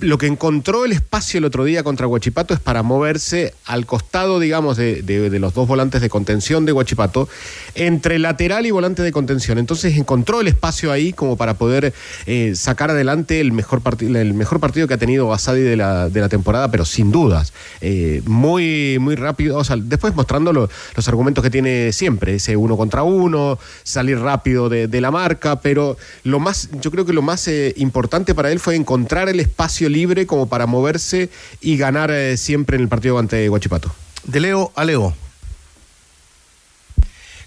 Lo 0.00 0.16
que 0.16 0.28
encontró 0.28 0.84
el 0.84 0.92
espacio 0.92 1.38
el 1.38 1.44
otro 1.44 1.64
día 1.64 1.82
contra 1.82 2.06
Huachipato 2.06 2.54
es 2.54 2.60
para 2.60 2.84
moverse 2.84 3.52
al 3.66 3.84
costado, 3.84 4.38
digamos, 4.38 4.76
de, 4.76 5.02
los 5.40 5.54
dos 5.54 5.66
volantes 5.66 6.00
de 6.00 6.08
contención 6.08 6.64
de 6.64 6.72
Huachipato, 6.72 7.28
entre 7.74 8.20
lateral 8.20 8.64
y 8.64 8.70
volante 8.70 9.02
de 9.02 9.10
contención. 9.10 9.58
Entonces 9.58 9.96
encontró 9.96 10.40
el 10.40 10.46
espacio 10.46 10.92
ahí 10.92 11.12
como 11.12 11.36
para 11.36 11.54
poder 11.54 11.92
eh, 12.26 12.52
sacar 12.54 12.92
adelante 12.92 13.40
el 13.40 13.50
mejor, 13.50 13.82
el 14.00 14.34
mejor 14.34 14.60
partido 14.60 14.86
que 14.86 14.94
ha 14.94 14.98
tenido 14.98 15.32
Asadi 15.32 15.62
de 15.62 15.74
la, 15.76 16.08
de 16.08 16.20
la 16.20 16.28
temporada, 16.28 16.70
pero 16.70 16.84
sin 16.84 17.10
dudas. 17.10 17.52
Eh, 17.80 18.22
muy, 18.24 18.98
muy 19.00 19.16
rápido, 19.16 19.58
o 19.58 19.64
sea, 19.64 19.74
después 19.76 20.14
mostrando 20.14 20.52
lo- 20.52 20.70
los 20.94 21.08
argumentos 21.08 21.42
que 21.42 21.50
tiene 21.50 21.92
siempre, 21.92 22.36
ese 22.36 22.56
uno 22.56 22.76
contra 22.76 23.02
uno, 23.02 23.58
salir 23.82 24.20
rápido 24.20 24.68
de, 24.68 24.86
de 24.86 25.00
la 25.00 25.10
marca, 25.10 25.60
pero 25.60 25.96
lo 26.22 26.38
más, 26.38 26.68
yo 26.80 26.92
creo 26.92 27.04
que 27.04 27.12
lo 27.12 27.22
más 27.22 27.48
eh, 27.48 27.74
importante 27.78 28.32
para 28.32 28.52
él 28.52 28.60
fue 28.60 28.76
encontrar 28.76 29.28
el 29.28 29.40
espacio 29.40 29.87
libre 29.88 30.26
como 30.26 30.48
para 30.48 30.66
moverse 30.66 31.30
y 31.60 31.76
ganar 31.76 32.10
eh, 32.10 32.36
siempre 32.36 32.76
en 32.76 32.82
el 32.82 32.88
partido 32.88 33.18
ante 33.18 33.48
Huachipato. 33.48 33.92
De 34.24 34.40
Leo 34.40 34.72
a 34.74 34.84
Leo. 34.84 35.14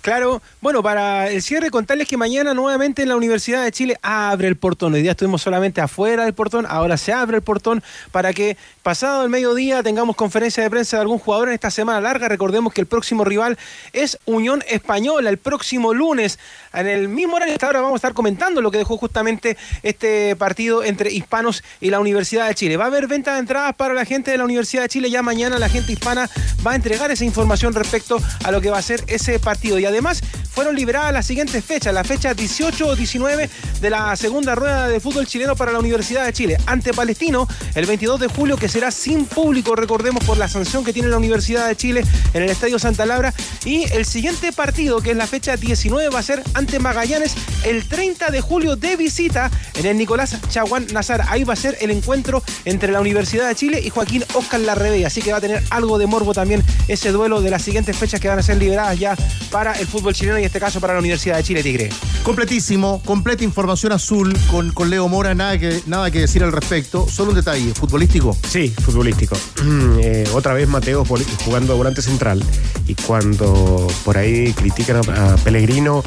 Claro, 0.01 0.41
bueno, 0.61 0.81
para 0.81 1.29
el 1.29 1.43
cierre 1.43 1.69
contarles 1.69 2.07
que 2.07 2.17
mañana 2.17 2.55
nuevamente 2.55 3.03
en 3.03 3.09
la 3.09 3.15
Universidad 3.15 3.63
de 3.63 3.71
Chile 3.71 3.99
abre 4.01 4.47
el 4.47 4.55
portón. 4.55 4.95
Hoy 4.95 5.03
día 5.03 5.11
estuvimos 5.11 5.43
solamente 5.43 5.79
afuera 5.79 6.25
del 6.25 6.33
portón, 6.33 6.65
ahora 6.67 6.97
se 6.97 7.13
abre 7.13 7.37
el 7.37 7.43
portón 7.43 7.83
para 8.11 8.33
que 8.33 8.57
pasado 8.81 9.23
el 9.23 9.29
mediodía 9.29 9.83
tengamos 9.83 10.15
conferencia 10.15 10.63
de 10.63 10.69
prensa 10.69 10.97
de 10.97 11.01
algún 11.01 11.19
jugador 11.19 11.49
en 11.49 11.53
esta 11.53 11.69
semana 11.69 12.01
larga. 12.01 12.27
Recordemos 12.27 12.73
que 12.73 12.81
el 12.81 12.87
próximo 12.87 13.23
rival 13.23 13.57
es 13.93 14.17
Unión 14.25 14.63
Española 14.67 15.29
el 15.29 15.37
próximo 15.37 15.93
lunes. 15.93 16.39
En 16.73 16.87
el 16.87 17.07
mismo 17.07 17.35
horario 17.35 17.53
hasta 17.53 17.67
ahora 17.67 17.81
vamos 17.81 17.95
a 17.95 17.97
estar 17.97 18.13
comentando 18.13 18.61
lo 18.61 18.71
que 18.71 18.79
dejó 18.79 18.97
justamente 18.97 19.57
este 19.83 20.35
partido 20.35 20.83
entre 20.83 21.11
hispanos 21.11 21.63
y 21.79 21.89
la 21.89 21.99
Universidad 21.99 22.47
de 22.47 22.55
Chile. 22.55 22.77
Va 22.77 22.85
a 22.85 22.87
haber 22.87 23.07
venta 23.07 23.33
de 23.33 23.39
entradas 23.39 23.75
para 23.75 23.93
la 23.93 24.05
gente 24.05 24.31
de 24.31 24.37
la 24.37 24.45
Universidad 24.45 24.83
de 24.83 24.89
Chile. 24.89 25.09
Ya 25.09 25.21
mañana 25.21 25.59
la 25.59 25.69
gente 25.69 25.91
hispana 25.91 26.29
va 26.65 26.71
a 26.71 26.75
entregar 26.75 27.11
esa 27.11 27.25
información 27.25 27.73
respecto 27.73 28.19
a 28.43 28.51
lo 28.51 28.61
que 28.61 28.69
va 28.69 28.79
a 28.79 28.81
ser 28.81 29.03
ese 29.07 29.39
partido. 29.39 29.77
Y 29.79 29.85
además 29.85 30.21
fueron 30.49 30.75
liberadas 30.75 31.13
las 31.13 31.25
siguientes 31.25 31.63
fechas, 31.63 31.93
la 31.93 32.03
fecha 32.03 32.33
18 32.33 32.87
o 32.87 32.95
19 32.95 33.49
de 33.79 33.89
la 33.89 34.15
segunda 34.15 34.55
rueda 34.55 34.87
de 34.87 34.99
fútbol 34.99 35.27
chileno 35.27 35.55
para 35.55 35.71
la 35.71 35.79
Universidad 35.79 36.25
de 36.25 36.33
Chile. 36.33 36.57
Ante 36.65 36.93
Palestino, 36.93 37.47
el 37.75 37.85
22 37.85 38.19
de 38.19 38.27
julio, 38.27 38.57
que 38.57 38.70
será 38.71 38.89
sin 38.89 39.25
público, 39.25 39.75
recordemos 39.75 40.23
por 40.23 40.37
la 40.37 40.47
sanción 40.47 40.85
que 40.85 40.93
tiene 40.93 41.09
la 41.09 41.17
Universidad 41.17 41.67
de 41.67 41.75
Chile 41.75 42.05
en 42.33 42.43
el 42.43 42.49
Estadio 42.49 42.79
Santa 42.79 43.05
Laura. 43.05 43.33
Y 43.65 43.83
el 43.91 44.05
siguiente 44.05 44.53
partido, 44.53 45.01
que 45.01 45.11
es 45.11 45.17
la 45.17 45.27
fecha 45.27 45.57
19, 45.57 46.09
va 46.09 46.19
a 46.19 46.23
ser 46.23 46.41
ante 46.53 46.79
Magallanes 46.79 47.35
el 47.65 47.85
30 47.85 48.29
de 48.31 48.39
julio 48.39 48.77
de 48.77 48.95
visita 48.95 49.51
en 49.75 49.85
el 49.85 49.97
Nicolás 49.97 50.37
Chaguán 50.49 50.87
Nazar. 50.93 51.25
Ahí 51.27 51.43
va 51.43 51.53
a 51.53 51.57
ser 51.57 51.77
el 51.81 51.91
encuentro 51.91 52.43
entre 52.63 52.93
la 52.93 53.01
Universidad 53.01 53.49
de 53.49 53.55
Chile 53.55 53.81
y 53.83 53.89
Joaquín 53.89 54.23
Oscar 54.33 54.61
Larrebey. 54.61 55.03
Así 55.03 55.21
que 55.21 55.33
va 55.33 55.39
a 55.39 55.41
tener 55.41 55.61
algo 55.69 55.97
de 55.97 56.07
morbo 56.07 56.33
también 56.33 56.63
ese 56.87 57.11
duelo 57.11 57.41
de 57.41 57.49
las 57.49 57.63
siguientes 57.63 57.97
fechas 57.97 58.21
que 58.21 58.29
van 58.29 58.39
a 58.39 58.43
ser 58.43 58.55
liberadas 58.55 58.97
ya 58.97 59.17
para 59.51 59.73
el 59.73 59.85
fútbol 59.85 60.13
chileno 60.13 60.37
y 60.37 60.43
en 60.43 60.47
este 60.47 60.61
caso 60.61 60.79
para 60.79 60.93
la 60.93 60.99
Universidad 60.99 61.35
de 61.35 61.43
Chile 61.43 61.61
Tigre. 61.61 61.89
Completísimo, 62.23 63.01
completa 63.03 63.43
información 63.43 63.91
azul 63.91 64.33
con, 64.49 64.71
con 64.71 64.89
Leo 64.89 65.09
Mora, 65.09 65.35
nada 65.35 65.57
que, 65.57 65.81
nada 65.87 66.09
que 66.09 66.21
decir 66.21 66.41
al 66.41 66.53
respecto. 66.53 67.07
Solo 67.09 67.31
un 67.31 67.35
detalle, 67.35 67.73
futbolístico. 67.73 68.37
Sí, 68.47 68.60
futbolístico. 68.69 69.37
Eh, 70.03 70.27
otra 70.33 70.53
vez 70.53 70.67
Mateo 70.67 71.05
jugando 71.45 71.77
volante 71.77 72.01
central 72.01 72.43
y 72.87 72.95
cuando 72.95 73.87
por 74.03 74.17
ahí 74.17 74.51
critican 74.53 74.97
a, 75.09 75.33
a 75.33 75.37
Pellegrino 75.37 76.03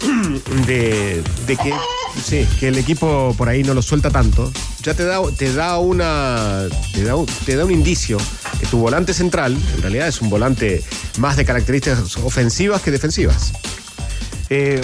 de, 0.66 1.22
de 1.46 1.56
que, 1.56 1.72
sí, 2.22 2.46
que 2.58 2.68
el 2.68 2.78
equipo 2.78 3.34
por 3.38 3.48
ahí 3.48 3.62
no 3.62 3.72
lo 3.74 3.80
suelta 3.82 4.10
tanto, 4.10 4.52
ya 4.82 4.92
te 4.94 5.04
da, 5.04 5.20
te 5.36 5.52
da 5.54 5.78
una 5.78 6.66
te 6.92 7.02
da, 7.04 7.16
un- 7.16 7.26
te 7.46 7.56
da 7.56 7.64
un 7.64 7.70
indicio 7.70 8.18
que 8.58 8.66
tu 8.66 8.78
volante 8.78 9.14
central 9.14 9.56
en 9.76 9.82
realidad 9.82 10.08
es 10.08 10.20
un 10.20 10.28
volante 10.30 10.82
más 11.18 11.36
de 11.36 11.44
características 11.46 12.16
ofensivas 12.18 12.82
que 12.82 12.90
defensivas. 12.90 13.52
Eh, 14.50 14.80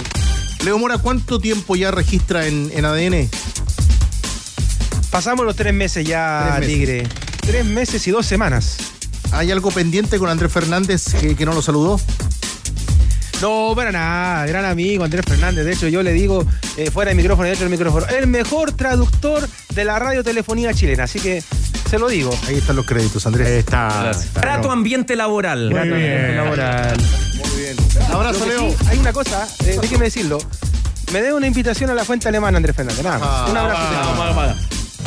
Leo 0.63 0.77
Mora, 0.79 0.97
¿cuánto 0.97 1.39
tiempo 1.39 1.75
ya 1.75 1.91
registra 1.91 2.47
en, 2.47 2.71
en 2.73 2.85
ADN? 2.85 3.29
Pasamos 5.17 5.47
los 5.47 5.55
tres 5.55 5.73
meses 5.73 6.05
ya, 6.05 6.57
Tres 6.57 6.59
meses. 6.59 6.75
Tigre. 6.75 7.07
Tres 7.41 7.65
meses 7.65 8.07
y 8.07 8.11
dos 8.11 8.23
semanas. 8.23 8.77
¿Hay 9.31 9.51
algo 9.51 9.71
pendiente 9.71 10.19
con 10.19 10.29
Andrés 10.29 10.51
Fernández 10.51 11.05
que, 11.19 11.35
que 11.35 11.43
no 11.43 11.53
lo 11.53 11.63
saludó? 11.63 11.99
No, 13.41 13.73
para 13.75 13.91
nada, 13.91 14.45
gran 14.45 14.63
amigo 14.65 15.03
Andrés 15.03 15.25
Fernández. 15.27 15.65
De 15.65 15.73
hecho, 15.73 15.87
yo 15.87 16.03
le 16.03 16.13
digo 16.13 16.45
eh, 16.77 16.91
fuera 16.91 17.09
del 17.09 17.17
micrófono 17.17 17.47
y 17.47 17.49
dentro 17.49 17.67
del 17.67 17.71
micrófono, 17.71 18.05
el 18.15 18.27
mejor 18.27 18.73
traductor 18.73 19.49
de 19.73 19.85
la 19.85 19.97
radiotelefonía 19.97 20.75
chilena. 20.75 21.05
Así 21.05 21.19
que 21.19 21.43
se 21.89 21.97
lo 21.97 22.09
digo. 22.09 22.29
Ahí 22.47 22.57
están 22.59 22.75
los 22.75 22.85
créditos, 22.85 23.25
Andrés. 23.25 23.47
Ahí 23.47 23.57
está. 23.57 24.11
Trato 24.39 24.69
ambiente 24.69 25.15
laboral. 25.15 25.71
Grato 25.71 25.95
ambiente 25.95 26.35
laboral. 26.35 26.97
Muy 27.37 27.59
bien. 27.59 27.75
Abrazo, 28.11 28.45
Leo. 28.45 28.69
sí, 28.69 28.75
hay 28.87 28.99
una 28.99 29.13
cosa, 29.13 29.47
eh, 29.65 29.79
déjeme 29.81 30.05
decirlo. 30.05 30.37
Me 31.11 31.21
debe 31.21 31.33
una 31.33 31.47
invitación 31.47 31.89
a 31.89 31.95
la 31.95 32.05
fuente 32.05 32.27
alemana, 32.27 32.57
Andrés 32.57 32.75
Fernández. 32.75 33.03
Nada 33.03 33.17
más. 33.17 33.27
Ah, 33.31 33.47
Un 33.49 33.57
abrazo. 33.57 33.81
ah, 33.81 34.55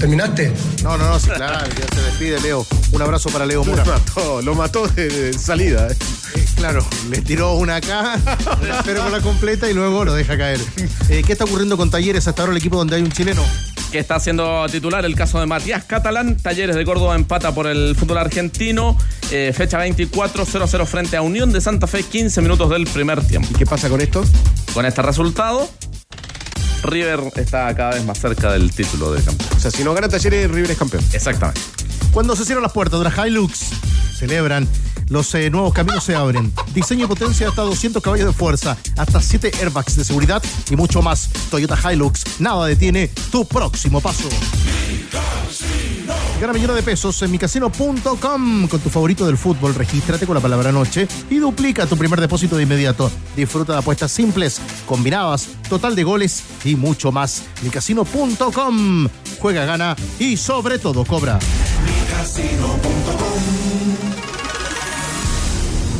¿Terminaste? 0.01 0.53
No, 0.82 0.96
no, 0.96 1.11
no, 1.11 1.20
sí, 1.20 1.28
claro, 1.28 1.66
ya 1.78 1.94
se 1.94 2.01
despide, 2.03 2.40
Leo. 2.40 2.66
Un 2.92 3.03
abrazo 3.03 3.28
para 3.28 3.44
Leo 3.44 3.62
Lo 3.64 3.70
Mora. 3.72 3.84
mató, 3.84 4.40
lo 4.42 4.55
mató 4.55 4.88
de, 4.88 5.09
de 5.09 5.32
salida. 5.38 5.88
eh. 5.88 5.96
Eh, 6.36 6.44
claro, 6.57 6.84
le 7.11 7.20
tiró 7.20 7.55
una 7.55 7.76
acá, 7.76 8.18
la 8.66 8.78
espera 8.78 9.03
con 9.03 9.12
la 9.12 9.20
completa 9.20 9.68
y 9.70 9.74
luego 9.74 10.05
lo 10.07 10.14
deja 10.14 10.38
caer. 10.38 10.59
Eh, 11.11 11.22
¿Qué 11.26 11.32
está 11.32 11.44
ocurriendo 11.44 11.76
con 11.76 11.90
Talleres 11.90 12.26
hasta 12.26 12.42
ahora 12.42 12.53
el 12.53 12.59
equipo 12.59 12.76
donde 12.78 12.96
hay 12.96 13.03
un 13.03 13.12
chileno? 13.12 13.42
que 13.92 13.98
está 13.98 14.20
siendo 14.20 14.64
titular 14.70 15.05
el 15.05 15.16
caso 15.16 15.40
de 15.40 15.46
Matías 15.46 15.82
Catalán. 15.82 16.36
Talleres 16.36 16.76
de 16.76 16.84
Córdoba 16.84 17.16
empata 17.16 17.53
por 17.53 17.66
el 17.66 17.96
fútbol 17.96 18.18
argentino. 18.18 18.96
Eh, 19.32 19.53
fecha 19.53 19.78
24, 19.78 20.46
0-0 20.46 20.86
frente 20.86 21.16
a 21.16 21.22
Unión 21.22 21.51
de 21.53 21.61
Santa 21.61 21.88
Fe, 21.88 22.05
15 22.05 22.40
minutos 22.40 22.70
del 22.70 22.86
primer 22.86 23.20
tiempo. 23.26 23.48
¿Y 23.53 23.59
qué 23.59 23.66
pasa 23.66 23.88
con 23.88 24.01
esto? 24.01 24.24
Con 24.74 24.86
este 24.86 25.03
resultado, 25.03 25.68
River 26.83 27.20
está 27.37 27.74
cada 27.74 27.95
vez 27.95 28.05
más 28.05 28.18
cerca 28.18 28.53
del 28.53 28.70
título 28.74 29.12
de 29.12 29.22
campeón. 29.22 29.51
O 29.57 29.61
sea, 29.61 29.70
si 29.70 29.85
no 29.85 29.95
gana 29.95 30.09
Talleres, 30.09 30.51
River 30.51 30.70
es 30.70 30.78
campeón. 30.78 31.05
Exactamente. 31.12 31.61
Cuando 32.12 32.35
se 32.35 32.45
cierran 32.45 32.62
las 32.62 32.72
puertas 32.72 33.01
de 33.01 33.11
la 33.11 33.26
Hilux, 33.26 33.70
celebran 34.16 34.68
Los 35.11 35.34
eh, 35.34 35.50
nuevos 35.50 35.74
caminos 35.74 36.04
se 36.04 36.14
abren. 36.14 36.52
Diseño 36.72 37.04
y 37.04 37.08
potencia 37.08 37.48
hasta 37.48 37.62
200 37.62 38.00
caballos 38.00 38.28
de 38.28 38.32
fuerza, 38.32 38.76
hasta 38.96 39.20
7 39.20 39.50
airbags 39.61 39.96
de 39.96 40.04
seguridad 40.04 40.40
y 40.70 40.76
mucho 40.76 41.02
más. 41.02 41.28
Toyota 41.50 41.76
Hilux, 41.92 42.40
nada 42.40 42.66
detiene 42.66 43.08
tu 43.30 43.44
próximo 43.44 44.00
paso. 44.00 44.28
Gana 46.40 46.52
millones 46.52 46.76
de 46.76 46.82
pesos 46.82 47.20
en 47.22 47.32
micasino.com 47.32 48.68
con 48.68 48.80
tu 48.80 48.88
favorito 48.88 49.26
del 49.26 49.36
fútbol. 49.36 49.74
Regístrate 49.74 50.26
con 50.26 50.36
la 50.36 50.40
palabra 50.40 50.70
noche 50.70 51.08
y 51.28 51.36
duplica 51.38 51.86
tu 51.86 51.96
primer 51.96 52.20
depósito 52.20 52.56
de 52.56 52.62
inmediato. 52.62 53.11
Disfruta 53.36 53.72
de 53.72 53.78
apuestas 53.80 54.12
simples, 54.12 54.61
combinadas, 54.86 55.48
total 55.68 55.96
de 55.96 56.04
goles 56.04 56.44
y 56.64 56.76
mucho 56.76 57.11
más. 57.11 57.42
micasino.com. 57.62 59.08
Juega, 59.40 59.64
gana 59.64 59.96
y 60.20 60.36
sobre 60.36 60.78
todo 60.78 61.04
cobra. 61.04 61.40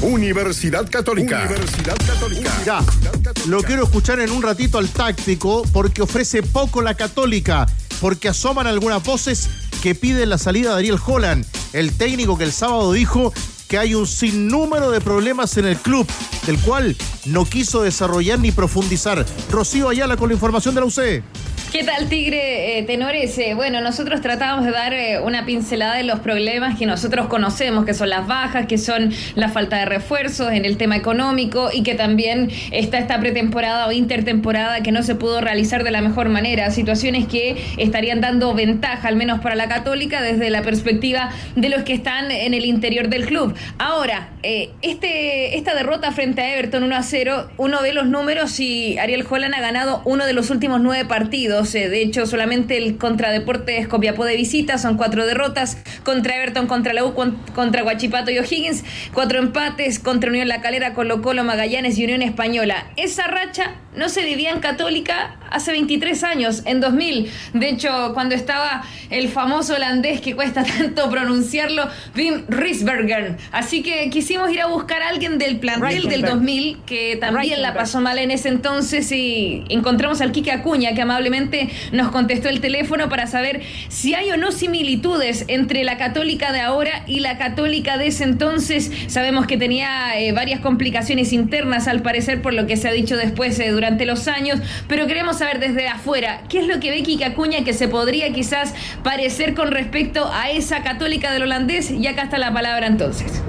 Universidad 0.03 0.89
Católica. 0.89 1.45
Universidad 1.47 1.97
Católica. 2.07 2.51
Ya, 2.65 2.83
lo 3.47 3.63
quiero 3.63 3.85
escuchar 3.85 4.19
en 4.21 4.31
un 4.31 4.43
ratito 4.43 4.79
al 4.79 4.89
táctico 4.89 5.63
porque 5.73 6.01
ofrece 6.01 6.43
poco 6.43 6.81
la 6.81 6.95
Católica, 6.95 7.67
porque 8.01 8.29
asoman 8.29 8.67
algunas 8.67 9.03
voces 9.05 9.51
que 9.83 9.95
piden 9.95 10.31
la 10.31 10.39
salida 10.39 10.71
de 10.71 10.79
Ariel 10.79 10.99
Holland, 11.05 11.45
el 11.75 11.93
técnico 11.93 12.39
que 12.39 12.45
el 12.45 12.53
sábado 12.53 12.93
dijo 12.93 13.33
que 13.69 13.79
hay 13.79 13.95
un 13.95 14.07
sinnúmero 14.07 14.91
de 14.91 15.01
problemas 15.03 15.57
en 15.59 15.67
el 15.67 15.77
club, 15.77 16.07
del 16.47 16.59
cual 16.59 16.97
no 17.27 17.45
quiso 17.45 17.83
desarrollar 17.83 18.39
ni 18.39 18.53
profundizar. 18.53 19.25
Rocío 19.51 19.91
Ayala 19.91 20.17
con 20.17 20.31
la 20.31 20.35
información 20.35 20.75
de 20.75 20.81
la 20.81 20.87
UC. 20.87 21.23
¿Qué 21.73 21.85
tal, 21.85 22.09
Tigre 22.09 22.79
eh, 22.79 22.83
Tenores? 22.83 23.39
Eh, 23.39 23.55
bueno, 23.55 23.81
nosotros 23.81 24.21
tratamos 24.21 24.65
de 24.65 24.73
dar 24.73 24.93
eh, 24.93 25.21
una 25.21 25.47
pincelada 25.47 25.95
de 25.95 26.03
los 26.03 26.19
problemas 26.19 26.77
que 26.77 26.85
nosotros 26.85 27.29
conocemos, 27.29 27.85
que 27.85 27.95
son 27.95 28.11
las 28.11 28.27
bajas, 28.27 28.67
que 28.67 28.77
son 28.77 29.13
la 29.37 29.51
falta 29.51 29.79
de 29.79 29.85
refuerzos 29.85 30.51
en 30.51 30.65
el 30.65 30.77
tema 30.77 30.97
económico 30.97 31.71
y 31.73 31.85
que 31.85 31.95
también 31.95 32.51
está 32.73 32.99
esta 32.99 33.21
pretemporada 33.21 33.87
o 33.87 33.93
intertemporada 33.93 34.83
que 34.83 34.91
no 34.91 35.05
se 35.05 35.15
pudo 35.15 35.41
realizar 35.41 35.85
de 35.85 35.93
la 35.93 36.01
mejor 36.01 36.29
manera. 36.29 36.73
Situaciones 36.73 37.29
que 37.29 37.57
estarían 37.77 38.21
dando 38.21 38.53
ventaja, 38.53 39.07
al 39.07 39.15
menos 39.15 39.39
para 39.39 39.55
la 39.55 39.69
Católica, 39.69 40.23
desde 40.23 40.51
la 40.51 40.63
perspectiva 40.63 41.31
de 41.55 41.69
los 41.69 41.85
que 41.85 41.93
están 41.93 42.33
en 42.33 42.53
el 42.53 42.65
interior 42.65 43.09
del 43.09 43.27
club. 43.27 43.55
Ahora, 43.79 44.31
este, 44.43 45.57
esta 45.57 45.77
derrota 45.77 46.11
frente 46.11 46.41
a 46.41 46.53
Everton 46.53 46.83
1 46.83 46.97
a 46.97 47.03
0, 47.05 47.51
uno 47.59 47.81
ve 47.81 47.93
los 47.93 48.09
números 48.09 48.59
y 48.59 48.99
Ariel 48.99 49.25
Holland 49.31 49.55
ha 49.55 49.61
ganado 49.61 50.03
uno 50.05 50.27
de 50.27 50.33
los 50.33 50.51
últimos 50.51 50.81
nueve 50.81 51.05
partidos. 51.05 51.60
De 51.61 52.01
hecho, 52.01 52.25
solamente 52.27 52.79
el 52.79 52.97
contra 52.97 53.31
Deportes 53.31 53.87
Copiapó 53.87 54.25
de 54.25 54.35
visita 54.35 54.79
son 54.79 54.97
cuatro 54.97 55.27
derrotas. 55.27 55.77
Contra 56.05 56.37
Everton, 56.37 56.67
contra 56.67 56.95
la 56.95 57.05
U, 57.05 57.15
contra 57.55 57.83
Guachipato 57.83 58.31
y 58.31 58.39
O'Higgins. 58.39 58.83
Cuatro 59.13 59.39
empates 59.39 59.99
contra 59.99 60.31
Unión 60.31 60.49
La 60.49 60.63
Calera, 60.63 60.95
Colo 60.95 61.21
Colo, 61.21 61.45
Magallanes 61.45 61.99
y 61.99 62.05
Unión 62.05 62.23
Española. 62.23 62.87
Esa 62.97 63.27
racha 63.27 63.75
no 63.95 64.09
se 64.09 64.25
vivía 64.25 64.51
en 64.51 64.61
Católica 64.61 65.37
hace 65.51 65.73
23 65.73 66.25
años, 66.25 66.63
en 66.65 66.81
2000. 66.81 67.31
De 67.55 67.69
hecho, 67.69 68.13
cuando 68.15 68.35
estaba 68.35 68.83
el 69.11 69.29
famoso 69.29 69.75
holandés 69.75 70.21
que 70.21 70.35
cuesta 70.35 70.65
tanto 70.79 71.11
pronunciarlo, 71.11 71.89
Wim 72.17 72.45
Riesberger. 72.49 73.37
Así 73.53 73.83
que 73.83 74.11
quisimos 74.11 74.51
ir 74.51 74.61
a 74.61 74.67
buscar 74.67 75.03
a 75.03 75.09
alguien 75.09 75.39
del 75.39 75.59
plantel 75.59 76.09
del 76.09 76.23
2000 76.23 76.79
que 76.87 77.17
también 77.17 77.63
la 77.63 77.75
pasó 77.75 78.01
mal 78.01 78.19
en 78.19 78.31
ese 78.31 78.49
entonces 78.49 79.11
y 79.13 79.65
encontramos 79.69 80.21
al 80.21 80.33
Quique 80.33 80.53
Acuña 80.53 80.95
que 80.95 81.03
amablemente 81.03 81.71
nos 81.93 82.11
contestó 82.11 82.49
el 82.49 82.61
teléfono 82.61 83.09
para 83.09 83.27
saber 83.27 83.63
si 83.89 84.15
hay 84.15 84.31
o 84.31 84.37
no 84.37 84.53
similitudes 84.53 85.45
entre 85.49 85.85
la 85.85 85.97
católica 85.97 86.53
de 86.53 86.61
ahora 86.61 87.05
y 87.07 87.21
la 87.21 87.39
católica 87.39 87.99
de 87.99 88.09
ese 88.09 88.25
entonces. 88.25 88.91
Sabemos 89.09 89.47
que 89.47 89.57
tenía 89.57 90.19
eh, 90.19 90.33
varias 90.33 90.61
complicaciones 90.61 91.33
internas 91.33 91.89
al 91.89 92.03
parecer 92.03 92.43
por 92.43 92.55
lo 92.55 92.67
que 92.67 92.77
se 92.77 92.89
ha 92.89 92.93
dicho 92.93 93.17
después 93.17 93.59
eh, 93.59 93.71
durante 93.71 94.07
los 94.07 94.29
años, 94.29 94.61
pero 94.89 95.07
queremos 95.07 95.40
saber 95.41 95.59
desde 95.59 95.89
afuera 95.89 96.43
qué 96.51 96.59
es 96.61 96.67
lo 96.67 96.81
que 96.81 96.91
ve 96.91 97.25
Acuña 97.25 97.65
que 97.65 97.73
se 97.73 97.89
podría 97.89 98.31
quizás 98.31 98.75
parecer 99.03 99.55
con 99.55 99.71
respecto 99.71 100.31
a 100.31 100.51
esa 100.51 100.83
católica 100.83 101.33
del 101.33 101.45
holandés 101.45 101.91
y 101.91 102.07
acá 102.07 102.25
está 102.25 102.37
la 102.37 102.53
palabra 102.53 102.87
entonces. 102.87 103.43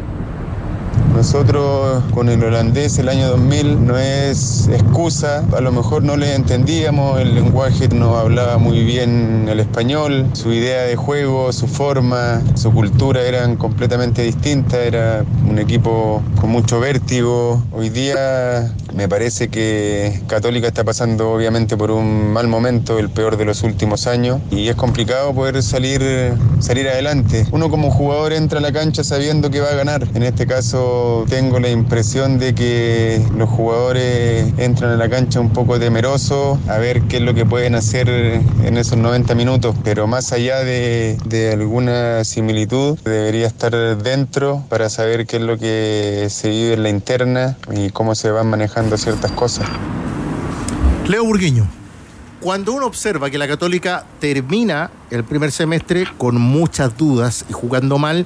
Nosotros 1.13 2.01
con 2.13 2.29
el 2.29 2.41
holandés 2.41 2.97
el 2.97 3.09
año 3.09 3.27
2000 3.27 3.85
no 3.85 3.97
es 3.97 4.69
excusa, 4.69 5.43
a 5.55 5.59
lo 5.59 5.73
mejor 5.73 6.03
no 6.03 6.15
le 6.15 6.33
entendíamos, 6.33 7.19
el 7.19 7.35
lenguaje 7.35 7.89
no 7.89 8.17
hablaba 8.17 8.57
muy 8.57 8.85
bien 8.85 9.47
el 9.49 9.59
español, 9.59 10.25
su 10.31 10.53
idea 10.53 10.83
de 10.83 10.95
juego, 10.95 11.51
su 11.51 11.67
forma, 11.67 12.41
su 12.55 12.71
cultura 12.71 13.21
eran 13.21 13.57
completamente 13.57 14.21
distintas, 14.21 14.79
era 14.79 15.25
un 15.47 15.59
equipo 15.59 16.23
con 16.39 16.49
mucho 16.49 16.79
vértigo. 16.79 17.61
Hoy 17.73 17.89
día 17.89 18.73
me 18.93 19.07
parece 19.07 19.49
que 19.49 20.21
Católica 20.27 20.67
está 20.67 20.83
pasando 20.83 21.31
obviamente 21.31 21.77
por 21.77 21.91
un 21.91 22.31
mal 22.31 22.47
momento, 22.47 22.99
el 22.99 23.09
peor 23.09 23.37
de 23.37 23.45
los 23.45 23.63
últimos 23.63 24.07
años, 24.07 24.39
y 24.51 24.67
es 24.67 24.75
complicado 24.75 25.33
poder 25.33 25.61
salir, 25.63 26.01
salir 26.59 26.87
adelante. 26.89 27.45
Uno 27.51 27.69
como 27.69 27.91
jugador 27.91 28.33
entra 28.33 28.59
a 28.59 28.61
la 28.61 28.71
cancha 28.71 29.03
sabiendo 29.03 29.49
que 29.49 29.61
va 29.61 29.69
a 29.69 29.75
ganar, 29.75 30.07
en 30.13 30.23
este 30.23 30.45
caso 30.45 31.25
tengo 31.29 31.59
la 31.59 31.69
impresión 31.69 32.39
de 32.39 32.53
que 32.53 33.21
los 33.35 33.49
jugadores 33.49 34.53
entran 34.57 34.91
a 34.91 34.97
la 34.97 35.09
cancha 35.09 35.39
un 35.39 35.49
poco 35.49 35.79
temerosos 35.79 36.57
a 36.67 36.77
ver 36.77 37.03
qué 37.03 37.17
es 37.17 37.23
lo 37.23 37.33
que 37.33 37.45
pueden 37.45 37.75
hacer 37.75 38.09
en 38.09 38.77
esos 38.77 38.97
90 38.97 39.35
minutos, 39.35 39.75
pero 39.83 40.07
más 40.07 40.31
allá 40.31 40.59
de, 40.59 41.17
de 41.25 41.53
alguna 41.53 42.23
similitud, 42.23 42.97
debería 43.03 43.47
estar 43.47 43.71
dentro 43.97 44.63
para 44.69 44.89
saber 44.89 45.25
qué 45.25 45.37
es 45.37 45.43
lo 45.43 45.57
que 45.57 46.27
se 46.29 46.49
vive 46.49 46.73
en 46.73 46.83
la 46.83 46.89
interna 46.89 47.57
y 47.71 47.89
cómo 47.89 48.15
se 48.15 48.31
van 48.31 48.47
manejando 48.47 48.80
ciertas 48.89 49.31
cosas. 49.31 49.67
Leo 51.07 51.23
Burguiño. 51.23 51.67
Cuando 52.39 52.73
uno 52.73 52.87
observa 52.87 53.29
que 53.29 53.37
la 53.37 53.47
Católica 53.47 54.05
termina 54.19 54.89
el 55.11 55.23
primer 55.23 55.51
semestre 55.51 56.07
con 56.17 56.41
muchas 56.41 56.97
dudas 56.97 57.45
y 57.49 57.53
jugando 57.53 57.99
mal, 57.99 58.25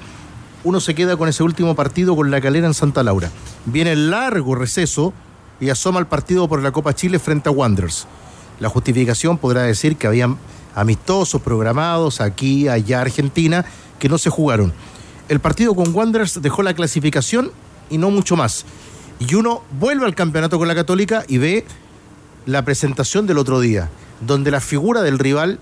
uno 0.64 0.80
se 0.80 0.96
queda 0.96 1.18
con 1.18 1.28
ese 1.28 1.44
último 1.44 1.76
partido 1.76 2.16
con 2.16 2.32
la 2.32 2.40
calera 2.40 2.68
en 2.68 2.74
Santa 2.74 3.04
Laura. 3.04 3.30
Viene 3.66 3.92
el 3.92 4.10
largo 4.10 4.56
receso 4.56 5.14
y 5.60 5.70
asoma 5.70 6.00
el 6.00 6.06
partido 6.08 6.48
por 6.48 6.62
la 6.62 6.72
Copa 6.72 6.96
Chile 6.96 7.20
frente 7.20 7.50
a 7.50 7.52
Wanderers. 7.52 8.08
La 8.60 8.70
justificación 8.70 9.38
podrá 9.38 9.64
decir 9.64 9.98
que 9.98 10.08
habían 10.08 10.38
amistosos 10.74 11.42
programados 11.42 12.22
aquí, 12.22 12.70
allá, 12.70 13.02
Argentina, 13.02 13.66
que 14.00 14.08
no 14.08 14.18
se 14.18 14.30
jugaron. 14.30 14.74
El 15.28 15.40
partido 15.40 15.76
con 15.76 15.94
Wanderers 15.94 16.42
dejó 16.42 16.64
la 16.64 16.74
clasificación 16.74 17.52
y 17.90 17.98
no 17.98 18.10
mucho 18.10 18.36
más. 18.36 18.66
Y 19.20 19.36
uno 19.36 19.64
vuelve 19.80 20.06
al 20.06 20.16
campeonato 20.16 20.58
con 20.58 20.68
la 20.68 20.76
Católica 20.76 21.24
y 21.28 21.38
ve 21.38 21.66
la 22.46 22.64
presentación 22.64 23.28
del 23.28 23.38
otro 23.38 23.60
día, 23.60 23.90
donde 24.22 24.52
la 24.52 24.62
figura 24.62 25.02
del 25.02 25.20
rival 25.20 25.60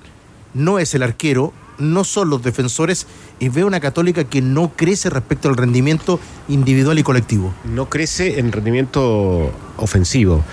no 0.54 0.80
es 0.80 0.94
el 0.96 1.04
arquero, 1.04 1.54
no 1.78 2.04
son 2.04 2.30
los 2.30 2.44
defensores 2.44 3.08
y 3.40 3.50
veo 3.50 3.66
una 3.66 3.80
católica 3.80 4.24
que 4.24 4.42
no 4.42 4.74
crece 4.76 5.10
respecto 5.10 5.50
al 5.50 5.58
rendimiento 5.58 6.20
individual 6.48 7.00
y 7.00 7.04
colectivo. 7.04 7.54
No 7.64 7.90
crece 7.90 8.40
en 8.40 8.52
rendimiento 8.52 9.52
ofensivo, 9.78 10.44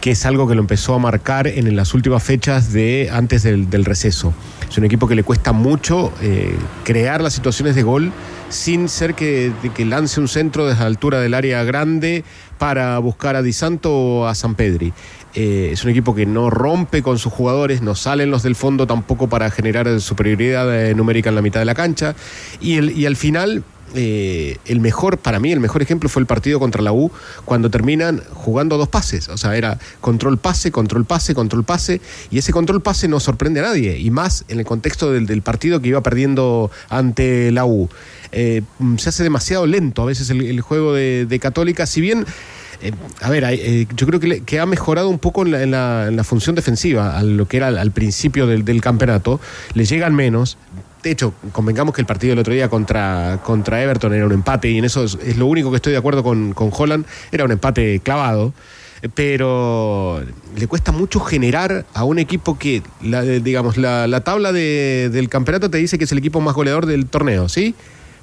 que 0.00 0.10
es 0.10 0.26
algo 0.26 0.46
que 0.46 0.54
lo 0.54 0.60
empezó 0.60 0.94
a 0.94 0.98
marcar 0.98 1.46
en 1.46 1.74
las 1.74 1.94
últimas 1.94 2.22
fechas 2.22 2.72
de 2.72 3.10
antes 3.12 3.42
del, 3.42 3.84
receso. 3.84 4.34
Es 4.68 4.76
un 4.76 4.84
equipo 4.84 5.08
que 5.08 5.14
le 5.14 5.22
cuesta 5.22 5.52
mucho 5.52 6.12
eh, 6.20 6.54
crear 6.84 7.20
las 7.20 7.32
situaciones 7.32 7.74
de 7.74 7.82
gol 7.82 8.12
sin 8.48 8.88
ser 8.88 9.14
que, 9.14 9.52
lance 9.78 10.20
un 10.20 10.28
centro 10.28 10.66
desde 10.66 10.80
la 10.80 10.86
altura 10.86 11.20
del 11.20 11.34
área 11.34 11.62
grande 11.64 12.24
para 12.58 12.98
buscar 12.98 13.36
a 13.36 13.42
Di 13.42 13.52
Santo 13.52 13.92
o 13.92 14.26
a 14.26 14.34
San 14.34 14.54
Pedri. 14.54 14.92
Eh, 15.34 15.70
es 15.72 15.84
un 15.84 15.90
equipo 15.90 16.14
que 16.14 16.24
no 16.24 16.48
rompe 16.48 17.02
con 17.02 17.18
sus 17.18 17.32
jugadores, 17.32 17.82
no 17.82 17.94
salen 17.94 18.30
los 18.30 18.42
del 18.42 18.56
fondo 18.56 18.86
tampoco 18.86 19.28
para 19.28 19.50
generar 19.50 20.00
superioridad 20.00 20.74
eh, 20.74 20.94
numérica 20.94 21.28
en 21.28 21.34
la 21.34 21.42
mitad 21.42 21.60
de 21.60 21.66
la 21.66 21.74
cancha. 21.74 22.14
Y, 22.60 22.76
el, 22.76 22.90
y 22.96 23.04
al 23.04 23.16
final 23.16 23.62
eh, 23.96 24.58
el 24.66 24.80
mejor, 24.80 25.18
para 25.18 25.40
mí, 25.40 25.52
el 25.52 25.60
mejor 25.60 25.82
ejemplo 25.82 26.08
fue 26.08 26.20
el 26.20 26.26
partido 26.26 26.58
contra 26.58 26.82
la 26.82 26.92
U, 26.92 27.10
cuando 27.44 27.70
terminan 27.70 28.22
jugando 28.32 28.78
dos 28.78 28.88
pases. 28.88 29.28
O 29.28 29.36
sea, 29.36 29.56
era 29.56 29.78
control 30.00 30.38
pase, 30.38 30.70
control 30.70 31.04
pase, 31.04 31.34
control 31.34 31.64
pase. 31.64 32.00
Y 32.30 32.38
ese 32.38 32.52
control 32.52 32.82
pase 32.82 33.08
no 33.08 33.20
sorprende 33.20 33.60
a 33.60 33.64
nadie. 33.64 33.98
Y 33.98 34.10
más 34.10 34.44
en 34.48 34.58
el 34.58 34.64
contexto 34.64 35.12
del, 35.12 35.42
partido 35.42 35.80
que 35.80 35.88
iba 35.88 36.02
perdiendo 36.02 36.70
ante 36.88 37.52
la 37.52 37.64
U. 37.64 37.88
se 38.32 39.08
hace 39.08 39.22
demasiado 39.22 39.66
lento 39.66 40.02
a 40.02 40.06
veces 40.06 40.30
el, 40.30 40.60
juego 40.60 40.94
de, 40.94 41.38
Católica. 41.40 41.86
Si 41.86 42.00
bien 42.00 42.26
eh, 42.82 42.92
a 43.20 43.30
ver, 43.30 43.44
eh, 43.44 43.86
yo 43.94 44.06
creo 44.06 44.20
que, 44.20 44.60
ha 44.60 44.66
mejorado 44.66 45.08
un 45.08 45.18
poco 45.18 45.46
en 45.46 45.70
la, 45.70 46.24
función 46.24 46.54
defensiva, 46.54 47.16
a 47.16 47.22
lo 47.22 47.46
que 47.46 47.56
era 47.56 47.68
al, 47.68 47.90
principio 47.92 48.46
del, 48.46 48.80
campeonato. 48.80 49.40
Le 49.74 49.84
llegan 49.84 50.14
menos. 50.14 50.58
De 51.06 51.12
hecho, 51.12 51.34
convengamos 51.52 51.94
que 51.94 52.00
el 52.00 52.06
partido 52.06 52.32
del 52.32 52.40
otro 52.40 52.52
día 52.52 52.68
contra, 52.68 53.38
contra 53.44 53.80
Everton 53.80 54.12
era 54.12 54.26
un 54.26 54.32
empate, 54.32 54.68
y 54.68 54.78
en 54.78 54.84
eso 54.84 55.04
es, 55.04 55.36
lo 55.36 55.46
único 55.46 55.70
que 55.70 55.76
estoy 55.76 55.92
de 55.92 55.98
acuerdo 55.98 56.24
con, 56.24 56.52
con 56.52 56.70
Holland. 56.76 57.06
Era 57.30 57.44
un 57.44 57.52
empate 57.52 58.00
clavado 58.00 58.52
pero 59.14 60.20
le 60.56 60.66
cuesta 60.66 60.90
mucho 60.90 61.20
generar 61.20 61.86
a 61.94 62.02
un 62.02 62.18
equipo 62.18 62.58
que, 62.58 62.82
la, 63.02 63.22
digamos, 63.22 63.76
la, 63.76 64.20
tabla 64.22 64.52
del 64.52 65.28
campeonato 65.28 65.70
te 65.70 65.78
dice 65.78 65.96
que 65.96 66.04
es 66.04 66.12
el 66.12 66.18
equipo 66.18 66.40
más 66.40 66.54
goleador 66.56 66.86
del 66.86 67.06
torneo, 67.06 67.48
¿sí? 67.48 67.76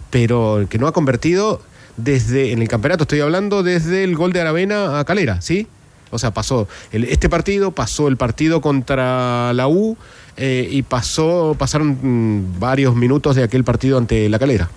Pero 0.10 0.66
que 0.70 0.78
no 0.78 0.88
ha 0.88 0.92
convertido 0.92 1.62
desde, 1.96 2.52
en 2.52 2.62
el 2.62 2.68
campeonato 2.68 3.04
estoy 3.04 3.22
hablando, 3.22 3.64
desde 3.64 4.04
el 4.04 4.18
gol 4.18 4.34
de 4.34 4.42
Aravena 4.42 5.00
a 5.00 5.06
Calera, 5.06 5.40
¿sí? 5.40 5.68
O 6.10 6.20
sea, 6.20 6.32
pasó 6.32 6.68
este 6.92 7.30
partido, 7.30 7.72
pasó 7.72 8.10
el 8.10 8.18
partido 8.18 8.60
contra 8.60 9.54
la 9.54 9.70
U 9.70 9.96
eh, 10.38 10.68
y 10.70 10.82
pasó, 10.84 11.56
pasaron 11.58 11.98
mm, 12.02 12.60
varios 12.60 12.96
minutos 12.96 13.36
de 13.36 13.44
aquel 13.44 13.64
partido 13.64 13.98
ante 13.98 14.30
la 14.30 14.40
Calera. 14.40 14.70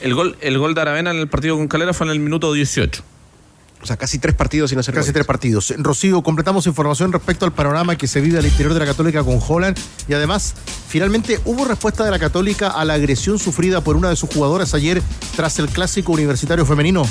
El 0.00 0.14
gol, 0.14 0.36
el 0.40 0.58
gol 0.58 0.74
de 0.74 0.80
Aravena 0.80 1.10
en 1.10 1.18
el 1.18 1.28
partido 1.28 1.56
con 1.56 1.68
Calera 1.68 1.92
fue 1.92 2.06
en 2.06 2.12
el 2.12 2.20
minuto 2.20 2.52
18. 2.52 3.02
O 3.82 3.86
sea, 3.86 3.96
casi 3.96 4.20
tres 4.20 4.36
partidos 4.36 4.70
sin 4.70 4.78
hacer 4.78 4.94
Casi 4.94 5.06
goles. 5.06 5.14
tres 5.14 5.26
partidos. 5.26 5.74
Rocío, 5.76 6.22
completamos 6.22 6.68
información 6.68 7.12
respecto 7.12 7.44
al 7.44 7.52
panorama 7.52 7.96
que 7.96 8.06
se 8.06 8.20
vive 8.20 8.38
al 8.38 8.46
interior 8.46 8.74
de 8.74 8.78
la 8.80 8.86
Católica 8.86 9.24
con 9.24 9.40
Holland 9.46 9.76
y 10.06 10.14
además, 10.14 10.54
finalmente 10.86 11.40
hubo 11.44 11.64
respuesta 11.64 12.04
de 12.04 12.12
la 12.12 12.20
Católica 12.20 12.68
a 12.68 12.84
la 12.84 12.94
agresión 12.94 13.40
sufrida 13.40 13.80
por 13.80 13.96
una 13.96 14.08
de 14.08 14.14
sus 14.14 14.30
jugadoras 14.30 14.74
ayer 14.74 15.02
tras 15.34 15.58
el 15.58 15.68
clásico 15.68 16.12
universitario 16.12 16.64
femenino. 16.64 17.02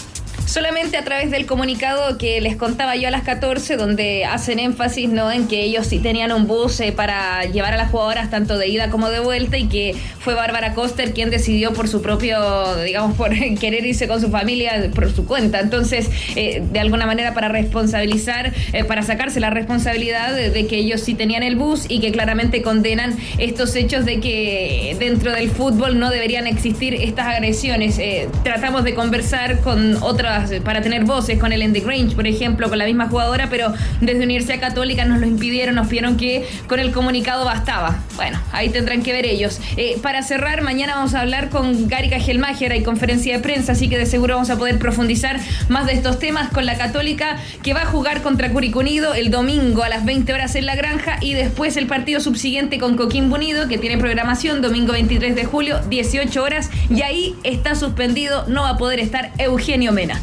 Solamente 0.45 0.97
a 0.97 1.03
través 1.05 1.31
del 1.31 1.45
comunicado 1.45 2.17
que 2.17 2.41
les 2.41 2.57
contaba 2.57 2.95
yo 2.97 3.07
a 3.07 3.11
las 3.11 3.21
14, 3.21 3.77
donde 3.77 4.25
hacen 4.25 4.59
énfasis 4.59 5.09
¿no? 5.09 5.31
en 5.31 5.47
que 5.47 5.63
ellos 5.63 5.87
sí 5.87 5.99
tenían 5.99 6.31
un 6.33 6.45
bus 6.45 6.79
eh, 6.81 6.91
para 6.91 7.45
llevar 7.45 7.73
a 7.73 7.77
las 7.77 7.89
jugadoras 7.89 8.29
tanto 8.29 8.57
de 8.57 8.67
ida 8.67 8.89
como 8.89 9.09
de 9.09 9.19
vuelta 9.21 9.57
y 9.57 9.69
que 9.69 9.95
fue 10.19 10.33
Bárbara 10.33 10.73
Coster 10.73 11.13
quien 11.13 11.29
decidió 11.29 11.73
por 11.73 11.87
su 11.87 12.01
propio, 12.01 12.83
digamos, 12.83 13.15
por 13.15 13.31
querer 13.59 13.85
irse 13.85 14.07
con 14.07 14.19
su 14.19 14.29
familia 14.29 14.89
por 14.93 15.11
su 15.13 15.25
cuenta. 15.25 15.59
Entonces, 15.59 16.09
eh, 16.35 16.61
de 16.69 16.79
alguna 16.79 17.05
manera 17.05 17.33
para 17.33 17.47
responsabilizar, 17.47 18.53
eh, 18.73 18.83
para 18.83 19.03
sacarse 19.03 19.39
la 19.39 19.51
responsabilidad 19.51 20.33
de, 20.33 20.49
de 20.49 20.67
que 20.67 20.77
ellos 20.77 21.01
sí 21.01 21.13
tenían 21.13 21.43
el 21.43 21.55
bus 21.55 21.85
y 21.87 22.01
que 22.01 22.11
claramente 22.11 22.61
condenan 22.61 23.15
estos 23.37 23.75
hechos 23.75 24.05
de 24.05 24.19
que 24.19 24.97
dentro 24.99 25.31
del 25.31 25.49
fútbol 25.49 25.97
no 25.97 26.09
deberían 26.09 26.45
existir 26.45 26.93
estas 26.95 27.27
agresiones. 27.27 27.99
Tratamos 28.43 28.83
de 28.83 28.93
conversar 28.95 29.61
con 29.61 29.95
otras, 30.01 30.20
eh, 30.21 30.61
para 30.63 30.81
tener 30.81 31.03
voces, 31.03 31.39
con 31.39 31.51
el 31.51 31.61
Andy 31.61 31.81
Grange, 31.81 32.15
por 32.15 32.27
ejemplo, 32.27 32.69
con 32.69 32.77
la 32.77 32.85
misma 32.85 33.07
jugadora, 33.07 33.47
pero 33.49 33.73
desde 34.01 34.23
Universidad 34.23 34.59
Católica 34.59 35.03
nos 35.05 35.19
lo 35.19 35.25
impidieron, 35.25 35.75
nos 35.75 35.87
pidieron 35.87 36.17
que 36.17 36.47
con 36.67 36.79
el 36.79 36.91
comunicado 36.91 37.45
bastaba. 37.45 37.99
Bueno, 38.15 38.39
ahí 38.51 38.69
tendrán 38.69 39.01
que 39.01 39.13
ver 39.13 39.25
ellos. 39.25 39.59
Eh, 39.77 39.97
para 40.01 40.21
cerrar, 40.21 40.61
mañana 40.61 40.95
vamos 40.95 41.15
a 41.15 41.21
hablar 41.21 41.49
con 41.49 41.87
Gary 41.87 42.09
Cajelmacher, 42.09 42.71
hay 42.71 42.83
conferencia 42.83 43.35
de 43.35 43.41
prensa, 43.41 43.71
así 43.71 43.89
que 43.89 43.97
de 43.97 44.05
seguro 44.05 44.35
vamos 44.35 44.49
a 44.49 44.57
poder 44.57 44.77
profundizar 44.77 45.39
más 45.69 45.87
de 45.87 45.93
estos 45.93 46.19
temas 46.19 46.49
con 46.49 46.65
la 46.65 46.77
Católica, 46.77 47.37
que 47.63 47.73
va 47.73 47.81
a 47.81 47.85
jugar 47.85 48.21
contra 48.21 48.51
Curicunido 48.51 49.13
el 49.13 49.31
domingo 49.31 49.83
a 49.83 49.89
las 49.89 50.05
20 50.05 50.31
horas 50.33 50.55
en 50.55 50.65
la 50.65 50.75
granja 50.75 51.17
y 51.21 51.33
después 51.33 51.77
el 51.77 51.87
partido 51.87 52.19
subsiguiente 52.19 52.77
con 52.77 52.95
Coquimbo 52.95 53.35
Unido, 53.35 53.67
que 53.67 53.77
tiene 53.77 53.97
programación 53.97 54.61
domingo 54.61 54.93
23 54.93 55.35
de 55.35 55.45
julio, 55.45 55.79
18 55.89 56.43
horas, 56.43 56.69
y 56.89 57.01
ahí 57.01 57.35
está 57.43 57.75
suspendido, 57.75 58.45
no 58.47 58.63
va 58.63 58.71
a 58.71 58.77
poder 58.77 58.99
estar 58.99 59.31
Eugenio 59.37 59.91
Mena. 59.91 60.20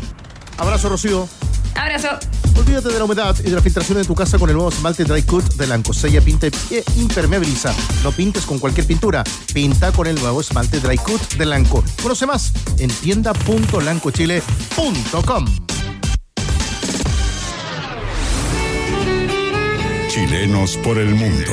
Abrazo, 0.59 0.89
Rocío. 0.89 1.29
Abrazo. 1.75 2.09
Olvídate 2.57 2.89
de 2.89 2.99
la 2.99 3.05
humedad 3.05 3.37
y 3.39 3.43
de 3.45 3.53
la 3.53 3.63
filtración 3.63 3.99
de 3.99 4.05
tu 4.05 4.13
casa 4.15 4.39
con 4.39 4.51
el 4.51 4.57
nuevo 4.57 4.71
esmalte 4.71 5.05
Dry 5.05 5.23
Cut 5.23 5.55
de 5.55 5.69
Lanco. 5.69 5.95
Sella, 5.95 6.21
pinta 6.21 6.49
e 6.49 6.85
impermeabiliza. 6.97 7.73
No 8.03 8.11
pintes 8.11 8.45
con 8.45 8.59
cualquier 8.59 8.85
pintura. 8.87 9.23
Pinta 9.55 9.93
con 9.93 10.09
el 10.09 10.17
nuevo 10.17 10.41
esmalte 10.41 10.81
Dry 10.81 10.99
Cut 10.99 11.35
de 11.35 11.47
Lanco. 11.47 11.85
Conoce 12.03 12.27
más 12.27 12.53
en 12.79 12.91
tienda.lancochile.com. 12.91 15.45
Chilenos 20.09 20.77
por 20.79 20.99
el 20.99 21.15
mundo. 21.15 21.53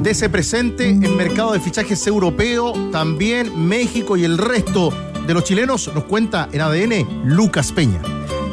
Dese 0.00 0.30
presente 0.30 0.88
en 0.88 1.14
mercado 1.16 1.52
de 1.52 1.60
fichajes 1.60 2.06
europeo, 2.06 2.72
también 2.90 3.68
México 3.68 4.16
y 4.16 4.24
el 4.24 4.38
resto 4.38 5.11
de 5.26 5.34
los 5.34 5.44
chilenos, 5.44 5.90
nos 5.94 6.04
cuenta 6.04 6.48
en 6.52 6.60
ADN 6.60 7.22
Lucas 7.24 7.72
Peña. 7.72 8.00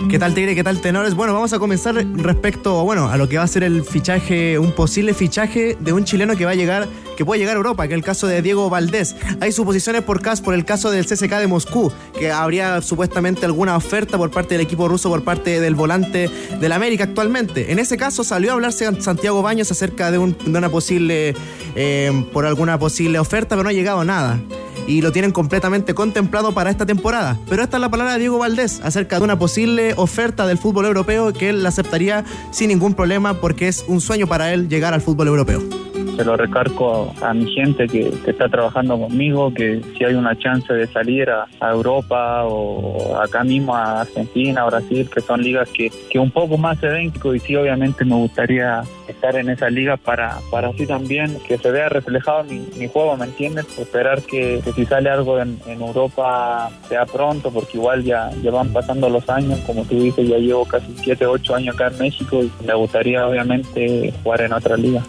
¿Qué 0.09 0.17
tal 0.17 0.33
Tigre? 0.33 0.55
¿Qué 0.55 0.63
tal 0.63 0.79
Tenores? 0.79 1.13
Bueno, 1.13 1.33
vamos 1.33 1.51
a 1.53 1.59
comenzar 1.59 1.93
respecto, 2.15 2.83
bueno, 2.85 3.09
a 3.09 3.17
lo 3.17 3.27
que 3.27 3.37
va 3.37 3.43
a 3.43 3.47
ser 3.47 3.63
el 3.63 3.83
fichaje, 3.83 4.57
un 4.57 4.71
posible 4.71 5.13
fichaje 5.13 5.77
de 5.79 5.93
un 5.93 6.05
chileno 6.05 6.35
que 6.37 6.45
va 6.45 6.51
a 6.51 6.55
llegar, 6.55 6.87
que 7.17 7.25
puede 7.25 7.39
llegar 7.39 7.55
a 7.55 7.57
Europa, 7.57 7.85
que 7.87 7.93
es 7.93 7.97
el 7.97 8.03
caso 8.03 8.25
de 8.25 8.41
Diego 8.41 8.69
Valdés. 8.69 9.17
Hay 9.41 9.51
suposiciones 9.51 10.03
por, 10.03 10.21
cas- 10.21 10.41
por 10.41 10.53
el 10.53 10.63
caso 10.63 10.89
del 10.89 11.05
CSK 11.05 11.29
de 11.39 11.47
Moscú, 11.47 11.91
que 12.17 12.31
habría 12.31 12.81
supuestamente 12.81 13.45
alguna 13.45 13.75
oferta 13.75 14.17
por 14.17 14.31
parte 14.31 14.55
del 14.55 14.61
equipo 14.61 14.87
ruso, 14.87 15.09
por 15.09 15.23
parte 15.23 15.59
del 15.59 15.75
volante 15.75 16.29
del 16.61 16.71
América 16.71 17.03
actualmente. 17.03 17.71
En 17.71 17.77
ese 17.77 17.97
caso 17.97 18.23
salió 18.23 18.51
a 18.51 18.53
hablarse 18.53 18.89
Santiago 19.01 19.41
Baños 19.41 19.69
acerca 19.69 20.11
de, 20.11 20.17
un- 20.17 20.35
una 20.47 20.69
posible, 20.69 21.35
eh, 21.75 22.25
por 22.31 22.45
alguna 22.45 22.79
posible 22.79 23.19
oferta, 23.19 23.49
pero 23.49 23.63
no 23.63 23.69
ha 23.69 23.73
llegado 23.73 24.03
nada 24.05 24.39
y 24.89 25.01
lo 25.01 25.11
tienen 25.11 25.31
completamente 25.31 25.93
contemplado 25.93 26.51
para 26.51 26.71
esta 26.71 26.85
temporada. 26.85 27.37
Pero 27.47 27.61
esta 27.61 27.77
es 27.77 27.81
la 27.81 27.89
palabra 27.89 28.13
de 28.13 28.19
Diego 28.19 28.39
Valdés 28.39 28.81
acerca 28.83 29.19
de 29.19 29.23
una 29.23 29.37
posible 29.37 29.93
oferta 29.95 30.47
del 30.47 30.57
fútbol 30.57 30.85
europeo 30.85 31.31
que 31.31 31.49
él 31.49 31.65
aceptaría 31.65 32.25
sin 32.49 32.69
ningún 32.69 32.95
problema 32.95 33.35
porque 33.35 33.67
es 33.67 33.85
un 33.87 34.01
sueño 34.01 34.25
para 34.25 34.51
él 34.51 34.67
llegar 34.67 34.93
al 34.93 35.01
fútbol 35.01 35.27
europeo. 35.27 35.61
se 36.17 36.25
lo 36.25 36.35
recargo 36.35 37.13
a 37.21 37.33
mi 37.33 37.49
gente 37.53 37.87
que, 37.87 38.11
que 38.25 38.31
está 38.31 38.49
trabajando 38.49 38.99
conmigo, 38.99 39.53
que 39.53 39.81
si 39.97 40.03
hay 40.03 40.15
una 40.15 40.37
chance 40.37 40.73
de 40.73 40.85
salir 40.87 41.29
a, 41.29 41.45
a 41.59 41.71
Europa 41.71 42.43
o 42.45 43.15
acá 43.21 43.43
mismo 43.43 43.75
a 43.75 44.01
Argentina, 44.01 44.65
Brasil, 44.65 45.09
que 45.13 45.21
son 45.21 45.41
ligas 45.41 45.69
que, 45.69 45.89
que 46.09 46.19
un 46.19 46.31
poco 46.31 46.57
más 46.57 46.77
se 46.79 46.87
ven, 46.87 47.13
y 47.23 47.39
sí 47.39 47.55
obviamente 47.55 48.03
me 48.03 48.15
gustaría 48.15 48.83
estar 49.19 49.35
en 49.35 49.49
esa 49.49 49.69
liga 49.69 49.97
para, 49.97 50.39
para 50.49 50.69
así 50.69 50.87
también 50.87 51.37
que 51.45 51.57
se 51.57 51.71
vea 51.71 51.89
reflejado 51.89 52.45
mi, 52.45 52.87
juego, 52.87 53.17
¿me 53.17 53.25
entiendes? 53.25 53.65
Esperar 53.77 54.21
que, 54.21 54.61
si 54.73 54.85
sale 54.85 55.09
algo 55.09 55.39
en, 55.39 55.59
en 55.67 55.81
Europa 55.81 56.71
sea 56.87 57.05
pronto, 57.05 57.51
porque 57.51 57.77
igual 57.77 58.03
ya, 58.05 58.31
ya 58.41 58.49
van 58.49 58.71
pasando 58.71 59.09
los 59.09 59.29
años, 59.29 59.59
como 59.65 59.83
tú 59.83 60.01
dices, 60.01 60.27
ya 60.27 60.37
llevo 60.37 60.65
casi 60.65 60.95
7, 61.03 61.25
8 61.25 61.55
años 61.55 61.75
acá 61.75 61.87
en 61.87 61.97
México 61.97 62.41
y 62.41 62.51
me 62.65 62.73
gustaría 62.73 63.27
obviamente 63.27 64.13
jugar 64.23 64.41
en 64.41 64.53
otra 64.53 64.77
liga. 64.77 65.03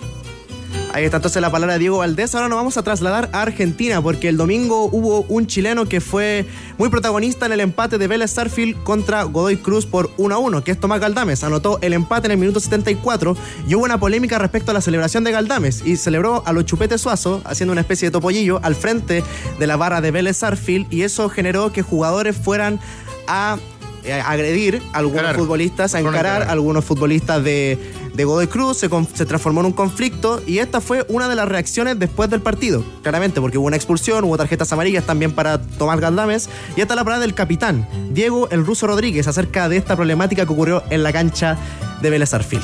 Ahí 0.93 1.05
está 1.05 1.19
entonces 1.19 1.41
la 1.41 1.53
palabra 1.53 1.75
de 1.75 1.79
Diego 1.79 1.99
Valdés. 1.99 2.35
Ahora 2.35 2.49
nos 2.49 2.57
vamos 2.57 2.77
a 2.77 2.83
trasladar 2.83 3.31
a 3.33 3.43
Argentina 3.43 4.03
porque 4.03 4.29
el 4.29 4.37
domingo 4.37 4.87
hubo 4.91 5.23
un 5.29 5.47
chileno 5.47 5.89
que 5.89 6.01
fue 6.01 6.47
muy 6.79 6.89
protagonista 6.89 7.47
en 7.47 7.53
el 7.53 7.61
empate 7.61 7.97
de 7.97 8.09
Vélez 8.09 8.33
Sarfield 8.33 8.83
contra 8.83 9.23
Godoy 9.23 9.59
Cruz 9.59 9.87
por 9.87 10.11
1 10.17 10.35
a 10.35 10.39
1, 10.39 10.65
que 10.65 10.73
es 10.73 10.81
Tomás 10.81 11.01
Galdames. 11.01 11.45
Anotó 11.45 11.79
el 11.81 11.93
empate 11.93 12.27
en 12.27 12.33
el 12.33 12.39
minuto 12.39 12.59
74 12.59 13.37
y 13.69 13.75
hubo 13.77 13.85
una 13.85 14.01
polémica 14.01 14.39
respecto 14.39 14.73
a 14.73 14.75
la 14.75 14.81
celebración 14.81 15.23
de 15.23 15.31
Galdames 15.31 15.87
y 15.87 15.97
celebró 15.97 16.43
a 16.45 16.53
los 16.53 16.65
chupetes 16.65 17.01
Suazo 17.01 17.41
haciendo 17.45 17.71
una 17.71 17.83
especie 17.83 18.09
de 18.09 18.13
topollillo 18.13 18.59
al 18.65 18.75
frente 18.75 19.23
de 19.61 19.67
la 19.69 19.77
barra 19.77 20.01
de 20.01 20.11
Vélez 20.11 20.39
Sarfield 20.39 20.93
y 20.93 21.03
eso 21.03 21.29
generó 21.29 21.73
que 21.73 21.83
jugadores 21.83 22.37
fueran 22.37 22.81
a 23.29 23.59
eh, 24.05 24.13
agredir 24.15 24.83
a 24.93 24.99
algunos 24.99 25.23
futbolistas, 25.37 25.95
a 25.95 26.01
encarar 26.01 26.43
a 26.43 26.53
algunos 26.53 26.85
futbolistas 26.85 27.43
de, 27.45 27.79
de 28.15 28.25
Godoy 28.25 28.47
Cruz, 28.47 28.79
se, 28.79 28.89
con- 28.89 29.07
se 29.13 29.27
transformó 29.27 29.61
en 29.61 29.67
un 29.67 29.73
conflicto 29.73 30.43
y 30.47 30.59
esta 30.59 30.81
fue 30.81 31.05
una 31.09 31.29
de 31.29 31.37
las 31.37 31.49
reacciones 31.49 31.99
después 31.99 32.31
del 32.31 32.41
partido, 32.41 32.83
claramente, 33.03 33.41
porque 33.41 33.59
hubo 33.59 33.67
una 33.67 33.77
expulsión, 33.77 34.25
hubo 34.25 34.37
tarjetas 34.37 34.73
amarillas 34.73 35.05
también 35.05 35.33
para 35.33 35.61
Tomás 35.61 36.01
Galdames 36.01 36.49
y 36.77 36.81
esta 36.81 36.95
es 36.95 36.97
la 36.97 37.05
palabra 37.05 37.21
del 37.21 37.35
capitán, 37.35 37.87
Diego 38.13 38.49
el 38.51 38.65
Ruso 38.67 38.87
Rodríguez, 38.87 39.27
acerca 39.29 39.69
de 39.69 39.77
esta 39.77 39.97
problemática 39.97 40.47
que 40.47 40.53
ocurrió 40.53 40.83
en 40.91 41.03
la 41.03 41.13
cancha 41.13 41.57
de 42.03 42.11
Vélez 42.11 42.33
Arfil. 42.35 42.61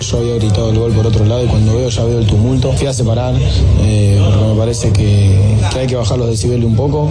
Yo 0.00 0.16
había 0.16 0.34
gritado 0.36 0.70
el 0.70 0.78
gol 0.78 0.92
por 0.92 1.06
otro 1.06 1.26
lado 1.26 1.44
y 1.44 1.46
cuando 1.46 1.76
veo 1.76 1.90
ya 1.90 2.04
veo 2.04 2.18
el 2.18 2.26
tumulto. 2.26 2.72
Fui 2.72 2.86
a 2.86 2.92
separar 2.92 3.34
eh, 3.82 4.18
porque 4.24 4.44
me 4.44 4.58
parece 4.58 4.92
que, 4.92 5.38
que 5.72 5.78
hay 5.78 5.86
que 5.86 5.94
bajar 5.94 6.18
los 6.18 6.28
decibeles 6.28 6.64
un 6.64 6.74
poco. 6.74 7.10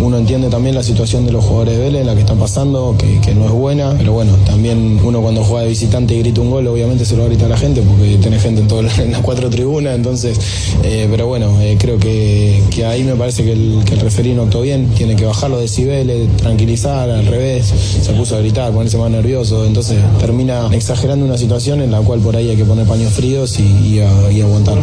Uno 0.00 0.16
entiende 0.16 0.48
también 0.48 0.74
la 0.74 0.82
situación 0.82 1.26
de 1.26 1.32
los 1.32 1.44
jugadores 1.44 1.76
de 1.76 1.84
Vélez, 1.84 2.06
la 2.06 2.14
que 2.14 2.20
están 2.20 2.38
pasando, 2.38 2.96
que, 2.98 3.34
no 3.34 3.44
es 3.44 3.50
buena. 3.50 3.94
Pero 3.98 4.14
bueno, 4.14 4.32
también 4.46 4.98
uno 5.04 5.20
cuando 5.20 5.44
juega 5.44 5.64
de 5.64 5.68
visitante 5.68 6.14
y 6.14 6.20
grita 6.20 6.40
un 6.40 6.50
gol, 6.50 6.66
obviamente 6.66 7.04
se 7.04 7.14
lo 7.14 7.24
va 7.24 7.28
a 7.30 7.48
la 7.48 7.56
gente 7.58 7.82
porque 7.82 8.16
tiene 8.16 8.38
gente 8.38 8.62
en, 8.62 8.68
todo, 8.68 8.80
en 8.98 9.12
las 9.12 9.20
cuatro 9.20 9.50
tribunas. 9.50 9.94
Entonces, 9.94 10.40
eh, 10.82 11.06
pero 11.10 11.26
bueno, 11.26 11.60
eh, 11.60 11.76
creo 11.78 11.98
que, 11.98 12.62
ahí 12.86 13.04
me 13.04 13.16
parece 13.16 13.44
que 13.44 13.52
el, 13.52 13.82
que 13.84 13.96
referí 13.96 14.32
no 14.32 14.44
actuó 14.44 14.62
bien. 14.62 14.88
Tiene 14.96 15.14
que 15.14 15.26
bajar 15.26 15.50
los 15.50 15.60
decibeles, 15.60 16.34
tranquilizar, 16.38 17.10
al 17.10 17.26
revés. 17.26 17.66
Se 17.66 18.12
puso 18.12 18.36
a 18.36 18.38
gritar, 18.38 18.72
ponerse 18.72 18.96
más 18.96 19.10
nervioso. 19.10 19.66
Entonces 19.66 19.98
termina 20.18 20.68
exagerando 20.72 21.26
una 21.26 21.36
situación 21.36 21.82
en 21.82 21.90
la 21.90 22.00
cual 22.00 22.20
por 22.30 22.36
ahí 22.36 22.48
hay 22.48 22.56
que 22.56 22.64
poner 22.64 22.86
paños 22.86 23.12
fríos 23.12 23.58
y, 23.58 23.62
y 23.64 23.98
a- 23.98 24.30
y 24.30 24.40
aguantar. 24.40 24.78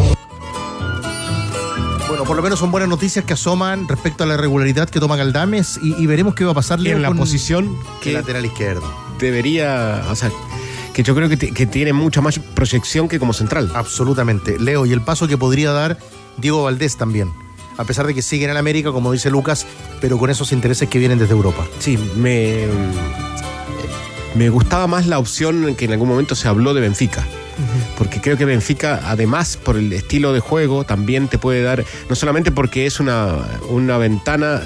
Bueno, 2.10 2.26
por 2.26 2.36
lo 2.36 2.42
menos 2.44 2.60
son 2.60 2.72
buenas 2.72 2.90
noticias 2.90 3.24
que 3.24 3.32
asoman 3.32 3.88
respecto 3.88 4.26
a 4.26 4.28
la 4.28 4.34
irregularidad 4.34 4.90
que 4.90 5.00
toma 5.00 5.16
Galdames 5.16 5.80
y, 5.82 5.96
y 5.96 6.06
veremos 6.08 6.36
qué 6.36 6.44
va 6.44 6.52
a 6.52 6.56
pasar 6.56 6.86
En 6.86 7.02
la 7.02 7.10
posición 7.14 7.78
que 8.02 8.12
lateral 8.12 8.46
izquierdo. 8.46 8.84
debería, 9.18 10.04
o 10.12 10.16
sea, 10.18 10.30
que 10.94 11.04
yo 11.04 11.16
creo 11.16 11.30
que, 11.30 11.38
que 11.38 11.66
tiene 11.66 11.94
mucha 11.94 12.20
más 12.20 12.38
proyección 12.38 13.08
que 13.08 13.18
como 13.18 13.32
central. 13.32 13.72
Absolutamente. 13.74 14.60
Leo, 14.60 14.86
y 14.86 14.92
el 14.92 15.00
paso 15.02 15.26
que 15.30 15.38
podría 15.38 15.72
dar 15.72 15.98
Diego 16.36 16.64
Valdés 16.64 16.98
también. 16.98 17.32
A 17.78 17.86
pesar 17.86 18.08
de 18.08 18.14
que 18.14 18.22
sigue 18.22 18.44
en 18.44 18.52
el 18.52 18.58
América, 18.58 18.92
como 18.92 19.14
dice 19.14 19.30
Lucas, 19.30 19.66
pero 20.02 20.18
con 20.18 20.30
esos 20.30 20.52
intereses 20.52 20.90
que 20.90 21.00
vienen 21.00 21.18
desde 21.18 21.32
Europa. 21.34 21.66
Sí, 21.80 21.98
me, 22.18 22.66
me 24.38 24.50
gustaba 24.50 24.86
más 24.88 25.08
la 25.08 25.18
opción 25.18 25.76
que 25.76 25.86
en 25.86 25.94
algún 25.94 26.10
momento 26.10 26.36
se 26.36 26.48
habló 26.48 26.74
de 26.74 26.82
Benfica. 26.82 27.26
Porque 27.98 28.22
creo 28.22 28.38
que 28.38 28.46
Benfica, 28.46 29.02
además 29.06 29.58
por 29.58 29.78
el 29.78 29.92
estilo 29.92 30.32
de 30.32 30.40
juego, 30.40 30.84
también 30.84 31.28
te 31.28 31.40
puede 31.40 31.64
dar, 31.64 31.84
no 32.08 32.16
solamente 32.16 32.52
porque 32.52 32.86
es 32.86 33.00
una, 33.00 33.40
una 33.70 33.98
ventana 33.98 34.62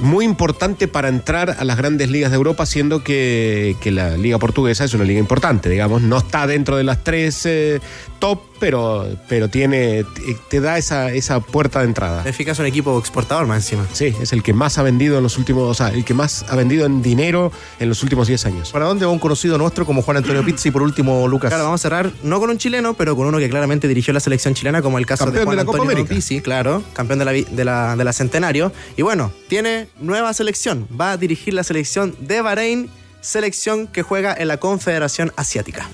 muy 0.00 0.26
importante 0.26 0.86
para 0.86 1.08
entrar 1.08 1.56
a 1.58 1.64
las 1.64 1.78
grandes 1.78 2.10
ligas 2.10 2.30
de 2.30 2.36
Europa, 2.36 2.66
siendo 2.66 3.02
que, 3.02 3.76
que 3.80 3.90
la 3.90 4.18
liga 4.18 4.38
portuguesa 4.38 4.84
es 4.84 4.92
una 4.92 5.04
liga 5.04 5.18
importante, 5.18 5.70
digamos, 5.70 6.02
no 6.02 6.18
está 6.18 6.46
dentro 6.46 6.76
de 6.76 6.84
las 6.84 7.02
tres 7.02 7.46
eh, 7.46 7.80
top, 8.18 8.40
pero, 8.60 9.06
pero 9.28 9.48
tiene, 9.48 10.04
te 10.48 10.60
da 10.60 10.78
esa, 10.78 11.12
esa 11.12 11.40
puerta 11.40 11.80
de 11.80 11.86
entrada. 11.86 12.22
Benfica 12.22 12.52
es 12.52 12.58
un 12.58 12.66
equipo 12.66 12.98
exportador 12.98 13.46
más 13.46 13.58
encima. 13.58 13.86
Sí, 13.92 14.14
es 14.20 14.32
el 14.32 14.42
que 14.42 14.52
más 14.52 14.78
ha 14.78 14.82
vendido 14.82 15.16
en 15.18 15.22
los 15.22 15.38
últimos, 15.38 15.70
o 15.70 15.74
sea, 15.74 15.88
el 15.88 16.04
que 16.04 16.14
más 16.14 16.44
ha 16.48 16.56
vendido 16.56 16.86
en 16.86 17.02
dinero 17.02 17.52
en 17.78 17.88
los 17.88 18.02
últimos 18.02 18.28
10 18.28 18.46
años. 18.46 18.72
¿Para 18.72 18.86
dónde 18.86 19.06
va 19.06 19.12
un 19.12 19.18
conocido 19.18 19.58
nuestro 19.58 19.84
como 19.86 20.02
Juan 20.02 20.18
Antonio 20.18 20.44
Pizzi 20.44 20.68
y 20.68 20.72
por 20.72 20.82
último 20.82 21.28
Lucas? 21.28 21.50
Claro, 21.50 21.64
vamos 21.64 21.80
a 21.80 21.82
cerrar 21.82 22.12
no 22.22 22.40
con 22.40 22.50
un 22.50 22.58
chileno, 22.58 22.94
pero 22.94 23.16
con 23.16 23.26
uno 23.26 23.38
que 23.38 23.48
claramente 23.48 23.88
dirigió 23.88 24.12
la 24.12 24.20
selección 24.20 24.54
chilena, 24.54 24.82
como 24.82 24.98
el 24.98 25.06
caso 25.06 25.24
Campeón 25.24 25.40
de 25.40 25.44
Juan 25.44 25.56
de 25.56 25.62
la 25.62 25.66
Copa 25.66 25.78
Antonio 25.78 25.92
América. 25.92 26.14
Pizzi, 26.14 26.40
claro, 26.40 26.82
campeón 26.92 27.18
de 27.18 27.24
la, 27.24 27.32
de, 27.32 27.64
la, 27.64 27.96
de 27.96 28.04
la 28.04 28.12
Centenario. 28.12 28.72
Y 28.96 29.02
bueno, 29.02 29.32
tiene 29.48 29.88
nueva 30.00 30.32
selección. 30.34 30.86
Va 30.98 31.12
a 31.12 31.16
dirigir 31.16 31.54
la 31.54 31.64
selección 31.64 32.14
de 32.20 32.40
Bahrein, 32.40 32.90
selección 33.20 33.86
que 33.86 34.02
juega 34.02 34.34
en 34.34 34.48
la 34.48 34.58
Confederación 34.58 35.32
Asiática. 35.36 35.88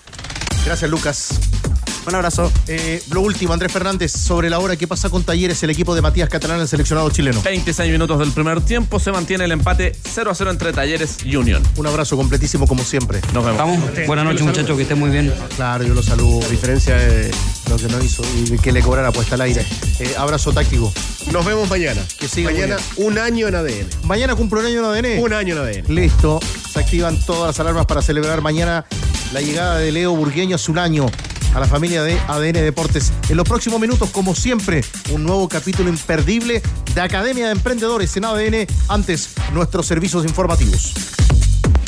Gracias, 0.65 0.91
Lucas. 0.91 1.60
Un 2.07 2.15
abrazo. 2.15 2.51
Eh, 2.67 3.03
lo 3.11 3.21
último, 3.21 3.53
Andrés 3.53 3.73
Fernández, 3.73 4.13
sobre 4.13 4.49
la 4.49 4.59
hora, 4.59 4.77
¿qué 4.77 4.89
pasa 4.89 5.11
con 5.11 5.23
Talleres, 5.23 5.63
el 5.63 5.71
equipo 5.71 5.95
de 5.95 6.01
Matías 6.01 6.29
Catalán, 6.29 6.61
el 6.61 6.69
seleccionado 6.69 7.11
chileno? 7.11 7.43
26 7.43 7.93
minutos 7.93 8.19
del 8.19 8.33
primer 8.33 8.61
tiempo, 8.63 8.99
se 8.99 9.13
mantiene 9.13 9.45
el 9.45 9.53
empate 9.53 9.95
0 10.11 10.31
a 10.31 10.35
0 10.35 10.51
entre 10.51 10.73
Talleres 10.73 11.19
y 11.25 11.37
Unión. 11.37 11.63
Un 11.77 11.87
abrazo 11.87 12.17
completísimo 12.17 12.67
como 12.67 12.85
siempre. 12.85 13.21
Nos 13.35 13.45
vemos. 13.45 13.59
Vamos, 13.59 13.79
buenas 14.07 14.25
noches 14.25 14.43
muchachos, 14.43 14.77
que 14.77 14.83
estén 14.83 14.99
muy 14.99 15.11
bien. 15.11 15.33
Claro, 15.57 15.85
yo 15.85 15.95
lo 15.95 16.03
saludo. 16.03 16.45
A 16.45 16.49
diferencia 16.49 16.97
de 16.97 17.31
lo 17.69 17.77
que 17.77 17.89
no 17.89 18.03
hizo 18.03 18.23
y 18.37 18.51
de 18.51 18.59
que 18.59 18.73
le 18.73 18.81
cobrara 18.81 19.13
puesta 19.13 19.35
al 19.35 19.43
aire. 19.43 19.65
Eh, 19.99 20.15
abrazo 20.17 20.53
táctico. 20.53 20.93
Nos 21.31 21.45
vemos 21.45 21.69
mañana. 21.69 22.01
Que 22.19 22.29
siga 22.29 22.51
mañana 22.51 22.77
un 22.97 23.19
año 23.19 23.47
en 23.47 23.55
ADN. 23.55 23.87
Mañana 24.05 24.35
cumple 24.35 24.61
un 24.61 24.67
año 24.67 24.79
en 24.79 24.85
ADN. 24.85 25.23
Un 25.23 25.33
año 25.35 25.55
en 25.55 25.61
ADN. 25.61 25.95
Listo. 25.95 26.41
Se 26.73 26.81
activan 26.81 27.21
todas 27.27 27.49
las 27.49 27.61
alarmas 27.61 27.87
para 27.87 28.01
celebrar 28.01 28.41
mañana 28.41 28.87
la 29.33 29.41
llegada 29.41 29.79
de 29.79 29.93
Leo 29.93 30.13
Burgueño 30.17 30.57
hace 30.57 30.71
un 30.71 30.79
año 30.79 31.07
a 31.55 31.61
la 31.61 31.67
familia 31.67 32.03
de 32.03 32.19
ADN 32.29 32.53
Deportes. 32.53 33.13
En 33.29 33.37
los 33.37 33.49
próximos 33.49 33.81
minutos, 33.81 34.11
como 34.11 34.35
siempre, 34.35 34.83
un 35.11 35.25
nuevo 35.25 35.49
capítulo 35.49 35.89
imperdible 35.89 36.63
de 36.95 37.01
Academia 37.01 37.47
de 37.47 37.53
Emprendedores 37.53 38.17
en 38.17 38.25
ADN. 38.25 38.67
Antes, 38.89 39.35
nuestros 39.53 39.87
servicios 39.87 40.25
informativos. 40.25 40.95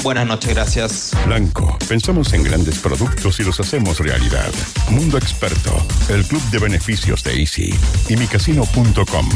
Buenas 0.03 0.27
noches, 0.27 0.53
gracias. 0.53 1.13
Blanco, 1.27 1.79
pensamos 1.89 2.33
en 2.33 2.43
grandes 2.43 2.81
productos 2.81 3.39
y 3.39 3.45
los 3.45 3.61
hacemos 3.61 4.01
realidad. 4.01 4.51
Mundo 4.91 5.17
Experto, 5.17 5.71
el 6.09 6.25
club 6.25 6.43
de 6.51 6.59
beneficios 6.59 7.23
de 7.23 7.41
Easy 7.41 7.73
y 8.09 8.17
micasino.com. 8.17 9.29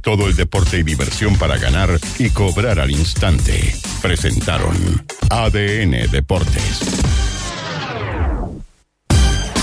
Todo 0.00 0.26
el 0.26 0.34
deporte 0.34 0.78
y 0.78 0.82
diversión 0.82 1.36
para 1.36 1.58
ganar 1.58 2.00
y 2.18 2.30
cobrar 2.30 2.80
al 2.80 2.90
instante. 2.90 3.74
Presentaron 4.00 5.04
ADN 5.28 6.10
Deportes. 6.10 7.33